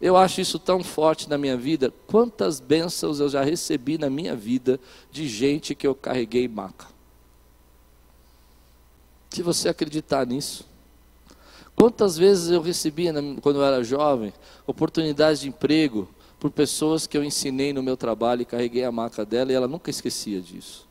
Eu 0.00 0.16
acho 0.16 0.40
isso 0.40 0.58
tão 0.58 0.84
forte 0.84 1.28
na 1.28 1.38
minha 1.38 1.56
vida. 1.56 1.92
Quantas 2.06 2.60
bênçãos 2.60 3.18
eu 3.18 3.28
já 3.28 3.42
recebi 3.42 3.96
na 3.96 4.10
minha 4.10 4.36
vida 4.36 4.78
de 5.10 5.26
gente 5.26 5.74
que 5.74 5.86
eu 5.86 5.94
carreguei 5.94 6.46
maca. 6.46 6.86
Se 9.30 9.42
você 9.42 9.68
acreditar 9.68 10.26
nisso. 10.26 10.66
Quantas 11.74 12.16
vezes 12.16 12.50
eu 12.50 12.62
recebi, 12.62 13.06
quando 13.42 13.56
eu 13.56 13.64
era 13.64 13.84
jovem, 13.84 14.32
oportunidades 14.66 15.40
de 15.40 15.48
emprego 15.48 16.08
por 16.40 16.50
pessoas 16.50 17.06
que 17.06 17.16
eu 17.16 17.24
ensinei 17.24 17.72
no 17.72 17.82
meu 17.82 17.96
trabalho 17.96 18.42
e 18.42 18.46
carreguei 18.46 18.84
a 18.84 18.92
maca 18.92 19.24
dela 19.24 19.52
e 19.52 19.54
ela 19.54 19.68
nunca 19.68 19.90
esquecia 19.90 20.40
disso. 20.40 20.86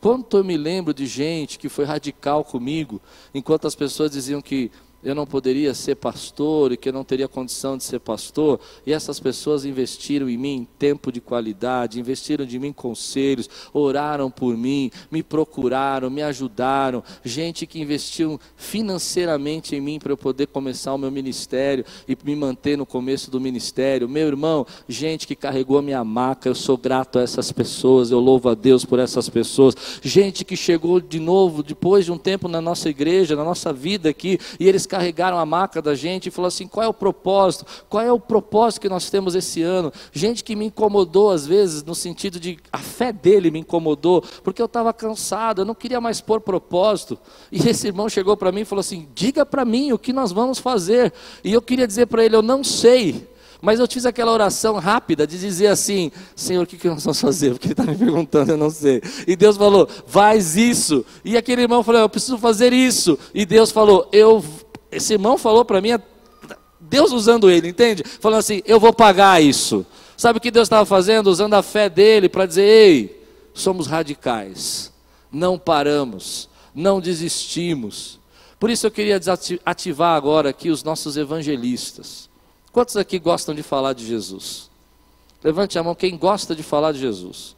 Quanto 0.00 0.36
eu 0.36 0.44
me 0.44 0.56
lembro 0.56 0.94
de 0.94 1.06
gente 1.06 1.58
que 1.58 1.68
foi 1.68 1.84
radical 1.84 2.44
comigo, 2.44 3.00
enquanto 3.34 3.66
as 3.66 3.74
pessoas 3.74 4.10
diziam 4.10 4.40
que 4.40 4.70
eu 5.06 5.14
não 5.14 5.24
poderia 5.24 5.72
ser 5.72 5.94
pastor 5.94 6.72
e 6.72 6.76
que 6.76 6.88
eu 6.88 6.92
não 6.92 7.04
teria 7.04 7.28
condição 7.28 7.76
de 7.76 7.84
ser 7.84 8.00
pastor, 8.00 8.58
e 8.84 8.92
essas 8.92 9.20
pessoas 9.20 9.64
investiram 9.64 10.28
em 10.28 10.36
mim 10.36 10.66
tempo 10.80 11.12
de 11.12 11.20
qualidade, 11.20 12.00
investiram 12.00 12.44
de 12.44 12.58
mim 12.58 12.72
conselhos, 12.72 13.48
oraram 13.72 14.28
por 14.28 14.56
mim, 14.56 14.90
me 15.08 15.22
procuraram, 15.22 16.10
me 16.10 16.22
ajudaram, 16.22 17.04
gente 17.24 17.68
que 17.68 17.80
investiu 17.80 18.40
financeiramente 18.56 19.76
em 19.76 19.80
mim 19.80 20.00
para 20.00 20.10
eu 20.10 20.16
poder 20.16 20.48
começar 20.48 20.92
o 20.92 20.98
meu 20.98 21.10
ministério 21.12 21.84
e 22.08 22.18
me 22.24 22.34
manter 22.34 22.76
no 22.76 22.84
começo 22.84 23.30
do 23.30 23.40
ministério. 23.40 24.08
Meu 24.08 24.26
irmão, 24.26 24.66
gente 24.88 25.24
que 25.24 25.36
carregou 25.36 25.78
a 25.78 25.82
minha 25.82 26.02
maca, 26.02 26.48
eu 26.48 26.54
sou 26.54 26.76
grato 26.76 27.20
a 27.20 27.22
essas 27.22 27.52
pessoas, 27.52 28.10
eu 28.10 28.18
louvo 28.18 28.48
a 28.48 28.54
Deus 28.54 28.84
por 28.84 28.98
essas 28.98 29.28
pessoas. 29.28 29.76
Gente 30.02 30.44
que 30.44 30.56
chegou 30.56 31.00
de 31.00 31.20
novo 31.20 31.62
depois 31.62 32.04
de 32.04 32.10
um 32.10 32.18
tempo 32.18 32.48
na 32.48 32.60
nossa 32.60 32.88
igreja, 32.88 33.36
na 33.36 33.44
nossa 33.44 33.72
vida 33.72 34.08
aqui, 34.08 34.40
e 34.58 34.66
eles 34.66 34.84
carregaram 34.96 35.38
a 35.38 35.44
maca 35.44 35.82
da 35.82 35.94
gente 35.94 36.26
e 36.26 36.30
falou 36.30 36.48
assim: 36.48 36.66
qual 36.66 36.84
é 36.84 36.88
o 36.88 36.94
propósito? 36.94 37.66
Qual 37.88 38.02
é 38.02 38.10
o 38.10 38.18
propósito 38.18 38.80
que 38.80 38.88
nós 38.88 39.10
temos 39.10 39.34
esse 39.34 39.62
ano? 39.62 39.92
Gente 40.10 40.42
que 40.42 40.56
me 40.56 40.66
incomodou 40.66 41.30
às 41.30 41.46
vezes, 41.46 41.84
no 41.84 41.94
sentido 41.94 42.40
de 42.40 42.58
a 42.72 42.78
fé 42.78 43.12
dele 43.12 43.50
me 43.50 43.60
incomodou, 43.60 44.22
porque 44.42 44.60
eu 44.60 44.66
estava 44.66 44.92
cansado, 44.92 45.60
eu 45.60 45.64
não 45.66 45.74
queria 45.74 46.00
mais 46.00 46.20
pôr 46.20 46.40
propósito. 46.40 47.18
E 47.52 47.68
esse 47.68 47.86
irmão 47.86 48.08
chegou 48.08 48.36
para 48.36 48.50
mim 48.50 48.62
e 48.62 48.64
falou 48.64 48.80
assim: 48.80 49.06
diga 49.14 49.44
para 49.44 49.64
mim 49.64 49.92
o 49.92 49.98
que 49.98 50.12
nós 50.12 50.32
vamos 50.32 50.58
fazer. 50.58 51.12
E 51.44 51.52
eu 51.52 51.60
queria 51.60 51.86
dizer 51.86 52.06
para 52.06 52.24
ele: 52.24 52.36
eu 52.36 52.42
não 52.42 52.64
sei. 52.64 53.36
Mas 53.60 53.80
eu 53.80 53.88
fiz 53.88 54.04
aquela 54.04 54.32
oração 54.32 54.76
rápida 54.76 55.26
de 55.26 55.38
dizer 55.38 55.68
assim: 55.68 56.10
Senhor, 56.34 56.64
o 56.64 56.66
que, 56.66 56.76
que 56.76 56.88
nós 56.88 57.02
vamos 57.02 57.20
fazer? 57.20 57.50
Porque 57.52 57.68
ele 57.68 57.72
está 57.72 57.84
me 57.84 57.96
perguntando, 57.96 58.52
eu 58.52 58.56
não 58.56 58.70
sei. 58.70 59.02
E 59.26 59.34
Deus 59.34 59.56
falou: 59.56 59.88
faz 60.06 60.56
isso. 60.56 61.04
E 61.24 61.36
aquele 61.36 61.62
irmão 61.62 61.82
falou: 61.82 62.02
eu 62.02 62.08
preciso 62.08 62.38
fazer 62.38 62.72
isso. 62.72 63.18
E 63.34 63.46
Deus 63.46 63.70
falou: 63.70 64.08
eu 64.12 64.44
esse 64.96 65.12
irmão 65.12 65.36
falou 65.36 65.64
para 65.64 65.80
mim, 65.80 65.90
Deus 66.80 67.12
usando 67.12 67.50
ele, 67.50 67.68
entende? 67.68 68.02
Falando 68.04 68.38
assim: 68.38 68.62
eu 68.64 68.80
vou 68.80 68.92
pagar 68.92 69.42
isso. 69.42 69.84
Sabe 70.16 70.38
o 70.38 70.40
que 70.40 70.50
Deus 70.50 70.66
estava 70.66 70.86
fazendo? 70.86 71.28
Usando 71.28 71.54
a 71.54 71.62
fé 71.62 71.88
dele 71.88 72.28
para 72.28 72.46
dizer: 72.46 72.62
ei, 72.62 73.28
somos 73.52 73.86
radicais, 73.86 74.92
não 75.30 75.58
paramos, 75.58 76.48
não 76.74 77.00
desistimos. 77.00 78.18
Por 78.58 78.70
isso 78.70 78.86
eu 78.86 78.90
queria 78.90 79.20
ativar 79.64 80.16
agora 80.16 80.48
aqui 80.48 80.70
os 80.70 80.82
nossos 80.82 81.18
evangelistas. 81.18 82.30
Quantos 82.72 82.96
aqui 82.96 83.18
gostam 83.18 83.54
de 83.54 83.62
falar 83.62 83.92
de 83.92 84.06
Jesus? 84.06 84.70
Levante 85.44 85.78
a 85.78 85.82
mão 85.82 85.94
quem 85.94 86.16
gosta 86.16 86.54
de 86.56 86.62
falar 86.62 86.92
de 86.92 86.98
Jesus. 86.98 87.54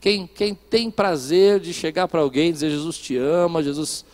Quem, 0.00 0.26
quem 0.26 0.54
tem 0.54 0.90
prazer 0.90 1.60
de 1.60 1.72
chegar 1.72 2.08
para 2.08 2.20
alguém 2.20 2.50
e 2.50 2.52
dizer: 2.52 2.68
Jesus 2.68 2.98
te 2.98 3.16
ama, 3.16 3.62
Jesus 3.62 4.04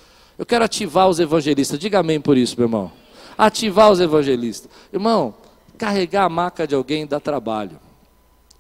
eu 0.41 0.47
quero 0.47 0.65
ativar 0.65 1.07
os 1.07 1.21
evangelistas. 1.21 1.79
Diga 1.79 1.99
amém 1.99 2.19
por 2.19 2.35
isso, 2.35 2.55
meu 2.57 2.65
irmão. 2.65 2.91
Ativar 3.37 3.91
os 3.91 4.01
evangelistas. 4.01 4.71
Irmão, 4.91 5.35
carregar 5.77 6.25
a 6.25 6.29
maca 6.31 6.67
de 6.67 6.75
alguém 6.75 7.07
dá 7.07 7.21
trabalho. 7.21 7.79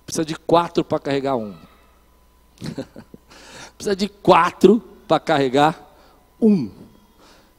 Precisa 0.05 0.23
de 0.23 0.35
quatro 0.35 0.85
para 0.85 0.99
carregar 0.99 1.37
um. 1.37 1.55
Precisa 3.79 3.97
de 3.97 4.11
quatro 4.11 4.83
para 5.09 5.19
carregar 5.19 5.97
um. 6.39 6.71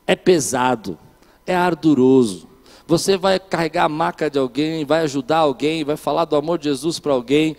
É 0.05 0.15
pesado, 0.15 0.99
é 1.43 1.55
arduroso. 1.55 2.47
Você 2.85 3.17
vai 3.17 3.39
carregar 3.39 3.85
a 3.85 3.89
maca 3.89 4.29
de 4.29 4.37
alguém, 4.37 4.85
vai 4.85 5.01
ajudar 5.01 5.37
alguém, 5.37 5.83
vai 5.83 5.97
falar 5.97 6.25
do 6.25 6.35
amor 6.35 6.59
de 6.59 6.65
Jesus 6.65 6.99
para 6.99 7.11
alguém, 7.11 7.57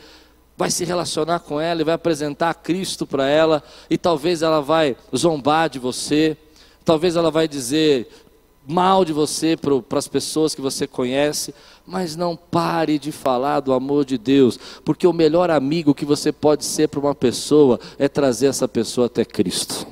vai 0.56 0.70
se 0.70 0.84
relacionar 0.84 1.40
com 1.40 1.60
ela 1.60 1.80
e 1.80 1.84
vai 1.84 1.94
apresentar 1.94 2.54
Cristo 2.54 3.04
para 3.04 3.28
ela, 3.28 3.64
e 3.90 3.98
talvez 3.98 4.42
ela 4.42 4.62
vai 4.62 4.96
zombar 5.16 5.68
de 5.68 5.80
você, 5.80 6.36
talvez 6.85 7.16
ela 7.16 7.30
vai 7.30 7.47
dizer 7.47 8.09
mal 8.66 9.05
de 9.05 9.12
você 9.12 9.57
para 9.57 9.99
as 9.99 10.09
pessoas 10.09 10.55
que 10.55 10.61
você 10.61 10.87
conhece, 10.87 11.55
mas 11.87 12.14
não 12.14 12.37
pare 12.37 12.99
de 12.99 13.11
falar 13.11 13.61
do 13.61 13.72
amor 13.72 14.05
de 14.05 14.16
Deus, 14.16 14.59
porque 14.85 15.07
o 15.07 15.12
melhor 15.12 15.51
amigo 15.51 15.95
que 15.95 16.05
você 16.05 16.30
pode 16.30 16.64
ser 16.64 16.89
para 16.89 17.01
uma 17.01 17.14
pessoa 17.14 17.80
é 17.99 18.09
trazer 18.09 18.47
essa 18.47 18.68
pessoa 18.68 19.07
até 19.07 19.24
Cristo. 19.24 19.87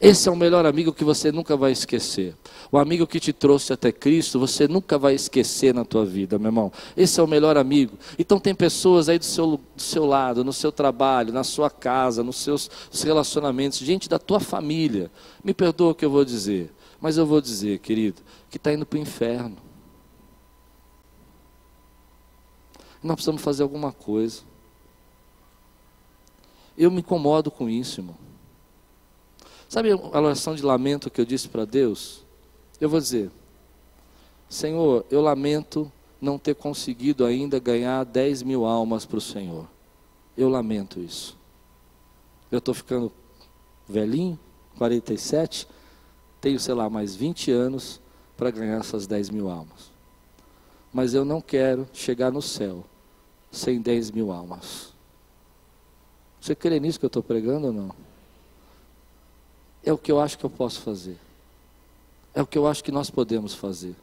Esse 0.00 0.28
é 0.28 0.32
o 0.32 0.36
melhor 0.36 0.64
amigo 0.64 0.92
que 0.92 1.02
você 1.02 1.32
nunca 1.32 1.56
vai 1.56 1.72
esquecer. 1.72 2.36
O 2.70 2.78
amigo 2.78 3.04
que 3.04 3.18
te 3.18 3.32
trouxe 3.32 3.72
até 3.72 3.90
Cristo, 3.90 4.38
você 4.38 4.68
nunca 4.68 4.96
vai 4.96 5.14
esquecer 5.14 5.74
na 5.74 5.84
tua 5.84 6.06
vida, 6.06 6.38
meu 6.38 6.48
irmão. 6.48 6.72
Esse 6.96 7.18
é 7.18 7.22
o 7.22 7.26
melhor 7.26 7.56
amigo. 7.56 7.98
Então 8.16 8.38
tem 8.38 8.54
pessoas 8.54 9.08
aí 9.08 9.18
do 9.18 9.24
seu, 9.24 9.56
do 9.56 9.82
seu 9.82 10.06
lado, 10.06 10.44
no 10.44 10.52
seu 10.52 10.70
trabalho, 10.70 11.32
na 11.32 11.42
sua 11.42 11.68
casa, 11.68 12.22
nos 12.22 12.36
seus 12.36 12.70
relacionamentos, 13.02 13.78
gente 13.78 14.08
da 14.08 14.20
tua 14.20 14.38
família. 14.38 15.10
Me 15.42 15.52
perdoa 15.52 15.90
o 15.90 15.94
que 15.94 16.04
eu 16.04 16.10
vou 16.10 16.24
dizer, 16.24 16.72
mas 17.00 17.16
eu 17.16 17.26
vou 17.26 17.40
dizer, 17.40 17.80
querido, 17.80 18.22
que 18.48 18.56
está 18.56 18.72
indo 18.72 18.86
para 18.86 18.98
o 18.98 19.02
inferno. 19.02 19.56
Nós 23.02 23.16
precisamos 23.16 23.42
fazer 23.42 23.64
alguma 23.64 23.90
coisa. 23.90 24.42
Eu 26.76 26.88
me 26.88 27.00
incomodo 27.00 27.50
com 27.50 27.68
isso, 27.68 28.00
irmão. 28.00 28.27
Sabe 29.68 29.92
a 29.92 29.96
oração 29.96 30.54
de 30.54 30.62
lamento 30.62 31.10
que 31.10 31.20
eu 31.20 31.26
disse 31.26 31.48
para 31.48 31.66
Deus? 31.66 32.24
Eu 32.80 32.88
vou 32.88 32.98
dizer: 32.98 33.30
Senhor, 34.48 35.04
eu 35.10 35.20
lamento 35.20 35.92
não 36.20 36.38
ter 36.38 36.54
conseguido 36.54 37.24
ainda 37.24 37.58
ganhar 37.58 38.04
10 38.04 38.42
mil 38.42 38.64
almas 38.64 39.04
para 39.04 39.18
o 39.18 39.20
Senhor. 39.20 39.68
Eu 40.36 40.48
lamento 40.48 40.98
isso. 40.98 41.36
Eu 42.50 42.58
estou 42.58 42.72
ficando 42.72 43.12
velhinho, 43.86 44.38
47, 44.78 45.68
tenho, 46.40 46.58
sei 46.58 46.74
lá, 46.74 46.88
mais 46.88 47.14
20 47.14 47.50
anos 47.50 48.00
para 48.36 48.50
ganhar 48.50 48.78
essas 48.78 49.06
10 49.06 49.30
mil 49.30 49.50
almas. 49.50 49.92
Mas 50.92 51.12
eu 51.12 51.24
não 51.24 51.42
quero 51.42 51.86
chegar 51.92 52.32
no 52.32 52.40
céu 52.40 52.84
sem 53.50 53.80
10 53.80 54.12
mil 54.12 54.32
almas. 54.32 54.94
Você 56.40 56.54
crê 56.54 56.80
nisso 56.80 56.98
que 56.98 57.04
eu 57.04 57.08
estou 57.08 57.22
pregando 57.22 57.66
ou 57.66 57.72
não? 57.72 57.90
É 59.88 59.92
o 59.92 59.96
que 59.96 60.12
eu 60.12 60.20
acho 60.20 60.36
que 60.36 60.44
eu 60.44 60.50
posso 60.50 60.82
fazer. 60.82 61.16
É 62.34 62.42
o 62.42 62.46
que 62.46 62.58
eu 62.58 62.66
acho 62.66 62.84
que 62.84 62.92
nós 62.92 63.08
podemos 63.08 63.54
fazer. 63.54 63.96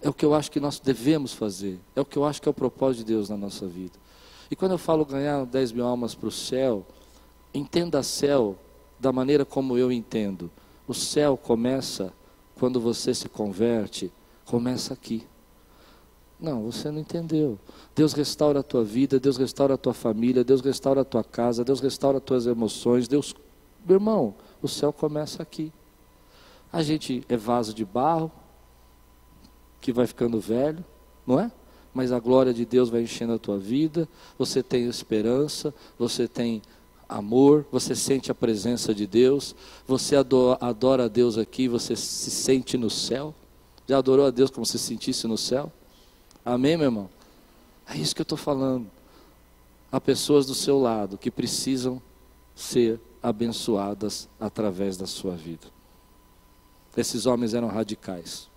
É 0.00 0.08
o 0.08 0.14
que 0.14 0.24
eu 0.24 0.32
acho 0.32 0.50
que 0.50 0.58
nós 0.58 0.80
devemos 0.80 1.34
fazer. 1.34 1.78
É 1.94 2.00
o 2.00 2.04
que 2.06 2.16
eu 2.16 2.24
acho 2.24 2.40
que 2.40 2.48
é 2.48 2.50
o 2.50 2.54
propósito 2.54 3.04
de 3.04 3.12
Deus 3.12 3.28
na 3.28 3.36
nossa 3.36 3.66
vida. 3.66 3.92
E 4.50 4.56
quando 4.56 4.72
eu 4.72 4.78
falo 4.78 5.04
ganhar 5.04 5.44
10 5.44 5.72
mil 5.72 5.84
almas 5.84 6.14
para 6.14 6.28
o 6.28 6.32
céu, 6.32 6.86
entenda 7.52 8.02
céu 8.02 8.56
da 8.98 9.12
maneira 9.12 9.44
como 9.44 9.76
eu 9.76 9.92
entendo. 9.92 10.50
O 10.88 10.94
céu 10.94 11.36
começa 11.36 12.10
quando 12.58 12.80
você 12.80 13.12
se 13.12 13.28
converte, 13.28 14.10
começa 14.46 14.94
aqui. 14.94 15.26
Não, 16.40 16.62
você 16.62 16.90
não 16.90 17.00
entendeu. 17.00 17.58
Deus 17.94 18.14
restaura 18.14 18.60
a 18.60 18.62
tua 18.62 18.82
vida, 18.82 19.20
Deus 19.20 19.36
restaura 19.36 19.74
a 19.74 19.76
tua 19.76 19.92
família, 19.92 20.42
Deus 20.42 20.62
restaura 20.62 21.02
a 21.02 21.04
tua 21.04 21.22
casa, 21.22 21.62
Deus 21.62 21.80
restaura 21.80 22.16
as 22.16 22.24
tuas 22.24 22.46
emoções. 22.46 23.06
Deus, 23.06 23.34
meu 23.86 23.96
irmão, 23.96 24.34
o 24.66 24.68
céu 24.68 24.92
começa 24.92 25.42
aqui. 25.42 25.72
A 26.72 26.82
gente 26.82 27.24
é 27.28 27.36
vaso 27.36 27.72
de 27.72 27.84
barro, 27.84 28.30
que 29.80 29.92
vai 29.92 30.06
ficando 30.06 30.38
velho, 30.38 30.84
não 31.26 31.40
é? 31.40 31.50
Mas 31.94 32.12
a 32.12 32.20
glória 32.20 32.52
de 32.52 32.66
Deus 32.66 32.90
vai 32.90 33.02
enchendo 33.02 33.32
a 33.32 33.38
tua 33.38 33.56
vida, 33.56 34.06
você 34.36 34.62
tem 34.62 34.86
esperança, 34.86 35.72
você 35.98 36.28
tem 36.28 36.60
amor, 37.08 37.64
você 37.70 37.94
sente 37.94 38.30
a 38.30 38.34
presença 38.34 38.94
de 38.94 39.06
Deus, 39.06 39.54
você 39.86 40.16
adora, 40.16 40.58
adora 40.60 41.04
a 41.04 41.08
Deus 41.08 41.38
aqui, 41.38 41.68
você 41.68 41.96
se 41.96 42.30
sente 42.30 42.76
no 42.76 42.90
céu. 42.90 43.34
Já 43.86 43.98
adorou 43.98 44.26
a 44.26 44.30
Deus 44.30 44.50
como 44.50 44.66
se 44.66 44.78
sentisse 44.78 45.26
no 45.26 45.38
céu? 45.38 45.72
Amém, 46.44 46.76
meu 46.76 46.86
irmão? 46.86 47.08
É 47.88 47.96
isso 47.96 48.14
que 48.14 48.20
eu 48.20 48.24
estou 48.24 48.36
falando. 48.36 48.88
Há 49.90 50.00
pessoas 50.00 50.44
do 50.44 50.54
seu 50.54 50.80
lado 50.80 51.16
que 51.16 51.30
precisam 51.30 52.02
ser 52.54 53.00
abençoadas 53.26 54.28
através 54.38 54.96
da 54.96 55.04
sua 55.04 55.34
vida. 55.34 55.66
Esses 56.96 57.26
homens 57.26 57.54
eram 57.54 57.66
radicais 57.66 58.48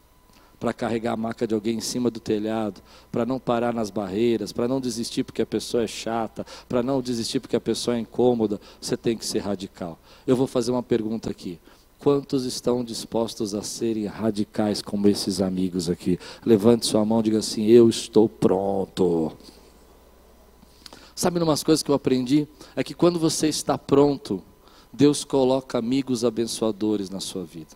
para 0.59 0.73
carregar 0.73 1.13
a 1.13 1.17
maca 1.17 1.47
de 1.47 1.55
alguém 1.55 1.77
em 1.77 1.81
cima 1.81 2.11
do 2.11 2.19
telhado, 2.19 2.81
para 3.11 3.25
não 3.25 3.39
parar 3.39 3.73
nas 3.73 3.89
barreiras, 3.89 4.51
para 4.51 4.67
não 4.67 4.79
desistir 4.79 5.23
porque 5.23 5.41
a 5.41 5.45
pessoa 5.45 5.83
é 5.83 5.87
chata, 5.87 6.45
para 6.67 6.83
não 6.83 7.01
desistir 7.01 7.39
porque 7.39 7.55
a 7.55 7.61
pessoa 7.61 7.95
é 7.95 7.99
incômoda, 7.99 8.59
você 8.79 8.95
tem 8.95 9.17
que 9.17 9.25
ser 9.25 9.39
radical. 9.39 9.97
Eu 10.27 10.35
vou 10.35 10.45
fazer 10.45 10.71
uma 10.71 10.83
pergunta 10.83 11.31
aqui. 11.31 11.59
Quantos 11.97 12.45
estão 12.45 12.83
dispostos 12.83 13.55
a 13.55 13.63
serem 13.63 14.05
radicais 14.05 14.81
como 14.81 15.07
esses 15.07 15.41
amigos 15.41 15.89
aqui? 15.89 16.19
Levante 16.45 16.85
sua 16.85 17.03
mão 17.03 17.21
e 17.21 17.23
diga 17.23 17.39
assim: 17.39 17.65
Eu 17.65 17.89
estou 17.89 18.29
pronto. 18.29 19.33
Sabe 21.15 21.37
umas 21.41 21.63
coisas 21.63 21.83
que 21.83 21.91
eu 21.91 21.95
aprendi? 21.95 22.47
É 22.75 22.83
que 22.83 22.93
quando 22.93 23.19
você 23.19 23.49
está 23.49 23.77
pronto, 23.77 24.41
Deus 24.91 25.23
coloca 25.23 25.77
amigos 25.77 26.25
abençoadores 26.25 27.09
na 27.09 27.19
sua 27.19 27.43
vida. 27.43 27.75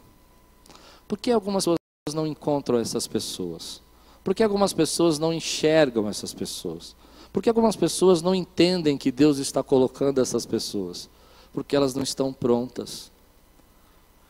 Por 1.08 1.18
que 1.18 1.32
algumas 1.32 1.64
pessoas 1.66 2.16
não 2.16 2.26
encontram 2.26 2.80
essas 2.80 3.08
pessoas? 3.08 3.82
Por 4.24 4.34
que 4.34 4.44
algumas 4.44 4.74
pessoas 4.74 5.20
não 5.20 5.34
enxergam 5.34 6.08
essas 6.08 6.34
pessoas? 6.34 6.96
Por 7.32 7.44
que 7.44 7.50
algumas 7.50 7.76
pessoas 7.76 8.22
não 8.22 8.34
entendem 8.34 8.98
que 8.98 9.12
Deus 9.12 9.38
está 9.38 9.62
colocando 9.62 10.22
essas 10.22 10.46
pessoas? 10.46 11.10
Porque 11.52 11.76
elas 11.76 11.94
não 11.94 12.04
estão 12.04 12.34
prontas. 12.34 13.12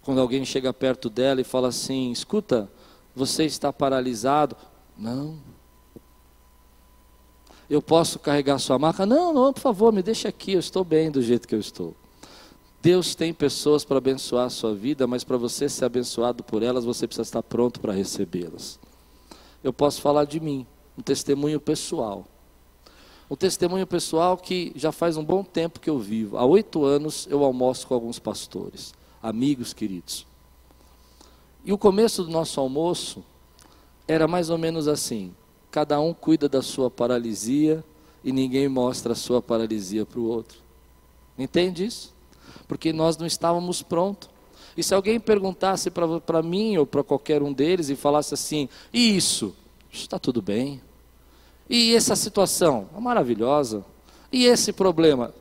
Quando 0.02 0.20
alguém 0.20 0.44
chega 0.44 0.74
perto 0.74 1.10
dela 1.10 1.40
e 1.40 1.46
fala 1.46 1.70
assim: 1.70 2.12
escuta, 2.12 2.70
você 3.16 3.46
está 3.46 3.72
paralisado. 3.72 4.56
Não. 4.98 5.38
Eu 7.70 7.82
posso 7.82 8.20
carregar 8.20 8.60
sua 8.60 8.78
marca? 8.78 9.06
Não, 9.06 9.34
não, 9.34 9.54
por 9.54 9.62
favor, 9.62 9.94
me 9.94 10.04
deixa 10.04 10.28
aqui, 10.28 10.54
eu 10.54 10.60
estou 10.60 10.84
bem 10.84 11.10
do 11.10 11.22
jeito 11.22 11.48
que 11.48 11.56
eu 11.56 11.60
estou. 11.60 11.96
Deus 12.84 13.16
tem 13.16 13.34
pessoas 13.34 13.86
para 13.86 13.98
abençoar 13.98 14.48
a 14.48 14.50
sua 14.50 14.76
vida, 14.76 15.08
mas 15.08 15.24
para 15.24 15.38
você 15.38 15.70
ser 15.70 15.86
abençoado 15.86 16.44
por 16.44 16.62
elas, 16.62 16.84
você 16.84 17.08
precisa 17.08 17.22
estar 17.22 17.42
pronto 17.42 17.80
para 17.80 17.94
recebê-las. 17.94 18.78
Eu 19.64 19.72
posso 19.72 20.02
falar 20.02 20.26
de 20.26 20.38
mim, 20.38 20.68
um 20.98 21.02
testemunho 21.02 21.62
pessoal. 21.62 22.26
Um 23.32 23.38
testemunho 23.38 23.88
pessoal 23.88 24.36
que 24.36 24.74
já 24.76 24.92
faz 24.92 25.16
um 25.16 25.24
bom 25.24 25.46
tempo 25.46 25.80
que 25.80 25.90
eu 25.90 25.98
vivo. 25.98 26.38
Há 26.38 26.44
oito 26.44 26.84
anos 26.84 27.26
eu 27.30 27.46
almoço 27.46 27.88
com 27.88 27.94
alguns 27.94 28.20
pastores, 28.20 28.94
amigos 29.22 29.72
queridos. 29.72 30.28
E 31.64 31.72
o 31.72 31.78
começo 31.78 32.22
do 32.22 32.32
nosso 32.32 32.60
almoço 32.60 33.24
era 34.06 34.28
mais 34.28 34.50
ou 34.50 34.58
menos 34.58 34.90
assim: 34.90 35.34
cada 35.72 36.02
um 36.02 36.14
cuida 36.14 36.50
da 36.50 36.62
sua 36.62 36.92
paralisia 36.92 37.82
e 38.26 38.34
ninguém 38.34 38.68
mostra 38.68 39.14
a 39.14 39.16
sua 39.16 39.42
paralisia 39.42 40.06
para 40.06 40.20
o 40.20 40.26
outro. 40.26 40.58
Entende 41.40 41.86
isso? 41.86 42.13
Porque 42.68 42.94
nós 42.94 43.18
não 43.18 43.26
estávamos 43.26 43.82
prontos. 43.82 44.30
E 44.76 44.84
se 44.84 44.94
alguém 44.94 45.20
perguntasse 45.20 45.92
para 45.92 46.42
mim 46.42 46.78
ou 46.78 46.86
para 46.86 47.04
qualquer 47.04 47.42
um 47.44 47.54
deles 47.54 47.90
e 47.90 47.96
falasse 47.96 48.34
assim: 48.34 48.68
e 48.92 49.16
isso? 49.16 49.56
Está 49.92 50.18
tudo 50.18 50.42
bem. 50.42 50.82
E 51.70 51.96
essa 51.96 52.16
situação? 52.16 52.90
É 52.96 53.00
maravilhosa. 53.00 53.86
E 54.32 54.46
esse 54.46 54.74
problema? 54.74 55.34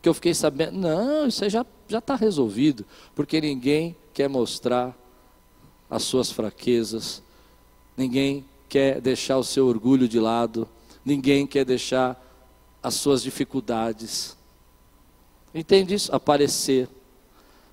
Que 0.00 0.08
eu 0.08 0.14
fiquei 0.14 0.34
sabendo? 0.34 0.78
Não, 0.78 1.26
isso 1.26 1.42
aí 1.42 1.50
já 1.50 1.64
está 1.90 2.14
resolvido. 2.14 2.84
Porque 3.14 3.40
ninguém 3.40 3.96
quer 4.12 4.28
mostrar 4.28 4.96
as 5.90 6.04
suas 6.04 6.30
fraquezas, 6.30 7.22
ninguém 7.96 8.44
quer 8.68 9.00
deixar 9.00 9.38
o 9.38 9.44
seu 9.44 9.66
orgulho 9.66 10.08
de 10.08 10.18
lado, 10.18 10.68
ninguém 11.04 11.46
quer 11.46 11.64
deixar 11.64 12.20
as 12.82 12.94
suas 12.94 13.22
dificuldades. 13.22 14.36
Entende 15.54 15.94
isso? 15.94 16.14
Aparecer. 16.14 16.88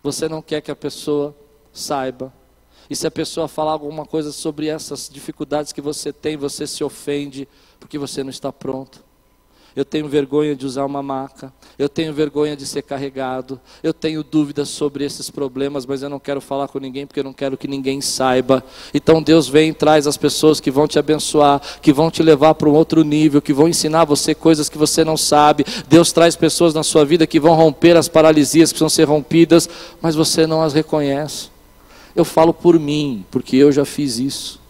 Você 0.03 0.29
não 0.29 0.41
quer 0.41 0.61
que 0.61 0.71
a 0.71 0.75
pessoa 0.75 1.35
saiba. 1.73 2.31
E 2.89 2.95
se 2.95 3.07
a 3.07 3.11
pessoa 3.11 3.47
falar 3.47 3.71
alguma 3.71 4.05
coisa 4.05 4.31
sobre 4.31 4.67
essas 4.67 5.09
dificuldades 5.09 5.71
que 5.71 5.81
você 5.81 6.13
tem, 6.13 6.37
você 6.37 6.67
se 6.67 6.83
ofende 6.83 7.47
porque 7.79 7.97
você 7.97 8.23
não 8.23 8.29
está 8.29 8.51
pronto. 8.51 9.03
Eu 9.75 9.85
tenho 9.85 10.07
vergonha 10.07 10.55
de 10.55 10.65
usar 10.65 10.85
uma 10.85 11.01
maca. 11.01 11.51
Eu 11.79 11.87
tenho 11.87 12.13
vergonha 12.13 12.55
de 12.57 12.65
ser 12.65 12.81
carregado. 12.81 13.59
Eu 13.81 13.93
tenho 13.93 14.23
dúvidas 14.23 14.67
sobre 14.69 15.05
esses 15.05 15.29
problemas, 15.29 15.85
mas 15.85 16.03
eu 16.03 16.09
não 16.09 16.19
quero 16.19 16.41
falar 16.41 16.67
com 16.67 16.77
ninguém 16.77 17.07
porque 17.07 17.21
eu 17.21 17.23
não 17.23 17.33
quero 17.33 17.57
que 17.57 17.67
ninguém 17.67 18.01
saiba. 18.01 18.63
Então 18.93 19.21
Deus 19.21 19.47
vem 19.47 19.69
e 19.69 19.73
traz 19.73 20.07
as 20.07 20.17
pessoas 20.17 20.59
que 20.59 20.69
vão 20.69 20.87
te 20.87 20.99
abençoar, 20.99 21.61
que 21.81 21.93
vão 21.93 22.11
te 22.11 22.21
levar 22.21 22.53
para 22.55 22.69
um 22.69 22.73
outro 22.73 23.03
nível, 23.03 23.41
que 23.41 23.53
vão 23.53 23.67
ensinar 23.67 24.05
você 24.05 24.35
coisas 24.35 24.67
que 24.67 24.77
você 24.77 25.05
não 25.05 25.15
sabe. 25.17 25.65
Deus 25.87 26.11
traz 26.11 26.35
pessoas 26.35 26.73
na 26.73 26.83
sua 26.83 27.05
vida 27.05 27.25
que 27.25 27.39
vão 27.39 27.55
romper 27.55 27.95
as 27.95 28.07
paralisias 28.07 28.69
que 28.69 28.75
precisam 28.75 28.89
ser 28.89 29.07
rompidas, 29.07 29.69
mas 30.01 30.15
você 30.15 30.45
não 30.45 30.61
as 30.61 30.73
reconhece. 30.73 31.49
Eu 32.15 32.25
falo 32.25 32.53
por 32.53 32.77
mim, 32.77 33.25
porque 33.31 33.55
eu 33.55 33.71
já 33.71 33.85
fiz 33.85 34.19
isso. 34.19 34.60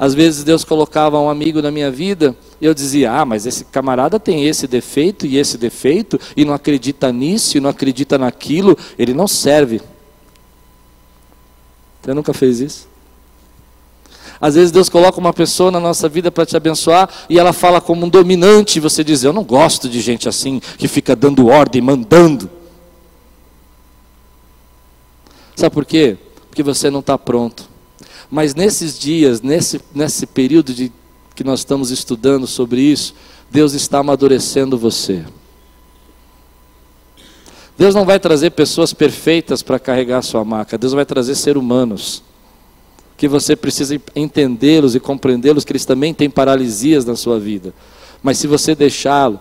Às 0.00 0.14
vezes 0.14 0.42
Deus 0.42 0.64
colocava 0.64 1.20
um 1.20 1.28
amigo 1.28 1.60
na 1.60 1.70
minha 1.70 1.90
vida 1.90 2.34
e 2.58 2.64
eu 2.64 2.72
dizia: 2.72 3.12
Ah, 3.12 3.26
mas 3.26 3.44
esse 3.44 3.66
camarada 3.66 4.18
tem 4.18 4.46
esse 4.46 4.66
defeito 4.66 5.26
e 5.26 5.36
esse 5.36 5.58
defeito, 5.58 6.18
e 6.34 6.42
não 6.42 6.54
acredita 6.54 7.12
nisso 7.12 7.58
e 7.58 7.60
não 7.60 7.68
acredita 7.68 8.16
naquilo, 8.16 8.78
ele 8.98 9.12
não 9.12 9.28
serve. 9.28 9.82
Você 12.00 12.14
nunca 12.14 12.32
fez 12.32 12.60
isso? 12.60 12.88
Às 14.40 14.54
vezes 14.54 14.70
Deus 14.70 14.88
coloca 14.88 15.20
uma 15.20 15.34
pessoa 15.34 15.70
na 15.70 15.78
nossa 15.78 16.08
vida 16.08 16.30
para 16.30 16.46
te 16.46 16.56
abençoar 16.56 17.06
e 17.28 17.38
ela 17.38 17.52
fala 17.52 17.78
como 17.78 18.06
um 18.06 18.08
dominante, 18.08 18.78
e 18.78 18.80
você 18.80 19.04
diz: 19.04 19.22
Eu 19.22 19.34
não 19.34 19.44
gosto 19.44 19.86
de 19.86 20.00
gente 20.00 20.26
assim, 20.26 20.62
que 20.78 20.88
fica 20.88 21.14
dando 21.14 21.48
ordem, 21.48 21.82
mandando. 21.82 22.48
Sabe 25.54 25.74
por 25.74 25.84
quê? 25.84 26.16
Porque 26.48 26.62
você 26.62 26.88
não 26.88 27.00
está 27.00 27.18
pronto. 27.18 27.68
Mas 28.30 28.54
nesses 28.54 28.98
dias, 28.98 29.42
nesse, 29.42 29.80
nesse 29.94 30.26
período 30.26 30.72
de, 30.72 30.92
que 31.34 31.44
nós 31.44 31.60
estamos 31.60 31.90
estudando 31.90 32.46
sobre 32.46 32.80
isso, 32.80 33.14
Deus 33.50 33.72
está 33.72 33.98
amadurecendo 33.98 34.78
você. 34.78 35.24
Deus 37.76 37.94
não 37.94 38.04
vai 38.04 38.20
trazer 38.20 38.50
pessoas 38.50 38.92
perfeitas 38.92 39.62
para 39.62 39.78
carregar 39.78 40.18
a 40.18 40.22
sua 40.22 40.44
maca, 40.44 40.78
Deus 40.78 40.92
vai 40.92 41.04
trazer 41.04 41.34
seres 41.34 41.60
humanos. 41.60 42.22
Que 43.16 43.26
você 43.28 43.54
precisa 43.54 44.00
entendê-los 44.14 44.94
e 44.94 45.00
compreendê-los, 45.00 45.64
que 45.64 45.72
eles 45.72 45.84
também 45.84 46.14
têm 46.14 46.30
paralisias 46.30 47.04
na 47.04 47.16
sua 47.16 47.38
vida. 47.38 47.74
Mas 48.22 48.38
se 48.38 48.46
você 48.46 48.74
deixá-lo, 48.74 49.40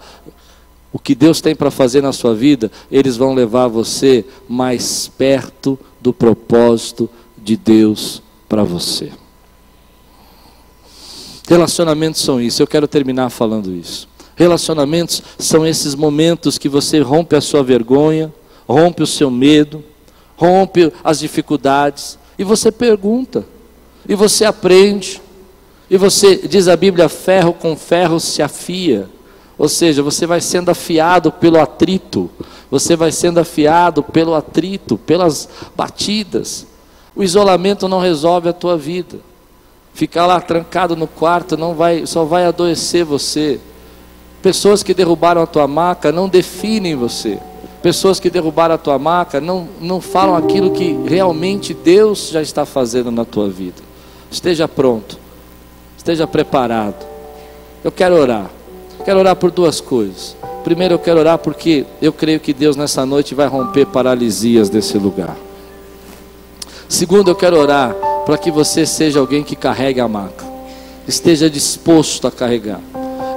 o 0.91 0.97
que 0.97 1.13
Deus 1.13 1.39
tem 1.39 1.55
para 1.55 1.69
fazer 1.69 2.01
na 2.01 2.11
sua 2.11 2.33
vida, 2.33 2.71
eles 2.91 3.15
vão 3.15 3.33
levar 3.33 3.67
você 3.67 4.25
mais 4.47 5.07
perto 5.17 5.77
do 6.01 6.11
propósito 6.11 7.09
de 7.37 7.55
Deus 7.55 8.21
para 8.49 8.63
você. 8.63 9.11
Relacionamentos 11.47 12.21
são 12.21 12.41
isso, 12.41 12.61
eu 12.61 12.67
quero 12.67 12.87
terminar 12.87 13.29
falando 13.29 13.73
isso. 13.73 14.09
Relacionamentos 14.35 15.21
são 15.37 15.65
esses 15.65 15.95
momentos 15.95 16.57
que 16.57 16.67
você 16.67 16.99
rompe 16.99 17.35
a 17.35 17.41
sua 17.41 17.63
vergonha, 17.63 18.33
rompe 18.67 19.03
o 19.03 19.07
seu 19.07 19.29
medo, 19.29 19.83
rompe 20.35 20.91
as 21.03 21.19
dificuldades, 21.19 22.17
e 22.37 22.43
você 22.43 22.71
pergunta, 22.71 23.45
e 24.07 24.15
você 24.15 24.45
aprende, 24.45 25.21
e 25.89 25.97
você, 25.97 26.35
diz 26.47 26.67
a 26.67 26.75
Bíblia, 26.75 27.09
ferro 27.09 27.53
com 27.53 27.75
ferro 27.75 28.19
se 28.19 28.41
afia. 28.41 29.09
Ou 29.57 29.67
seja, 29.67 30.01
você 30.01 30.25
vai 30.25 30.39
sendo 30.39 30.69
afiado 30.69 31.31
pelo 31.31 31.59
atrito, 31.59 32.29
você 32.71 32.95
vai 32.95 33.11
sendo 33.11 33.39
afiado 33.39 34.01
pelo 34.01 34.33
atrito, 34.35 34.97
pelas 34.97 35.49
batidas. 35.75 36.65
O 37.15 37.23
isolamento 37.23 37.87
não 37.87 37.99
resolve 37.99 38.49
a 38.49 38.53
tua 38.53 38.77
vida. 38.77 39.17
Ficar 39.93 40.25
lá 40.25 40.39
trancado 40.39 40.95
no 40.95 41.07
quarto 41.07 41.57
não 41.57 41.73
vai, 41.73 42.05
só 42.05 42.23
vai 42.23 42.45
adoecer 42.45 43.03
você. 43.03 43.59
Pessoas 44.41 44.81
que 44.81 44.93
derrubaram 44.93 45.41
a 45.41 45.47
tua 45.47 45.67
maca 45.67 46.11
não 46.11 46.29
definem 46.29 46.95
você. 46.95 47.37
Pessoas 47.81 48.19
que 48.19 48.29
derrubaram 48.29 48.75
a 48.75 48.77
tua 48.77 48.99
maca 48.99 49.41
não, 49.41 49.67
não 49.81 49.99
falam 49.99 50.35
aquilo 50.35 50.71
que 50.71 50.97
realmente 51.05 51.73
Deus 51.73 52.29
já 52.29 52.41
está 52.41 52.65
fazendo 52.65 53.11
na 53.11 53.25
tua 53.25 53.49
vida. 53.49 53.81
Esteja 54.31 54.67
pronto, 54.67 55.17
esteja 55.97 56.27
preparado. 56.27 57.05
Eu 57.83 57.91
quero 57.91 58.15
orar. 58.15 58.49
Quero 59.03 59.19
orar 59.19 59.35
por 59.35 59.49
duas 59.49 59.79
coisas. 59.81 60.35
Primeiro, 60.63 60.95
eu 60.95 60.99
quero 60.99 61.19
orar 61.19 61.37
porque 61.37 61.85
eu 62.01 62.11
creio 62.11 62.39
que 62.39 62.53
Deus 62.53 62.75
nessa 62.75 63.05
noite 63.05 63.33
vai 63.33 63.47
romper 63.47 63.85
paralisias 63.85 64.69
desse 64.69 64.97
lugar. 64.97 65.35
Segundo, 66.89 67.29
eu 67.29 67.35
quero 67.35 67.55
orar 67.55 67.95
para 68.25 68.35
que 68.35 68.49
você 68.49 68.83
seja 68.83 69.19
alguém 69.19 69.43
que 69.43 69.55
carregue 69.55 69.99
a 69.99 70.07
maca, 70.07 70.43
esteja 71.07 71.47
disposto 71.47 72.25
a 72.25 72.31
carregar. 72.31 72.81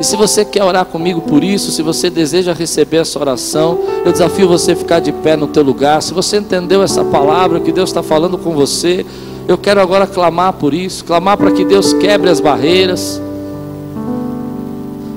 E 0.00 0.04
se 0.04 0.16
você 0.16 0.42
quer 0.42 0.64
orar 0.64 0.86
comigo 0.86 1.20
por 1.20 1.44
isso, 1.44 1.70
se 1.70 1.82
você 1.82 2.08
deseja 2.08 2.54
receber 2.54 2.96
essa 2.96 3.18
oração, 3.20 3.78
eu 4.06 4.10
desafio 4.10 4.48
você 4.48 4.72
a 4.72 4.76
ficar 4.76 5.00
de 5.00 5.12
pé 5.12 5.36
no 5.36 5.46
teu 5.46 5.62
lugar. 5.62 6.02
Se 6.02 6.14
você 6.14 6.38
entendeu 6.38 6.82
essa 6.82 7.04
palavra 7.04 7.60
que 7.60 7.70
Deus 7.70 7.90
está 7.90 8.02
falando 8.02 8.38
com 8.38 8.52
você, 8.52 9.04
eu 9.46 9.58
quero 9.58 9.82
agora 9.82 10.06
clamar 10.06 10.54
por 10.54 10.72
isso, 10.72 11.04
clamar 11.04 11.36
para 11.36 11.52
que 11.52 11.62
Deus 11.62 11.92
quebre 11.92 12.30
as 12.30 12.40
barreiras. 12.40 13.20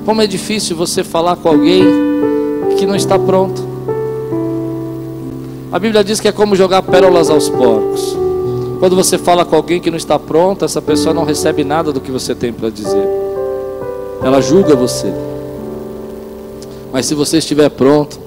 Como 0.04 0.20
é 0.20 0.26
difícil 0.26 0.76
você 0.76 1.02
falar 1.02 1.36
com 1.36 1.48
alguém 1.48 1.82
que 2.78 2.84
não 2.84 2.94
está 2.94 3.18
pronto. 3.18 3.66
A 5.72 5.78
Bíblia 5.78 6.04
diz 6.04 6.20
que 6.20 6.28
é 6.28 6.32
como 6.32 6.54
jogar 6.54 6.82
pérolas 6.82 7.30
aos 7.30 7.48
porcos. 7.48 8.25
Quando 8.78 8.94
você 8.94 9.16
fala 9.16 9.44
com 9.44 9.56
alguém 9.56 9.80
que 9.80 9.90
não 9.90 9.96
está 9.96 10.18
pronto, 10.18 10.64
essa 10.64 10.82
pessoa 10.82 11.14
não 11.14 11.24
recebe 11.24 11.64
nada 11.64 11.92
do 11.92 12.00
que 12.00 12.10
você 12.10 12.34
tem 12.34 12.52
para 12.52 12.68
dizer. 12.68 13.08
Ela 14.22 14.40
julga 14.40 14.76
você. 14.76 15.12
Mas 16.92 17.06
se 17.06 17.14
você 17.14 17.38
estiver 17.38 17.70
pronto, 17.70 18.18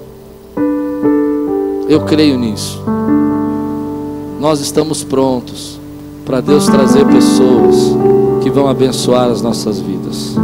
eu 1.88 2.00
creio 2.02 2.38
nisso. 2.38 2.82
Nós 4.40 4.60
estamos 4.60 5.04
prontos 5.04 5.78
para 6.24 6.40
Deus 6.40 6.66
trazer 6.66 7.04
pessoas 7.06 7.76
que 8.42 8.50
vão 8.50 8.68
abençoar 8.68 9.28
as 9.28 9.42
nossas 9.42 9.80
vidas. 9.80 10.36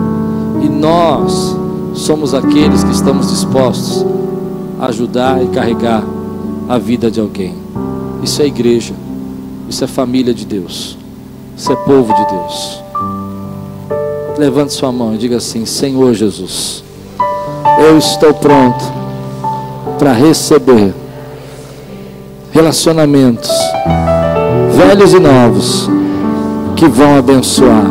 E 0.63 0.69
nós 0.69 1.57
somos 1.95 2.35
aqueles 2.35 2.85
que 2.85 2.93
estamos 2.93 3.31
dispostos 3.31 4.05
a 4.79 4.87
ajudar 4.87 5.43
e 5.43 5.49
carregar 5.49 6.05
a 6.69 6.79
vida 6.79 7.11
de 7.11 7.21
alguém. 7.21 7.55
Isso 8.23 8.43
é 8.43 8.47
igreja. 8.47 9.06
Isso 9.69 9.85
é 9.85 9.87
família 9.87 10.33
de 10.33 10.45
Deus. 10.45 10.97
Isso 11.57 11.73
é 11.73 11.77
povo 11.77 12.14
de 12.14 12.27
Deus. 12.27 12.83
Levante 14.39 14.73
sua 14.73 14.93
mão 14.93 15.14
e 15.14 15.19
diga 15.19 15.37
assim: 15.37 15.64
Senhor 15.64 16.12
Jesus, 16.14 16.85
eu 17.79 17.97
estou 17.99 18.35
pronto 18.35 18.85
para 19.99 20.12
receber 20.12 20.95
relacionamentos 22.53 23.51
velhos 24.77 25.12
e 25.14 25.19
novos 25.19 25.91
que 26.77 26.87
vão 26.87 27.19
abençoar, 27.19 27.87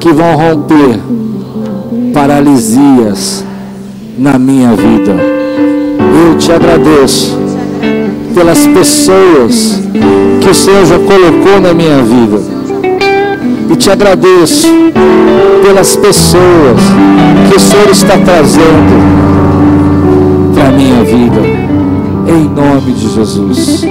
que 0.00 0.12
vão 0.12 0.36
romper 0.36 1.00
paralisias 2.12 3.44
na 4.16 4.38
minha 4.38 4.74
vida. 4.74 5.16
Eu 6.26 6.38
te 6.38 6.52
agradeço 6.52 7.37
pelas 8.34 8.66
pessoas 8.66 9.80
que 10.40 10.48
o 10.48 10.54
Senhor 10.54 10.86
já 10.86 10.98
colocou 10.98 11.60
na 11.60 11.74
minha 11.74 12.02
vida. 12.02 12.40
E 13.70 13.76
te 13.76 13.90
agradeço 13.90 14.68
pelas 15.62 15.96
pessoas 15.96 16.80
que 17.48 17.56
o 17.56 17.60
Senhor 17.60 17.90
está 17.90 18.16
trazendo 18.18 19.18
para 20.54 20.68
a 20.68 20.72
minha 20.72 21.04
vida. 21.04 21.40
Em 22.26 22.48
nome 22.48 22.92
de 22.92 23.08
Jesus. 23.08 23.86